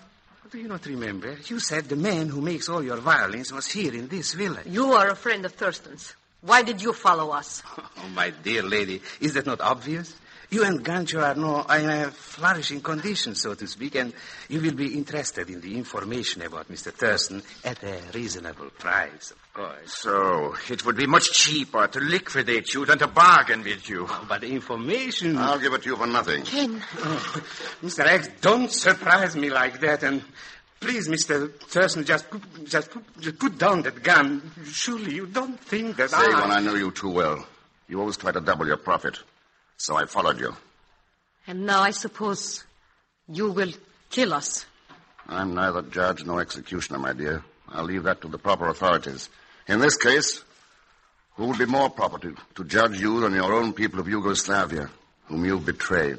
[0.51, 1.37] Do you not remember?
[1.47, 4.67] You said the man who makes all your violins was here in this village.
[4.67, 6.15] You are a friend of Thurston's.
[6.43, 7.63] Why did you follow us?
[7.97, 10.15] Oh, my dear lady, is that not obvious?
[10.51, 14.13] You and Gancho are now in a flourishing condition, so to speak, and
[14.49, 16.93] you will be interested in the information about Mr.
[16.93, 19.95] Thurston at a reasonable price, of course.
[19.95, 24.09] So, it would be much cheaper to liquidate you than to bargain with you.
[24.29, 25.37] but the information...
[25.39, 26.43] I'll give it to you for nothing.
[26.45, 26.83] Ken.
[26.99, 27.43] Oh,
[27.83, 28.05] Mr.
[28.07, 30.23] X, don't surprise me like that, and
[30.81, 31.53] please, Mr.
[31.55, 32.91] Thurston, just, put- just,
[33.21, 34.43] just put down that gun.
[34.67, 36.57] Surely you don't think that Zagon, I...
[36.57, 37.47] I know you too well.
[37.89, 39.19] You always try to double your profit.
[39.77, 40.55] So I followed you.
[41.47, 42.65] And now I suppose
[43.29, 43.73] you will
[44.11, 44.65] kill us.
[45.29, 47.45] I'm neither judge nor executioner, my dear.
[47.69, 49.29] I'll leave that to the proper authorities.
[49.67, 50.45] In this case,
[51.37, 54.91] who would be more proper to, to judge you than your own people of Yugoslavia,
[55.27, 56.19] whom you betrayed?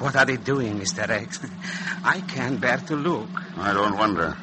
[0.00, 1.08] What are they doing, Mr.
[1.08, 1.40] X?
[2.04, 3.30] I can't bear to look.
[3.56, 4.36] I don't wonder.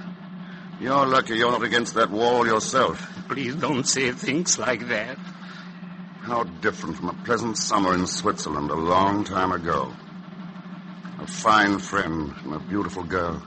[0.82, 3.08] You're lucky you're not against that wall yourself.
[3.30, 5.16] Please don't say things like that.
[6.22, 9.94] How different from a pleasant summer in Switzerland a long time ago.
[11.20, 13.46] A fine friend and a beautiful girl.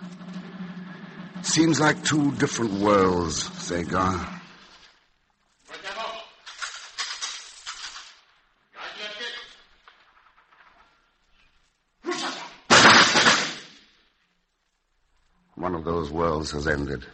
[1.43, 4.41] Seems like two different worlds, Zagon.
[15.57, 17.05] One of those worlds has ended.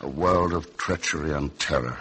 [0.00, 1.98] A world of treachery and terror.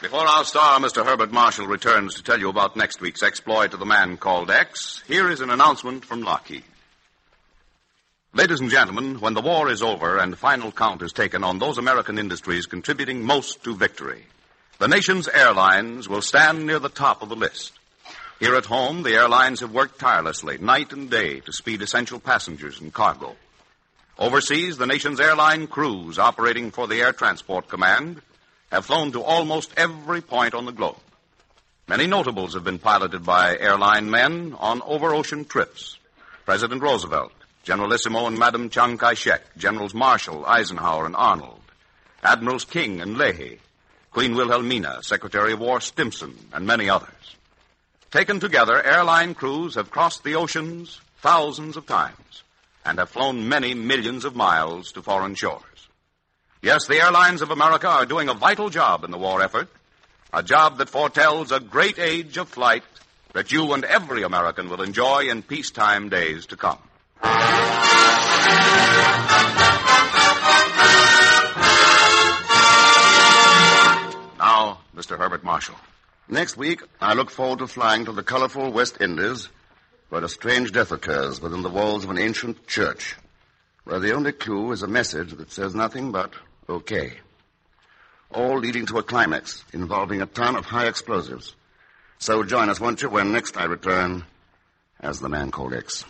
[0.00, 1.04] Before our star, Mr.
[1.04, 5.02] Herbert Marshall, returns to tell you about next week's exploit of the man called X,
[5.08, 6.62] here is an announcement from Lockheed.
[8.34, 11.78] Ladies and gentlemen, when the war is over and final count is taken on those
[11.78, 14.26] American industries contributing most to victory,
[14.78, 17.72] the nation's airlines will stand near the top of the list.
[18.38, 22.82] Here at home, the airlines have worked tirelessly, night and day, to speed essential passengers
[22.82, 23.34] and cargo.
[24.18, 28.20] Overseas, the nation's airline crews operating for the Air Transport Command
[28.70, 31.00] have flown to almost every point on the globe.
[31.88, 35.98] Many notables have been piloted by airline men on over ocean trips.
[36.44, 37.32] President Roosevelt,
[37.68, 41.60] Generalissimo and Madame Chiang Kai-shek, Generals Marshall, Eisenhower, and Arnold,
[42.22, 43.58] Admirals King and Leahy,
[44.10, 47.36] Queen Wilhelmina, Secretary of War Stimson, and many others.
[48.10, 52.42] Taken together, airline crews have crossed the oceans thousands of times
[52.86, 55.88] and have flown many millions of miles to foreign shores.
[56.62, 59.68] Yes, the airlines of America are doing a vital job in the war effort,
[60.32, 62.84] a job that foretells a great age of flight
[63.34, 66.78] that you and every American will enjoy in peacetime days to come.
[74.38, 75.18] Now, Mr.
[75.18, 75.76] Herbert Marshall.
[76.28, 79.48] Next week, I look forward to flying to the colorful West Indies,
[80.10, 83.16] where a strange death occurs within the walls of an ancient church,
[83.84, 86.34] where the only clue is a message that says nothing but
[86.68, 87.14] okay.
[88.30, 91.54] All leading to a climax involving a ton of high explosives.
[92.18, 94.24] So join us, won't you, when next I return
[95.00, 96.04] as the man called X.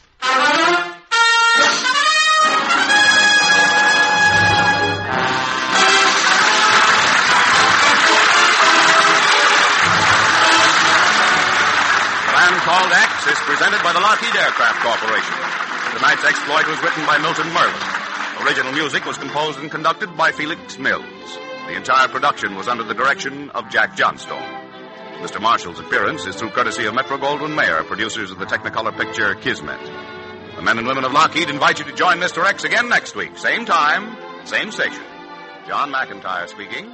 [12.69, 15.35] Called X is presented by the Lockheed Aircraft Corporation.
[15.97, 18.45] Tonight's exploit was written by Milton Merlin.
[18.45, 21.39] Original music was composed and conducted by Felix Mills.
[21.67, 24.43] The entire production was under the direction of Jack Johnstone.
[25.23, 25.41] Mr.
[25.41, 29.81] Marshall's appearance is through courtesy of Metro Goldwyn Mayer, producers of the Technicolor picture Kismet.
[30.59, 32.45] The men and women of Lockheed invite you to join Mr.
[32.45, 33.39] X again next week.
[33.39, 35.05] Same time, same station.
[35.69, 36.93] John McIntyre speaking.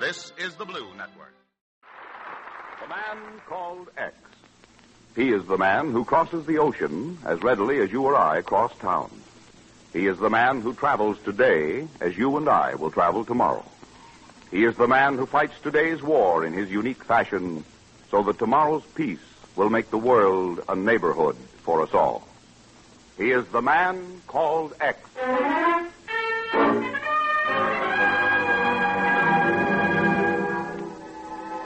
[0.00, 1.32] This is the Blue Network.
[2.82, 4.16] The Man Called X.
[5.14, 8.76] He is the man who crosses the ocean as readily as you or I cross
[8.78, 9.08] town.
[9.92, 13.64] He is the man who travels today as you and I will travel tomorrow.
[14.50, 17.64] He is the man who fights today's war in his unique fashion
[18.10, 19.22] so that tomorrow's peace
[19.54, 22.26] will make the world a neighborhood for us all.
[23.16, 24.98] He is the man called X.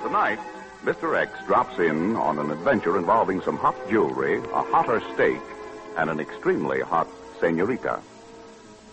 [0.05, 0.39] Tonight,
[0.85, 1.17] Mr.
[1.17, 5.41] X drops in on an adventure involving some hot jewelry, a hotter steak,
[5.97, 7.09] and an extremely hot
[7.41, 8.01] senorita.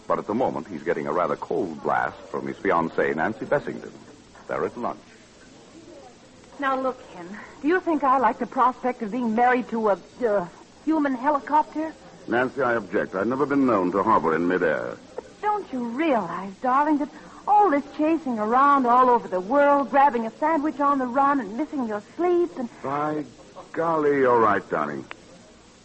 [0.07, 3.91] But at the moment, he's getting a rather cold blast from his fiancée, Nancy Bessington.
[4.47, 4.99] They're at lunch.
[6.59, 7.27] Now, look, Ken.
[7.61, 10.47] Do you think I like the prospect of being married to a uh,
[10.85, 11.93] human helicopter?
[12.27, 13.15] Nancy, I object.
[13.15, 14.97] I've never been known to hover in midair.
[15.41, 17.09] Don't you realize, darling, that
[17.47, 21.55] all this chasing around all over the world, grabbing a sandwich on the run and
[21.55, 22.69] missing your sleep and.
[22.83, 23.23] By
[23.71, 25.05] golly, you're right, darling.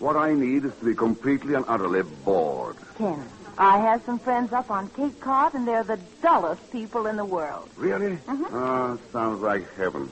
[0.00, 2.76] What I need is to be completely and utterly bored.
[2.98, 3.24] Ken,
[3.56, 7.24] I have some friends up on Cape Cod, and they're the dullest people in the
[7.24, 7.68] world.
[7.76, 8.18] Really?
[8.26, 8.52] Mhm.
[8.52, 10.10] Ah, sounds like heaven.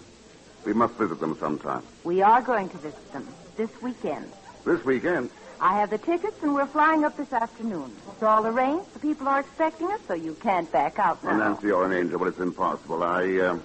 [0.65, 1.83] We must visit them sometime.
[2.05, 3.27] We are going to visit them
[3.57, 4.31] this weekend.
[4.65, 5.31] This weekend?
[5.63, 7.95] I have the tickets, and we're flying up this afternoon.
[8.13, 8.95] It's all arranged.
[8.95, 11.31] The people are expecting us, so you can't back out now.
[11.37, 13.03] Well, Nancy, you're an angel, but it's impossible.
[13.03, 13.59] I, uh,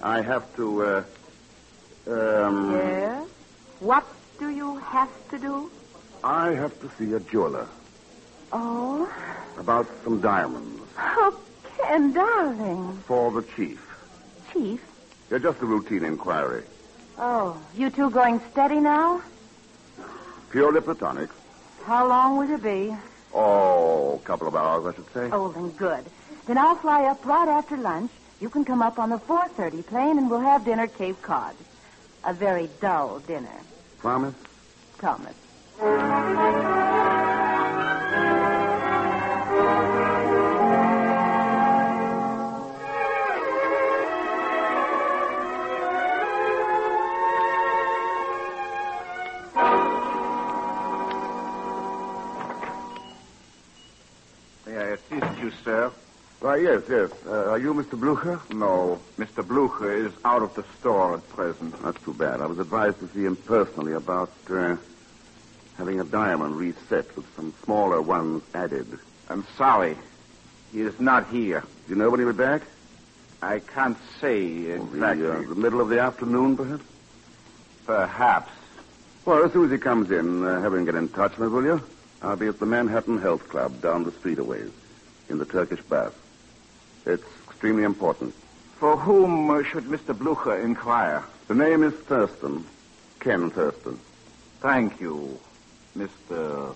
[0.00, 1.04] I have to, uh,
[2.06, 2.72] um...
[2.72, 3.28] Yes?
[3.80, 4.06] What
[4.38, 5.70] do you have to do?
[6.22, 7.66] I have to see a jeweler
[8.52, 9.12] Oh,
[9.58, 11.40] about some diamonds oh,
[11.78, 12.96] Ken, darling.
[13.06, 13.84] for the chief.
[14.52, 14.80] Chief,
[15.30, 16.62] Yeah, just a routine inquiry.
[17.18, 19.20] Oh, you two going steady now?
[20.54, 21.30] Purely platonic.
[21.84, 22.96] How long will you be?
[23.34, 25.28] Oh, a couple of hours, I should say.
[25.32, 26.08] Oh, then good.
[26.46, 28.12] Then I'll fly up right after lunch.
[28.38, 31.56] You can come up on the 4.30 plane and we'll have dinner at Cape Cod.
[32.22, 33.62] A very dull dinner.
[33.98, 34.36] Promise?
[34.98, 35.34] Promise.
[56.44, 57.10] Why, yes, yes.
[57.26, 57.98] Uh, are you Mr.
[57.98, 58.38] Blucher?
[58.50, 59.00] No.
[59.16, 59.42] Mr.
[59.42, 61.74] Blucher is out of the store at present.
[61.82, 62.42] That's too bad.
[62.42, 64.76] I was advised to see him personally about uh,
[65.78, 68.98] having a diamond reset with some smaller ones added.
[69.30, 69.96] I'm sorry.
[70.70, 71.62] He is not here.
[71.62, 72.60] Do you know when he'll be back?
[73.40, 75.22] I can't say exactly.
[75.22, 76.84] The, uh, the middle of the afternoon, perhaps?
[77.86, 78.52] Perhaps.
[79.24, 81.54] Well, as soon as he comes in, uh, have him get in touch with me,
[81.56, 81.82] will you?
[82.20, 84.72] I'll be at the Manhattan Health Club down the street a ways,
[85.30, 86.14] in the Turkish bath.
[87.06, 88.34] It's extremely important.
[88.80, 90.16] For whom uh, should Mr.
[90.18, 91.26] Blucher inquire?
[91.48, 92.66] The name is Thurston.
[93.20, 94.00] Ken Thurston.
[94.62, 95.40] Thank you,
[95.96, 96.74] Mr.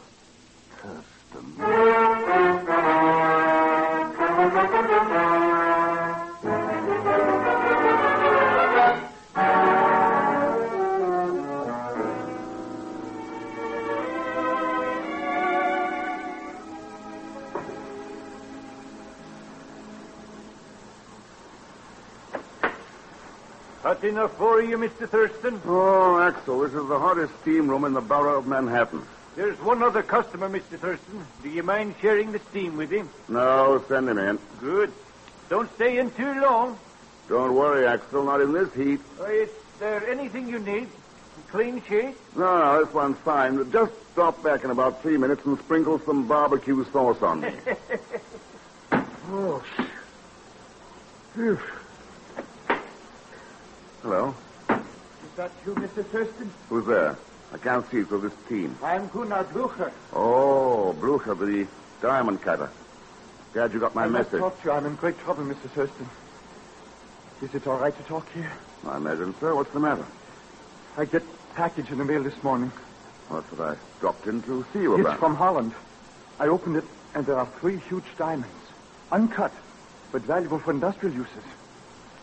[0.82, 1.56] Thurston.
[23.82, 25.08] Hot enough for you, Mr.
[25.08, 25.60] Thurston?
[25.64, 29.02] Oh, Axel, this is the hottest steam room in the borough of Manhattan.
[29.36, 30.78] There's one other customer, Mr.
[30.78, 31.24] Thurston.
[31.44, 33.08] Do you mind sharing the steam with him?
[33.28, 34.38] No, send him in.
[34.58, 34.92] Good.
[35.48, 36.76] Don't stay in too long.
[37.28, 39.00] Don't worry, Axel, not in this heat.
[39.20, 40.88] Uh, is there anything you need?
[40.88, 42.16] A clean sheet?
[42.36, 43.70] No, no, this one's fine.
[43.70, 47.52] Just stop back in about three minutes and sprinkle some barbecue sauce on me.
[48.92, 49.62] oh,
[51.34, 51.60] Phew.
[54.08, 54.34] Hello?
[54.70, 56.02] Is that you, Mr.
[56.06, 56.50] Thurston?
[56.70, 57.14] Who's there?
[57.52, 58.74] I can't see through this team.
[58.82, 59.92] I'm Gunnar Blucher.
[60.14, 61.66] Oh, Blucher, the
[62.00, 62.70] diamond cutter.
[63.52, 64.40] Glad you got my I message.
[64.40, 64.72] talk to you.
[64.72, 65.68] I'm in great trouble, Mr.
[65.74, 66.08] Thurston.
[67.42, 68.50] Is it all right to talk here?
[68.86, 69.54] I imagine so.
[69.56, 70.06] What's the matter?
[70.96, 71.22] I get
[71.54, 72.72] package in the mail this morning.
[73.30, 75.18] That's what I dropped in to see you It's about.
[75.18, 75.74] from Holland.
[76.40, 78.56] I opened it, and there are three huge diamonds.
[79.12, 79.52] Uncut,
[80.12, 81.44] but valuable for industrial uses.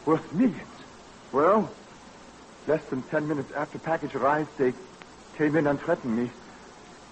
[0.07, 0.63] Worth millions.
[1.35, 1.69] Well?
[2.65, 4.71] Less than ten minutes after package arrived, they
[5.37, 6.31] came in and threatened me.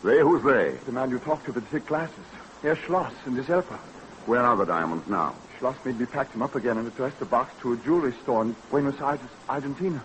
[0.01, 0.19] They?
[0.19, 0.77] Who's they?
[0.85, 2.23] The man you talked to with the thick glasses.
[2.61, 3.77] Herr Schloss and his helper.
[4.25, 5.35] Where are the diamonds now?
[5.59, 8.43] Schloss made me pack them up again and addressed the box to a jewelry store
[8.43, 9.19] in Buenos Aires,
[9.49, 10.01] Argentina.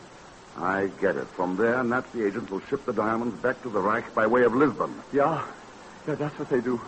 [0.57, 1.28] I get it.
[1.28, 4.53] From there, Nazi agents will ship the diamonds back to the Reich by way of
[4.53, 5.01] Lisbon.
[5.12, 5.47] Yeah.
[6.09, 6.81] Yeah, that's what they do.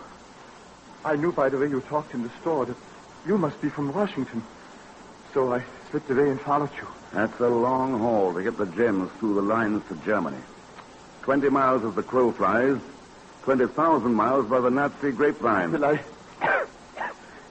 [1.05, 2.75] I knew by the way you talked in the store that
[3.25, 4.43] you must be from Washington.
[5.33, 6.87] So I slipped away and followed you.
[7.13, 10.37] That's a long haul to get the gems through the lines to Germany.
[11.23, 12.77] Twenty miles as the crow flies,
[13.43, 15.71] twenty thousand miles by the Nazi grapevine.
[15.71, 15.99] Will I.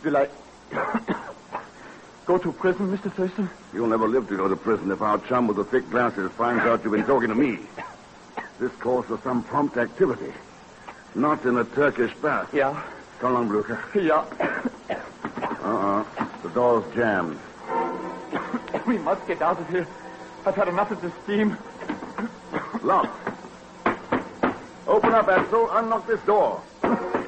[0.03, 0.29] Will I.
[2.27, 3.13] go to prison, Mr.
[3.13, 3.51] Thurston?
[3.75, 6.65] You'll never live to go to prison if our chum with the thick glasses finds
[6.65, 7.59] out you've been talking to me.
[8.59, 10.33] This calls for some prompt activity.
[11.15, 12.53] Not in a Turkish bath.
[12.55, 12.83] Yeah.
[13.19, 13.83] Come along, Blucher.
[13.95, 14.25] Yeah.
[15.63, 16.05] Uh-uh.
[16.43, 17.39] The door's jammed.
[18.87, 19.87] We must get out of here.
[20.47, 21.57] I've had enough of this steam.
[22.83, 23.29] Locked.
[24.87, 25.71] Open up, Axel.
[25.71, 26.63] Unlock this door.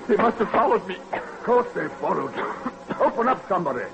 [0.09, 0.97] They must have followed me.
[1.12, 2.55] Of course they followed you.
[3.01, 3.85] Open up, somebody.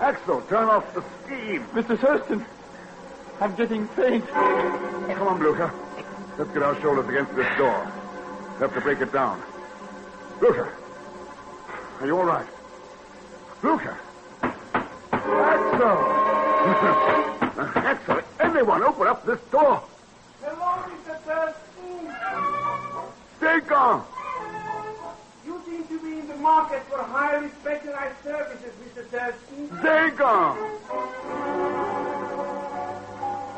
[0.00, 1.64] Axel, turn off the steam.
[1.72, 1.98] Mr.
[1.98, 2.44] Thurston,
[3.40, 4.26] I'm getting faint.
[4.28, 5.72] Come on, Blucher.
[6.38, 7.84] Let's get our shoulders against this door.
[8.58, 9.42] Have to break it down.
[10.40, 10.72] Blucher.
[12.00, 12.46] Are you all right?
[13.60, 13.96] Blucher.
[15.72, 15.98] Axel.
[17.76, 19.82] Axel, everyone open up this door.
[20.42, 21.16] Hello, Mr.
[21.20, 22.14] Thurston.
[23.38, 24.04] Stay gone.
[25.46, 29.04] You seem to be in the market for highly specialized services, Mr.
[29.06, 29.68] Thurston.
[29.78, 30.56] Zagon!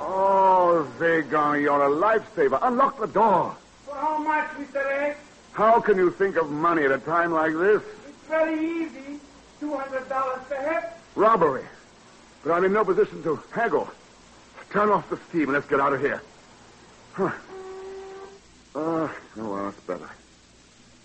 [0.00, 2.60] Oh, Zagon, you're a lifesaver.
[2.62, 3.56] Unlock the door.
[3.86, 5.02] For how much, Mr.
[5.02, 5.18] X?
[5.52, 7.82] How can you think of money at a time like this?
[8.06, 9.18] It's very easy.
[9.60, 11.00] $200 perhaps.
[11.16, 11.64] Robbery.
[12.44, 13.88] But I'm in no position to haggle.
[14.70, 16.20] Turn off the steam and let's get out of here.
[17.14, 17.30] Huh.
[18.74, 20.10] Uh, oh, well, that's better.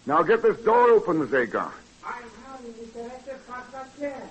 [0.06, 1.72] Now get this door open, Zagon.
[2.04, 2.14] I'm
[2.46, 3.06] having Mr.
[3.06, 4.30] X as fast as I can.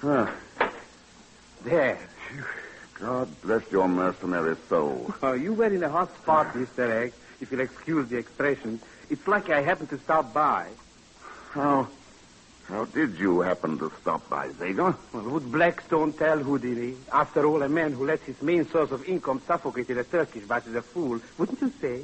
[0.00, 0.30] Huh.
[1.64, 1.98] There.
[3.00, 5.12] God bless your mercenary soul.
[5.22, 7.06] Oh, you were in a hot spot, Mr.
[7.06, 8.80] X, if you'll excuse the expression.
[9.10, 10.68] It's lucky I happened to stop by.
[11.50, 11.88] How,
[12.68, 14.96] how did you happen to stop by, Zagon?
[15.12, 16.96] Well, would Blackstone tell Houdini?
[17.12, 20.44] After all, a man who lets his main source of income suffocate in a Turkish
[20.44, 22.02] bath is a fool, wouldn't you say?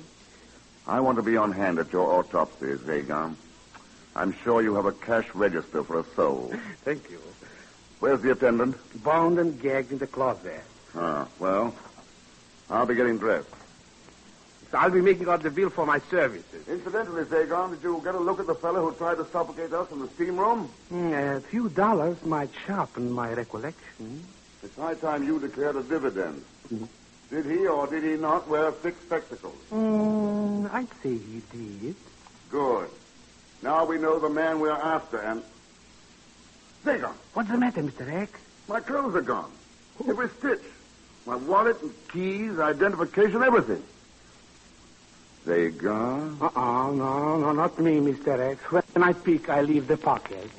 [0.87, 3.37] I want to be on hand at your autopsy, Zagon.
[4.15, 6.53] I'm sure you have a cash register for a soul.
[6.85, 7.21] Thank you.
[8.01, 8.77] Where's the attendant?
[9.03, 10.63] Bound and gagged in the closet.
[10.95, 11.75] Ah, well,
[12.69, 13.47] I'll be getting dressed.
[14.71, 16.69] So I'll be making out the bill for my services.
[16.69, 19.91] Incidentally, Zagon, did you get a look at the fellow who tried to suffocate us
[19.91, 20.71] in the steam room?
[20.93, 24.25] Mm, a few dollars might sharpen my recollection.
[24.63, 26.45] It's high time you declared a dividend.
[27.31, 29.57] Did he or did he not wear thick spectacles?
[29.73, 31.97] Mm, I'd say he did.
[32.51, 32.91] Good.
[33.63, 35.43] Now we know the man we're after, and.
[36.85, 38.11] Zagon, What's the matter, Mr.
[38.11, 38.33] X?
[38.69, 39.51] my clothes are gone.
[40.09, 40.63] Every stitch.
[41.27, 43.83] My wallet and keys, identification, everything.
[45.47, 46.41] Zagon?
[46.41, 48.53] Uh-uh, no, no, not me, Mr.
[48.53, 48.61] X.
[48.71, 50.51] When I peek, I leave the pocket.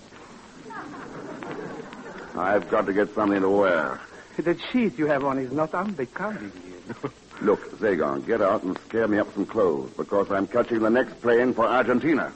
[2.37, 3.99] I've got to get something to wear.
[4.37, 7.11] The sheet you have on is not unbecoming you.
[7.41, 11.21] Look, Zagon, get out and scare me up some clothes because I'm catching the next
[11.21, 12.33] plane for Argentina.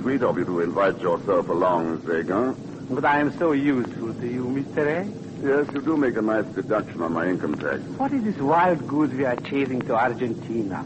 [0.00, 2.56] Sweet of you to invite yourself along, Zagon.
[2.90, 4.86] But I am so useful to you, Mr.
[4.86, 5.08] X.
[5.42, 7.80] Yes, you do make a nice deduction on my income tax.
[7.98, 10.78] What is this wild goose we are chasing to Argentina?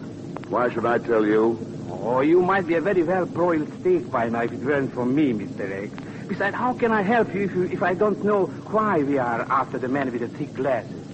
[0.49, 1.59] Why should I tell you?
[1.91, 5.07] Oh, you might be a very well broiled steak by now if it weren't for
[5.07, 5.71] me, Mr.
[5.85, 5.93] X.
[6.29, 9.43] Besides, how can I help you if, you if I don't know why we are
[9.43, 11.07] after the man with the thick glasses?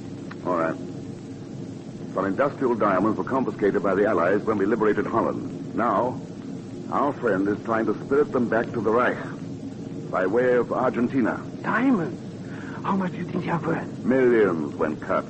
[0.47, 0.77] All right.
[2.14, 5.74] Some industrial diamonds were confiscated by the Allies when we liberated Holland.
[5.74, 6.20] Now,
[6.92, 9.18] our friend is trying to spirit them back to the Reich
[10.10, 11.40] by way of Argentina.
[11.62, 12.20] Diamonds?
[12.84, 14.04] How much do you think they are worth?
[14.04, 15.24] Millions when cut.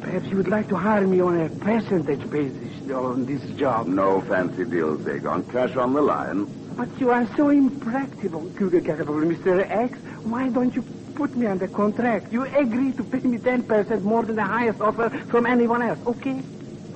[0.00, 3.86] Perhaps you would like to hire me on a percentage basis on this job.
[3.86, 5.50] No fancy deals, Zagon.
[5.50, 6.46] Cash on the line.
[6.76, 9.70] But you are so impractical, Mr.
[9.70, 9.98] X.
[10.24, 10.82] Why don't you
[11.14, 12.32] put me under contract?
[12.32, 16.42] You agree to pay me 10% more than the highest offer from anyone else, okay?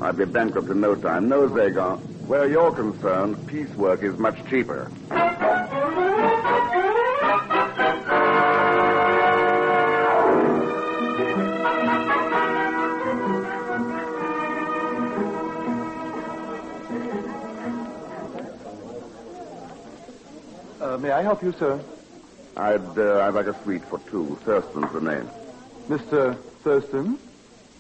[0.01, 1.29] I'd be bankrupt in no time.
[1.29, 2.01] No, Zagon.
[2.27, 4.91] Where you're concerned, piecework is much cheaper.
[20.81, 21.85] Uh, may I help you, sir?
[22.57, 24.39] I'd, uh, I'd like a suite for two.
[24.45, 25.31] Thurston's the name.
[25.89, 26.39] Mr.
[26.65, 27.19] Thurston?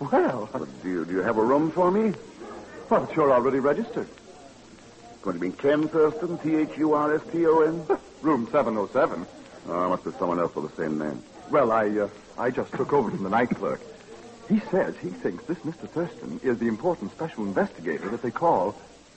[0.00, 2.12] Well, But do you, do you have a room for me?
[2.88, 4.08] but you're already registered.
[5.24, 6.38] Do you mean, Ken Thurston?
[6.38, 7.86] T-H-U-R-S-T-O-N?
[8.22, 9.26] Room 707.
[9.68, 11.22] Oh, must be someone else with the same name.
[11.51, 13.80] Well, I, uh, I just took over from the night clerk.
[14.48, 15.88] He says he thinks this Mr.
[15.88, 18.74] Thurston is the important special investigator that they call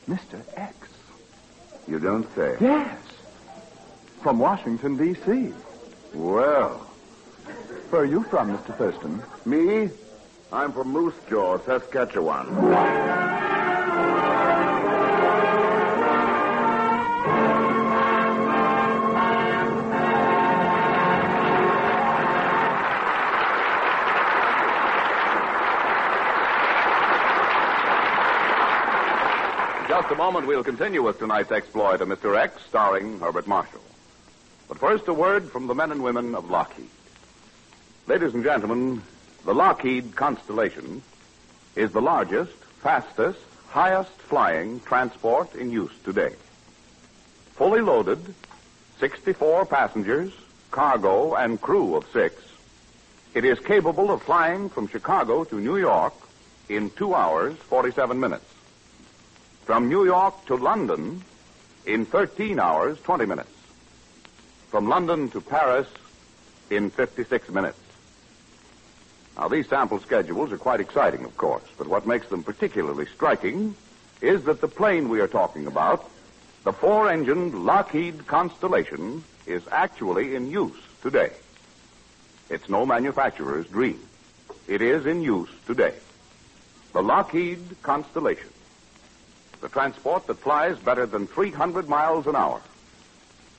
[0.08, 0.42] Mr.
[0.56, 0.76] X.
[1.88, 2.58] You don't say.
[2.60, 2.98] Yes.
[4.22, 5.54] From Washington, D.C.
[6.14, 6.78] Well.
[7.90, 8.78] Where are you from, Mr.
[8.78, 9.24] Thurston?
[9.46, 9.90] Me?
[10.52, 13.63] I'm from Moose Jaw, Saskatchewan.
[30.14, 32.38] A moment, we'll continue with tonight's exploit of Mr.
[32.38, 33.82] X, starring Herbert Marshall.
[34.68, 36.90] But first, a word from the men and women of Lockheed.
[38.06, 39.02] Ladies and gentlemen,
[39.44, 41.02] the Lockheed Constellation
[41.76, 46.36] is the largest, fastest, highest flying transport in use today.
[47.56, 48.36] Fully loaded,
[49.00, 50.32] 64 passengers,
[50.70, 52.36] cargo, and crew of six,
[53.34, 56.14] it is capable of flying from Chicago to New York
[56.70, 58.53] in two hours, 47 minutes.
[59.66, 61.24] From New York to London
[61.86, 63.50] in 13 hours, 20 minutes.
[64.70, 65.88] From London to Paris
[66.70, 67.80] in 56 minutes.
[69.38, 73.74] Now, these sample schedules are quite exciting, of course, but what makes them particularly striking
[74.20, 76.10] is that the plane we are talking about,
[76.66, 81.32] the four engined Lockheed Constellation, is actually in use today.
[82.50, 84.00] It's no manufacturer's dream.
[84.68, 85.94] It is in use today.
[86.92, 88.53] The Lockheed Constellation.
[89.64, 92.60] The transport that flies better than 300 miles an hour.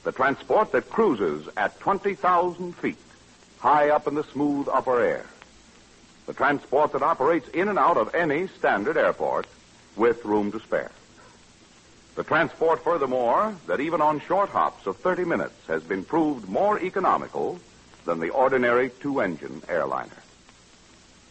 [0.02, 2.98] The transport that cruises at 20,000 feet,
[3.58, 5.24] high up in the smooth upper air.
[6.26, 9.46] The transport that operates in and out of any standard airport
[9.96, 10.92] with room to spare.
[12.16, 16.78] The transport, furthermore, that even on short hops of 30 minutes has been proved more
[16.78, 17.58] economical
[18.04, 20.22] than the ordinary two engine airliner.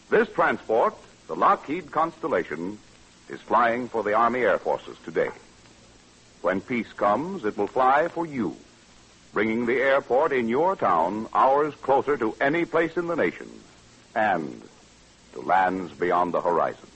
[0.10, 0.96] This transport,
[1.28, 2.80] the Lockheed Constellation,
[3.34, 5.30] is flying for the Army Air Forces today.
[6.42, 8.56] When peace comes, it will fly for you,
[9.34, 13.50] bringing the airport in your town hours closer to any place in the nation
[14.14, 14.62] and
[15.34, 16.88] to lands beyond the horizon.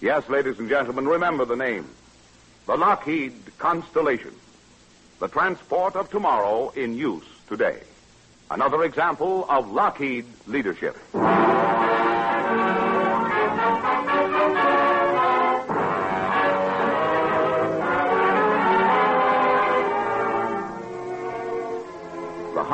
[0.00, 1.88] Yes, ladies and gentlemen, remember the name.
[2.66, 4.34] The Lockheed Constellation.
[5.18, 7.80] The transport of tomorrow in use today.
[8.48, 10.96] Another example of Lockheed leadership.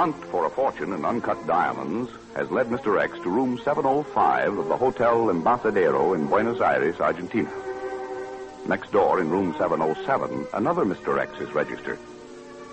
[0.06, 3.02] Hunt for a fortune in uncut diamonds has led Mr.
[3.02, 7.50] X to room 705 of the Hotel Embajadero in Buenos Aires, Argentina.
[8.68, 11.18] Next door, in room 707, another Mr.
[11.18, 11.98] X is registered.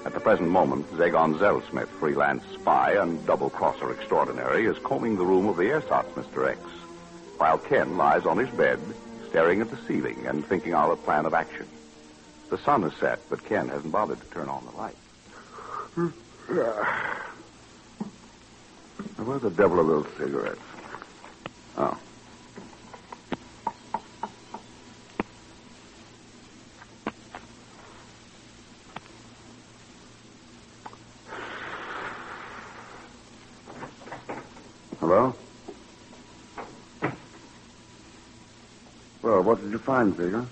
[0.06, 5.26] At the present moment, Zagon Zellschmidt, freelance spy and double crosser extraordinary, is combing the
[5.26, 6.48] room of the ersatz Mr.
[6.48, 6.60] X,
[7.38, 8.80] while Ken lies on his bed,
[9.30, 11.66] staring at the ceiling and thinking out a plan of action.
[12.52, 16.14] The sun is set, but Ken hasn't bothered to turn on the light.
[16.48, 17.20] Where
[19.40, 20.62] the devil are those cigarettes?
[21.78, 21.92] Oh.
[35.00, 35.34] Hello?
[39.24, 40.50] Well, what did you find, Seeger?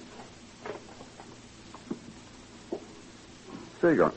[3.82, 4.14] Seeger.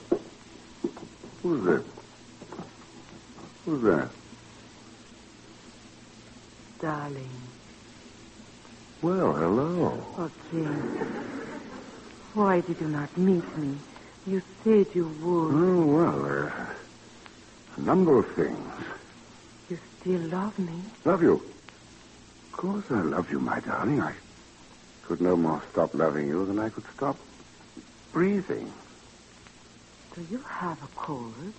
[1.45, 1.85] Who's that?
[3.67, 4.09] Who's that?
[6.81, 7.43] Darling.
[9.03, 10.03] Well, hello.
[10.17, 10.65] Oh, Ken.
[12.33, 13.77] Why did you not meet me?
[14.27, 15.55] You said you would.
[15.55, 16.67] Oh, well, uh,
[17.77, 18.73] a number of things.
[19.69, 20.83] You still love me?
[21.05, 21.43] Love you?
[22.55, 24.01] Of course I love you, my darling.
[24.01, 24.15] I
[25.07, 27.19] could no more stop loving you than I could stop
[28.15, 28.73] breathing.
[30.15, 31.55] Do you have a cold?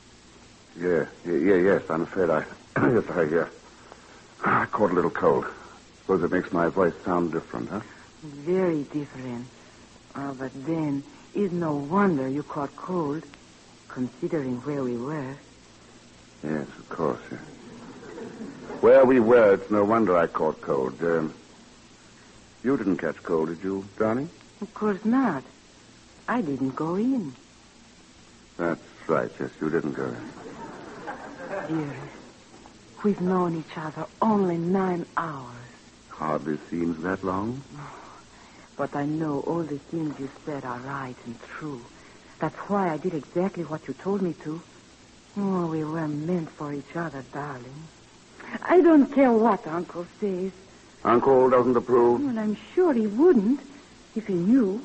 [0.80, 1.82] Yeah, yeah, yeah yes.
[1.90, 2.40] I'm afraid I.
[2.78, 3.50] yes, I, yeah.
[4.46, 5.46] I caught a little cold.
[6.02, 7.82] Suppose it makes my voice sound different, huh?
[8.24, 9.48] Very different.
[10.16, 11.04] Oh, but then,
[11.34, 13.24] it's no wonder you caught cold,
[13.94, 15.38] considering where we were.
[16.44, 17.20] Yes, of course.
[17.32, 17.40] Yeah.
[18.80, 21.02] Where we were, it's no wonder I caught cold.
[21.02, 21.34] Um,
[22.64, 24.30] you didn't catch cold, did you, darling?
[24.62, 25.44] Of course not.
[26.28, 27.36] I didn't go in.
[28.58, 30.32] That's right, yes, you didn't go in.
[31.68, 32.16] Dearest,
[33.04, 35.56] we've known each other only nine hours.
[36.10, 37.64] Hardly seems that long.
[38.78, 41.82] But I know all the things you said are right and true.
[42.40, 44.62] That's why I did exactly what you told me to.
[45.38, 47.88] Oh, we were meant for each other, darling.
[48.62, 50.52] I don't care what Uncle says.
[51.04, 52.22] Uncle doesn't approve?
[52.22, 53.60] Well, I'm sure he wouldn't
[54.16, 54.82] if he knew.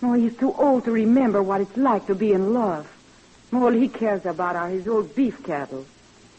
[0.00, 2.86] No, he's too old to remember what it's like to be in love.
[3.52, 5.86] All he cares about are his old beef cattle.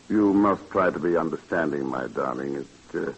[0.10, 2.56] You must try to be understanding, my darling.
[2.56, 3.12] It, uh,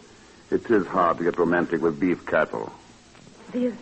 [0.50, 2.72] it is hard to get romantic with beef cattle.
[3.52, 3.74] There's,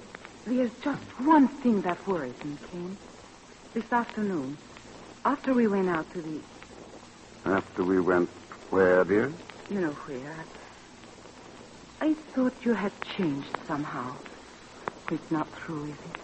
[0.46, 2.96] there's just one thing that worries me, Ken.
[3.74, 4.56] This afternoon,
[5.24, 6.40] after we went out to the,
[7.44, 8.28] After we went
[8.70, 9.32] where, dear?
[9.70, 10.36] you know where,
[12.00, 14.14] I thought you had changed somehow.
[15.10, 16.20] It's not true, is it?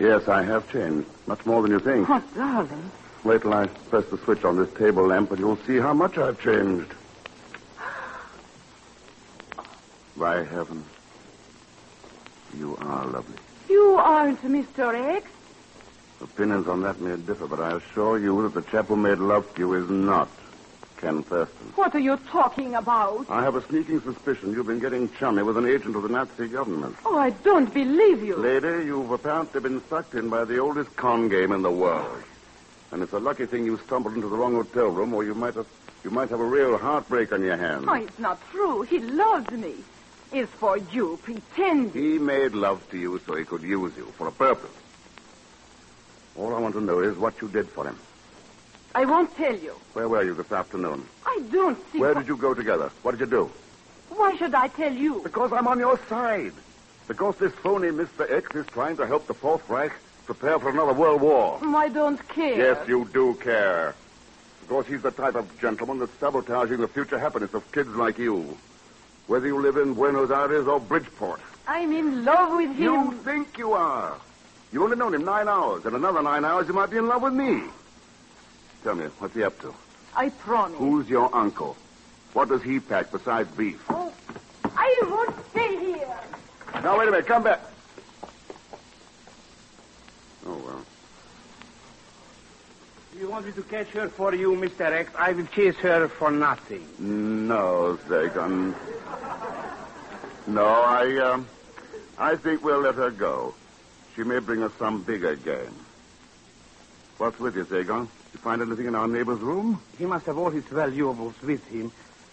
[0.00, 1.08] Yes, I have changed.
[1.26, 2.08] Much more than you think.
[2.08, 2.90] Oh, darling.
[3.22, 6.16] Wait till I press the switch on this table lamp and you'll see how much
[6.16, 6.92] I've changed.
[10.16, 10.84] By heaven.
[12.56, 13.36] You are lovely.
[13.68, 14.94] You aren't Mr.
[15.16, 15.28] X.
[16.20, 19.54] Opinions on that may differ, but I assure you that the chap who made love
[19.54, 20.28] to you is not
[20.98, 21.72] Ken Thurston.
[21.76, 23.26] What are you talking about?
[23.30, 26.48] I have a sneaking suspicion you've been getting chummy with an agent of the Nazi
[26.48, 26.96] government.
[27.06, 28.36] Oh, I don't believe you.
[28.36, 32.22] Lady, you've apparently been sucked in by the oldest con game in the world.
[32.92, 35.54] And it's a lucky thing you stumbled into the wrong hotel room, or you might
[35.54, 35.66] have
[36.04, 37.84] you might have a real heartbreak on your hands.
[37.88, 38.82] Oh, it's not true.
[38.82, 39.74] He loves me.
[40.32, 41.92] It's for you, pretending.
[41.92, 44.70] He made love to you so he could use you for a purpose.
[46.36, 47.98] All I want to know is what you did for him.
[48.94, 49.76] I won't tell you.
[49.92, 51.06] Where were you this afternoon?
[51.26, 51.98] I don't see.
[51.98, 52.90] Where wh- did you go together?
[53.02, 53.50] What did you do?
[54.08, 55.20] Why should I tell you?
[55.22, 56.54] Because I'm on your side.
[57.06, 58.30] Because this phony Mr.
[58.30, 59.92] X is trying to help the Fourth Reich
[60.34, 61.58] prepare for another world war.
[61.60, 62.56] I don't care.
[62.56, 63.96] Yes, you do care.
[64.60, 68.56] Because he's the type of gentleman that's sabotaging the future happiness of kids like you.
[69.26, 71.40] Whether you live in Buenos Aires or Bridgeport.
[71.66, 72.82] I'm in love with him.
[72.82, 74.16] You think you are.
[74.72, 75.84] You've only known him nine hours.
[75.84, 77.64] In another nine hours, you might be in love with me.
[78.84, 79.74] Tell me, what's he up to?
[80.14, 80.78] I promise.
[80.78, 81.76] Who's your uncle?
[82.34, 83.82] What does he pack besides beef?
[83.90, 84.12] Oh,
[84.76, 86.18] I won't stay here.
[86.84, 87.26] Now, wait a minute.
[87.26, 87.60] Come back.
[90.46, 90.84] Oh, well.
[93.18, 94.80] You want me to catch her for you, Mr.
[94.92, 95.12] X?
[95.18, 96.86] I will chase her for nothing.
[96.98, 98.74] No, Zagon.
[100.46, 101.48] No, I, um,
[102.18, 103.54] I think we'll let her go.
[104.14, 105.74] She may bring us some bigger game.
[107.18, 108.08] What's with you, Zagon?
[108.32, 109.82] You find anything in our neighbor's room?
[109.98, 111.92] He must have all his valuables with him.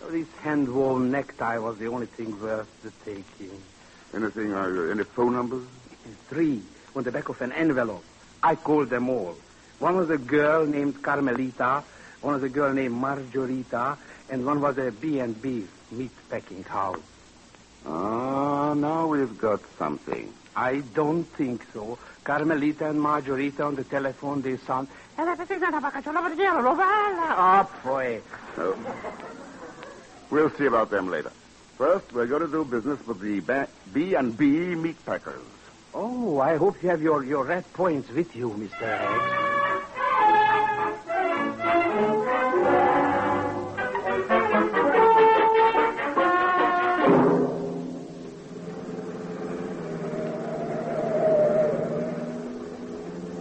[0.09, 3.61] This hand-woven necktie was the only thing worth the taking.
[4.13, 5.67] Anything, uh, any phone numbers?
[6.29, 6.61] Three
[6.97, 8.03] on the back of an envelope.
[8.41, 9.37] I called them all.
[9.79, 11.83] One was a girl named Carmelita,
[12.21, 13.97] one was a girl named Margarita,
[14.29, 16.99] and one was a B&B meat packing house.
[17.85, 20.33] Ah, now we've got something.
[20.55, 21.99] I don't think so.
[22.23, 24.87] Carmelita and Margarita on the telephone, they sound...
[27.37, 28.21] Oh, boy.
[28.57, 28.75] No.
[30.29, 31.31] We'll see about them later.
[31.77, 35.43] First, we're going to do business with the B&B meat packers.
[35.99, 38.83] Oh, I hope you have your, your red points with you, Mr.
[38.83, 39.49] X.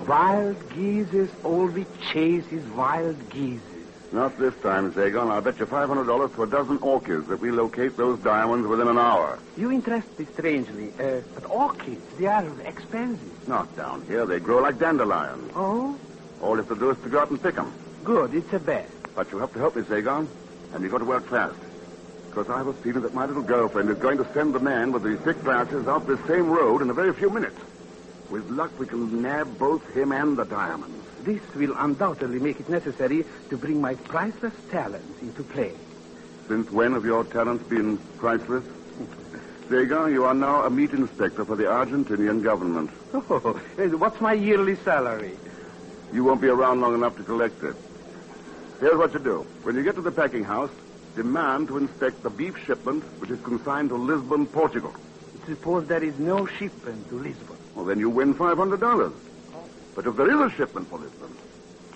[0.08, 1.12] Wild geese
[1.44, 3.75] all we chase is wild geese.
[4.12, 5.30] Not this time, Zagon.
[5.30, 8.98] I'll bet you $500 for a dozen orchids that we locate those diamonds within an
[8.98, 9.38] hour.
[9.56, 10.92] You interest me strangely.
[10.98, 13.48] Uh, but orchids, they are expensive.
[13.48, 14.24] Not down here.
[14.24, 15.52] They grow like dandelions.
[15.56, 15.98] Oh?
[16.40, 17.72] All you have to do is to go out and pick them.
[18.04, 18.88] Good, it's a bet.
[19.14, 20.28] But you'll have to help me, Zagon.
[20.72, 21.56] And you've got to work fast.
[22.28, 24.92] Because I have a feeling that my little girlfriend is going to send the man
[24.92, 27.58] with the thick glasses out this same road in a very few minutes.
[28.30, 31.05] With luck, we can nab both him and the diamonds.
[31.26, 35.72] This will undoubtedly make it necessary to bring my priceless talents into play.
[36.46, 38.62] Since when have your talents been priceless?
[39.68, 42.90] Vega, you are now a meat inspector for the Argentinian government.
[43.12, 45.36] Oh, eh, what's my yearly salary?
[46.12, 47.74] You won't be around long enough to collect it.
[48.78, 49.44] Here's what you do.
[49.64, 50.70] When you get to the packing house,
[51.16, 54.94] demand to inspect the beef shipment which is consigned to Lisbon, Portugal.
[55.46, 57.56] Suppose there is no shipment to Lisbon.
[57.74, 59.12] Well, then you win $500.
[59.96, 61.34] But if there is a shipment for Lisbon,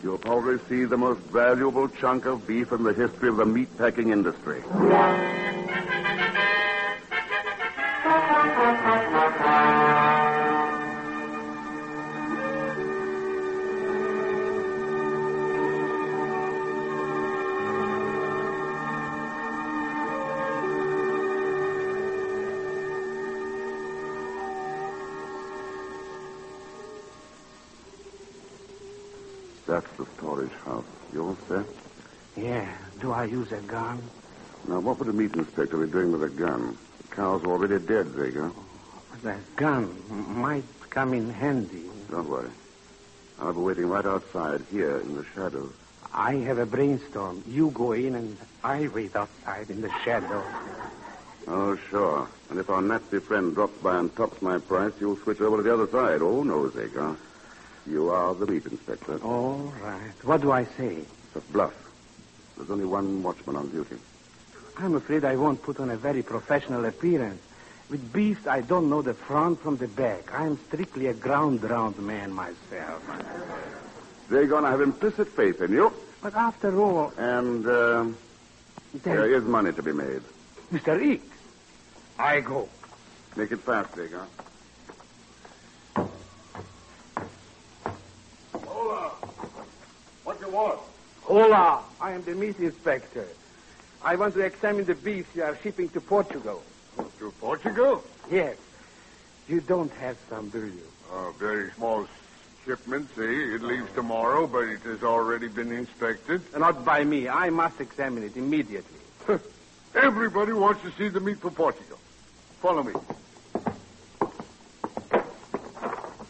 [0.02, 3.68] you'll probably see the most valuable chunk of beef in the history of the meat
[3.77, 4.62] packing industry.
[33.11, 34.01] Do I use a gun?
[34.69, 36.78] Now, what would a meat inspector be doing with a gun?
[36.99, 38.53] The cow's already dead, Vega.
[39.24, 39.97] The gun
[40.41, 41.91] might come in handy.
[42.09, 42.51] Don't worry.
[43.41, 45.73] I'll be waiting right outside here in the shadows.
[46.15, 47.43] I have a brainstorm.
[47.49, 50.45] You go in and I wait outside in the shadow.
[51.49, 52.28] Oh, sure.
[52.49, 55.62] And if our Nazi friend drops by and tops my price, you'll switch over to
[55.65, 56.23] the other side.
[56.23, 57.16] Oh, no, Vega.
[57.89, 59.19] You are the meat inspector.
[59.24, 60.15] All right.
[60.23, 60.99] What do I say?
[60.99, 61.74] It's a bluff.
[62.61, 63.97] There's only one watchman on duty.
[64.77, 67.41] I'm afraid I won't put on a very professional appearance.
[67.89, 70.31] With beef, I don't know the front from the back.
[70.35, 73.03] I'm strictly a ground round man myself.
[74.28, 75.91] They're going to have implicit faith in you.
[76.20, 77.15] But after all.
[77.16, 78.05] And, uh,
[78.93, 80.20] there is money to be made.
[80.70, 81.03] Mr.
[81.03, 81.23] Eek,
[82.19, 82.69] I go.
[83.37, 84.27] Make it fast, Vega.
[88.53, 89.12] Hola.
[90.24, 90.81] What you want?
[91.31, 91.85] Hola.
[92.01, 93.24] I am the meat inspector.
[94.02, 96.61] I want to examine the beef you are shipping to Portugal.
[97.20, 98.02] To Portugal?
[98.28, 98.57] Yes.
[99.47, 100.82] You don't have some, do you?
[101.15, 102.09] A very small
[102.65, 103.55] shipment, see.
[103.55, 106.43] It leaves tomorrow, but it has already been inspected.
[106.59, 107.28] Not by me.
[107.28, 108.98] I must examine it immediately.
[109.94, 111.98] Everybody wants to see the meat for Portugal.
[112.61, 112.94] Follow me.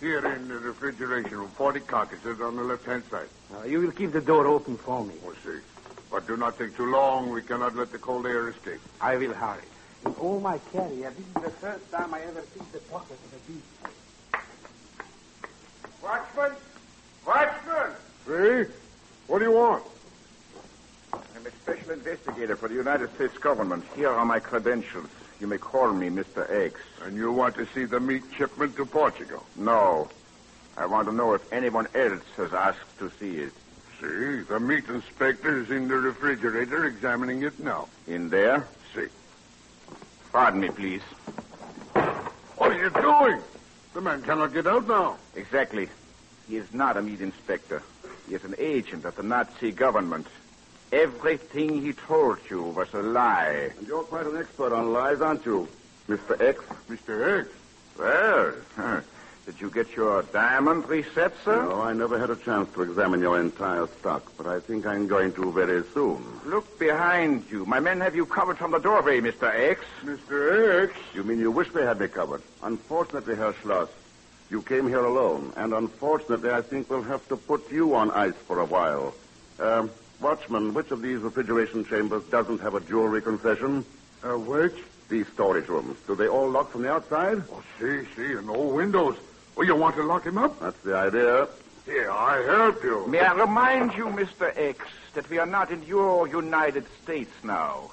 [0.00, 3.28] Here in the refrigeration room, 40 carcasses on the left-hand side.
[3.54, 5.12] Uh, you will keep the door open for me.
[5.22, 5.60] We'll see.
[6.10, 7.28] But do not take too long.
[7.28, 8.80] We cannot let the cold air escape.
[8.98, 9.62] I will hurry.
[10.06, 13.34] In all my career, this is the first time I ever see the pocket of
[13.34, 13.62] a beef.
[16.02, 16.52] Watchman!
[17.26, 17.92] Watchman!
[18.26, 18.72] See?
[19.26, 19.84] What do you want?
[21.12, 23.84] I'm a special investigator for the United States government.
[23.94, 25.10] Here are my credentials.
[25.40, 26.50] You may call me Mr.
[26.50, 26.80] X.
[27.04, 29.44] And you want to see the meat shipment to Portugal?
[29.56, 30.08] No.
[30.76, 33.52] I want to know if anyone else has asked to see it.
[34.00, 37.88] See, the meat inspector is in the refrigerator examining it now.
[38.06, 38.66] In there?
[38.94, 39.08] See.
[40.32, 41.02] Pardon me, please.
[42.56, 43.42] What are you doing?
[43.94, 45.16] The man cannot get out now.
[45.34, 45.88] Exactly.
[46.48, 47.82] He is not a meat inspector.
[48.28, 50.26] He is an agent of the Nazi government.
[50.92, 53.70] Everything he told you was a lie.
[53.78, 55.68] And you're quite an expert on lies, aren't you,
[56.10, 56.40] Mr.
[56.40, 56.60] X?
[56.88, 57.40] Mr.
[57.40, 57.48] X?
[57.96, 59.00] Well, huh.
[59.46, 61.62] did you get your diamond reset, sir?
[61.62, 65.06] No, I never had a chance to examine your entire stock, but I think I'm
[65.06, 66.24] going to very soon.
[66.44, 67.64] Look behind you.
[67.64, 69.54] My men have you covered from the doorway, Mr.
[69.54, 69.84] X.
[70.02, 70.82] Mr.
[70.88, 70.98] X?
[71.14, 72.42] You mean you wish they had me covered?
[72.64, 73.88] Unfortunately, Herr Schloss,
[74.50, 78.34] you came here alone, and unfortunately, I think we'll have to put you on ice
[78.48, 79.14] for a while.
[79.60, 83.84] Um, Watchman, which of these refrigeration chambers doesn't have a jewelry concession?
[84.24, 84.74] Uh, which?
[85.10, 85.98] These storage rooms.
[86.06, 87.42] Do they all lock from the outside?
[87.50, 89.16] Oh, see, see, and no windows.
[89.56, 90.60] Well, you want to lock him up?
[90.60, 91.48] That's the idea.
[91.84, 93.08] Here, I help you.
[93.08, 94.56] May I remind you, Mr.
[94.56, 97.90] X, that we are not in your United States now.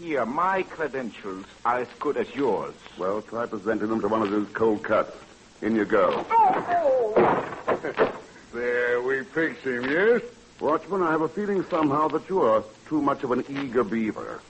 [0.00, 2.74] Here, my credentials are as good as yours.
[2.96, 5.14] Well, try presenting them to one of those cold cuts.
[5.60, 6.24] In you go.
[6.30, 8.12] Oh!
[8.54, 10.22] there, we fix him, yes?
[10.58, 14.40] Watchman, I have a feeling somehow that you are too much of an eager beaver.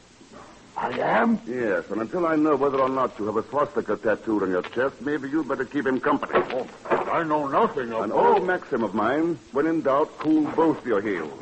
[0.84, 1.40] I am?
[1.46, 4.60] Yes, and until I know whether or not you have a swastika tattooed on your
[4.60, 6.44] chest, maybe you'd better keep him company.
[6.50, 6.68] Oh,
[7.10, 11.00] I know nothing of An old maxim of mine, when in doubt, cool both your
[11.00, 11.32] heels.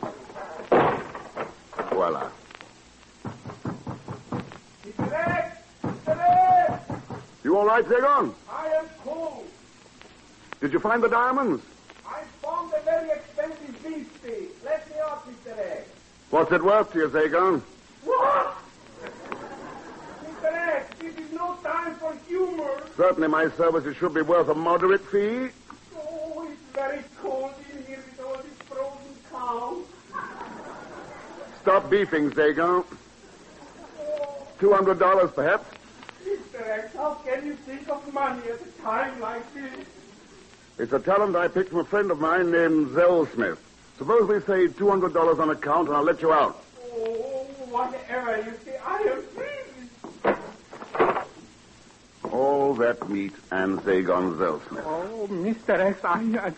[1.90, 2.30] Voila.
[4.86, 5.12] Mr.
[5.12, 5.58] X!
[5.82, 6.70] Mr.
[6.70, 7.12] X!
[7.42, 8.32] You all right, Zagon?
[8.48, 9.44] I am cool.
[10.60, 11.64] Did you find the diamonds?
[12.06, 14.56] I found a very expensive beef steak.
[14.64, 15.58] Let me off, Mr.
[15.58, 15.88] X.
[16.30, 17.60] What's it worth to you, Zagon?
[18.04, 18.56] What?
[20.98, 22.82] This is no time for humor.
[22.96, 25.48] Certainly my services should be worth a moderate fee.
[25.96, 29.84] Oh, it's very cold in here with all these frozen cows.
[31.62, 32.30] Stop beefing.
[32.32, 32.84] Two
[34.72, 35.64] hundred dollars, perhaps.
[36.24, 36.68] Mr.
[36.68, 39.86] X, how can you think of money at a time like this?
[40.78, 43.58] It's a talent I picked from a friend of mine named Zellschmidt.
[43.98, 46.62] Suppose we say two hundred dollars on account, and I'll let you out.
[46.94, 49.46] Oh, whatever you say, I am free.
[52.32, 55.78] All that meat and Zagon Zell Oh, Mr.
[55.78, 56.14] X, I...
[56.38, 56.52] I,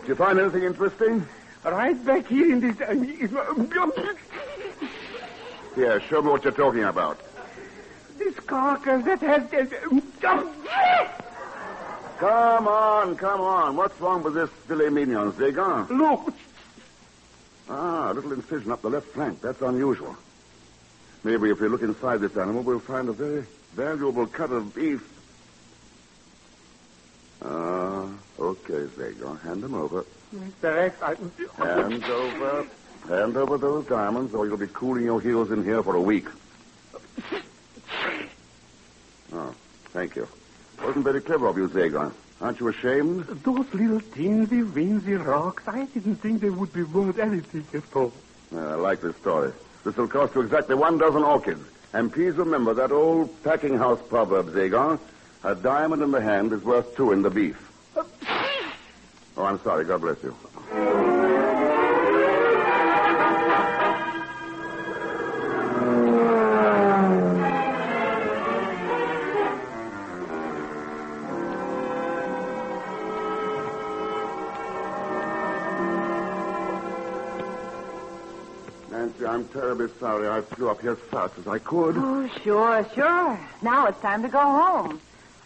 [0.00, 1.26] Did you find anything interesting?
[1.64, 2.78] right back here in this...
[5.74, 7.20] Here, show me what you're talking about.
[8.16, 9.42] this carcass that has...
[12.18, 13.76] Come on, come on.
[13.76, 15.90] What's wrong with this filet mignon, Zagon?
[15.90, 16.32] Look.
[17.68, 19.40] Ah, a little incision up the left flank.
[19.42, 20.16] That's unusual.
[21.24, 25.10] Maybe if we look inside this animal, we'll find a very valuable cut of beef.
[27.42, 29.40] Ah, okay, Zagon.
[29.40, 30.04] Hand them over.
[30.34, 30.78] Mr.
[30.78, 31.14] X, I...
[31.64, 32.66] Hand over.
[33.08, 36.26] Hand over those diamonds, or you'll be cooling your heels in here for a week.
[39.32, 39.54] Oh,
[39.92, 40.28] thank you.
[40.82, 42.12] Wasn't very clever of you, Zagon.
[42.40, 43.24] Aren't you ashamed?
[43.24, 48.12] Those little teensy, weensy rocks, I didn't think they would be worth anything at all.
[48.54, 49.52] Uh, I like this story.
[49.84, 51.62] This will cost you exactly one dozen orchids.
[51.92, 54.98] And please remember that old packing house proverb, Zagon.
[55.44, 57.70] A diamond in the hand is worth two in the beef.
[57.94, 58.02] Uh,
[59.36, 59.84] oh, I'm sorry.
[59.84, 61.13] God bless you.
[79.54, 81.94] Terribly sorry I flew up here as fast as I could.
[81.96, 83.40] Oh, sure, sure.
[83.62, 85.00] Now it's time to go home.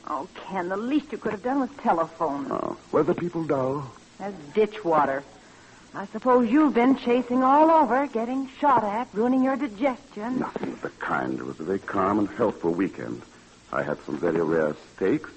[0.06, 2.51] Oh, Ken, the least you could have done was telephone.
[2.51, 3.93] Uh, oh, were the people dull?
[4.18, 5.22] That's ditch water.
[5.94, 10.39] I suppose you've been chasing all over, getting shot at, ruining your digestion.
[10.39, 11.39] Nothing of the kind.
[11.39, 13.20] It was a very calm and healthful weekend.
[13.72, 15.30] I had some very rare steaks.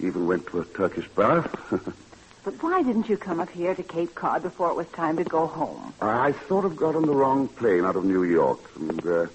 [0.00, 1.54] Even went to a Turkish bath.
[2.44, 5.24] But why didn't you come up here to Cape Cod before it was time to
[5.24, 5.94] go home?
[6.02, 8.60] I sort of got on the wrong plane out of New York.
[8.76, 9.26] And, uh,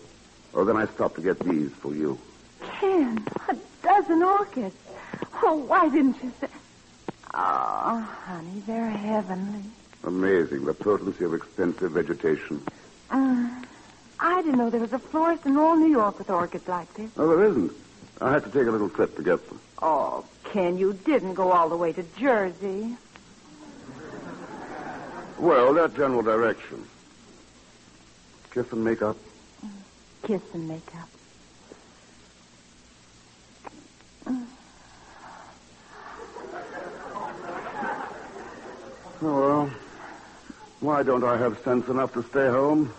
[0.53, 2.19] oh, then I stopped to get these for you.
[2.61, 4.75] Ken, a dozen orchids.
[5.41, 6.47] Oh, why didn't you say...
[7.33, 9.63] Oh, honey, they're heavenly.
[10.03, 12.61] Amazing, the potency of expensive vegetation.
[13.09, 13.49] Uh,
[14.19, 17.09] I didn't know there was a florist in all New York with orchids like this.
[17.17, 17.71] Oh, there isn't.
[18.21, 19.59] I had to take a little trip to get them.
[19.81, 22.97] Oh, Ken, you didn't go all the way to Jersey.
[25.37, 26.85] Well, that general direction.
[28.51, 29.15] Kiss and make up.
[30.23, 31.09] Kiss and make up.
[39.21, 39.71] Oh, well.
[40.79, 42.91] Why don't I have sense enough to stay home?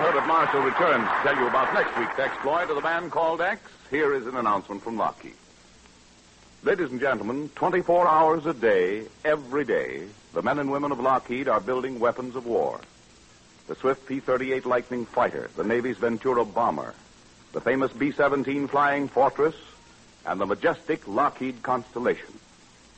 [0.00, 3.60] Herbert Marshall, returns to tell you about next week's exploit of the man called X,
[3.90, 5.34] here is an announcement from Lockheed.
[6.62, 11.48] Ladies and gentlemen, 24 hours a day, every day, the men and women of Lockheed
[11.48, 12.80] are building weapons of war.
[13.66, 16.94] The swift P 38 Lightning fighter, the Navy's Ventura bomber,
[17.52, 19.54] the famous B 17 Flying Fortress,
[20.24, 22.38] and the majestic Lockheed Constellation.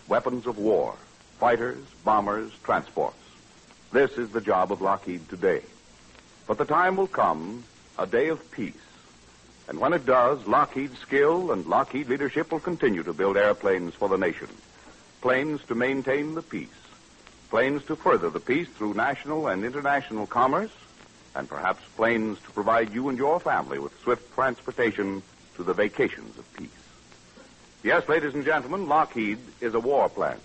[0.07, 0.95] Weapons of war,
[1.41, 3.17] fighters, bombers, transports.
[3.91, 5.63] This is the job of Lockheed today.
[6.47, 7.65] But the time will come,
[7.99, 8.75] a day of peace.
[9.69, 14.09] And when it does, Lockheed's skill and Lockheed leadership will continue to build airplanes for
[14.09, 14.49] the nation.
[15.21, 16.69] Planes to maintain the peace.
[17.49, 20.73] Planes to further the peace through national and international commerce.
[21.35, 25.23] And perhaps planes to provide you and your family with swift transportation
[25.57, 26.69] to the vacations of peace.
[27.83, 30.41] Yes, ladies and gentlemen, Lockheed is a war plant.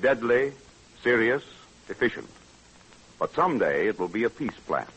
[0.00, 0.52] Deadly,
[1.02, 1.42] serious,
[1.88, 2.28] efficient.
[3.18, 4.88] But someday it will be a peace plant.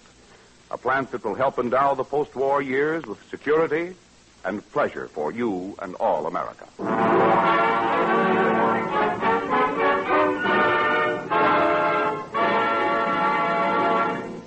[0.72, 3.96] A plant that will help endow the post-war years with security
[4.44, 6.68] and pleasure for you and all America.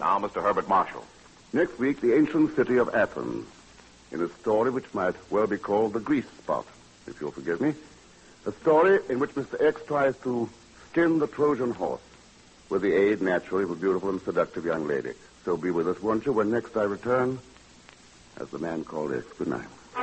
[0.00, 0.42] Now, Mr.
[0.42, 1.04] Herbert Marshall.
[1.52, 3.46] Next week, the ancient city of Athens.
[4.10, 6.66] In a story which might well be called The Grease Spot,
[7.06, 7.74] if you'll forgive me.
[8.46, 9.62] A story in which Mr.
[9.62, 10.48] X tries to
[10.90, 12.00] skin the Trojan horse
[12.70, 15.12] with the aid, naturally, of a beautiful and seductive young lady.
[15.48, 17.38] So be with us, won't you, when next I return
[18.38, 19.24] as the man called X.
[19.38, 19.66] Good night.
[19.96, 20.02] The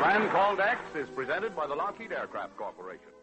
[0.00, 3.19] Man Called X is presented by the Lockheed Aircraft Corporation.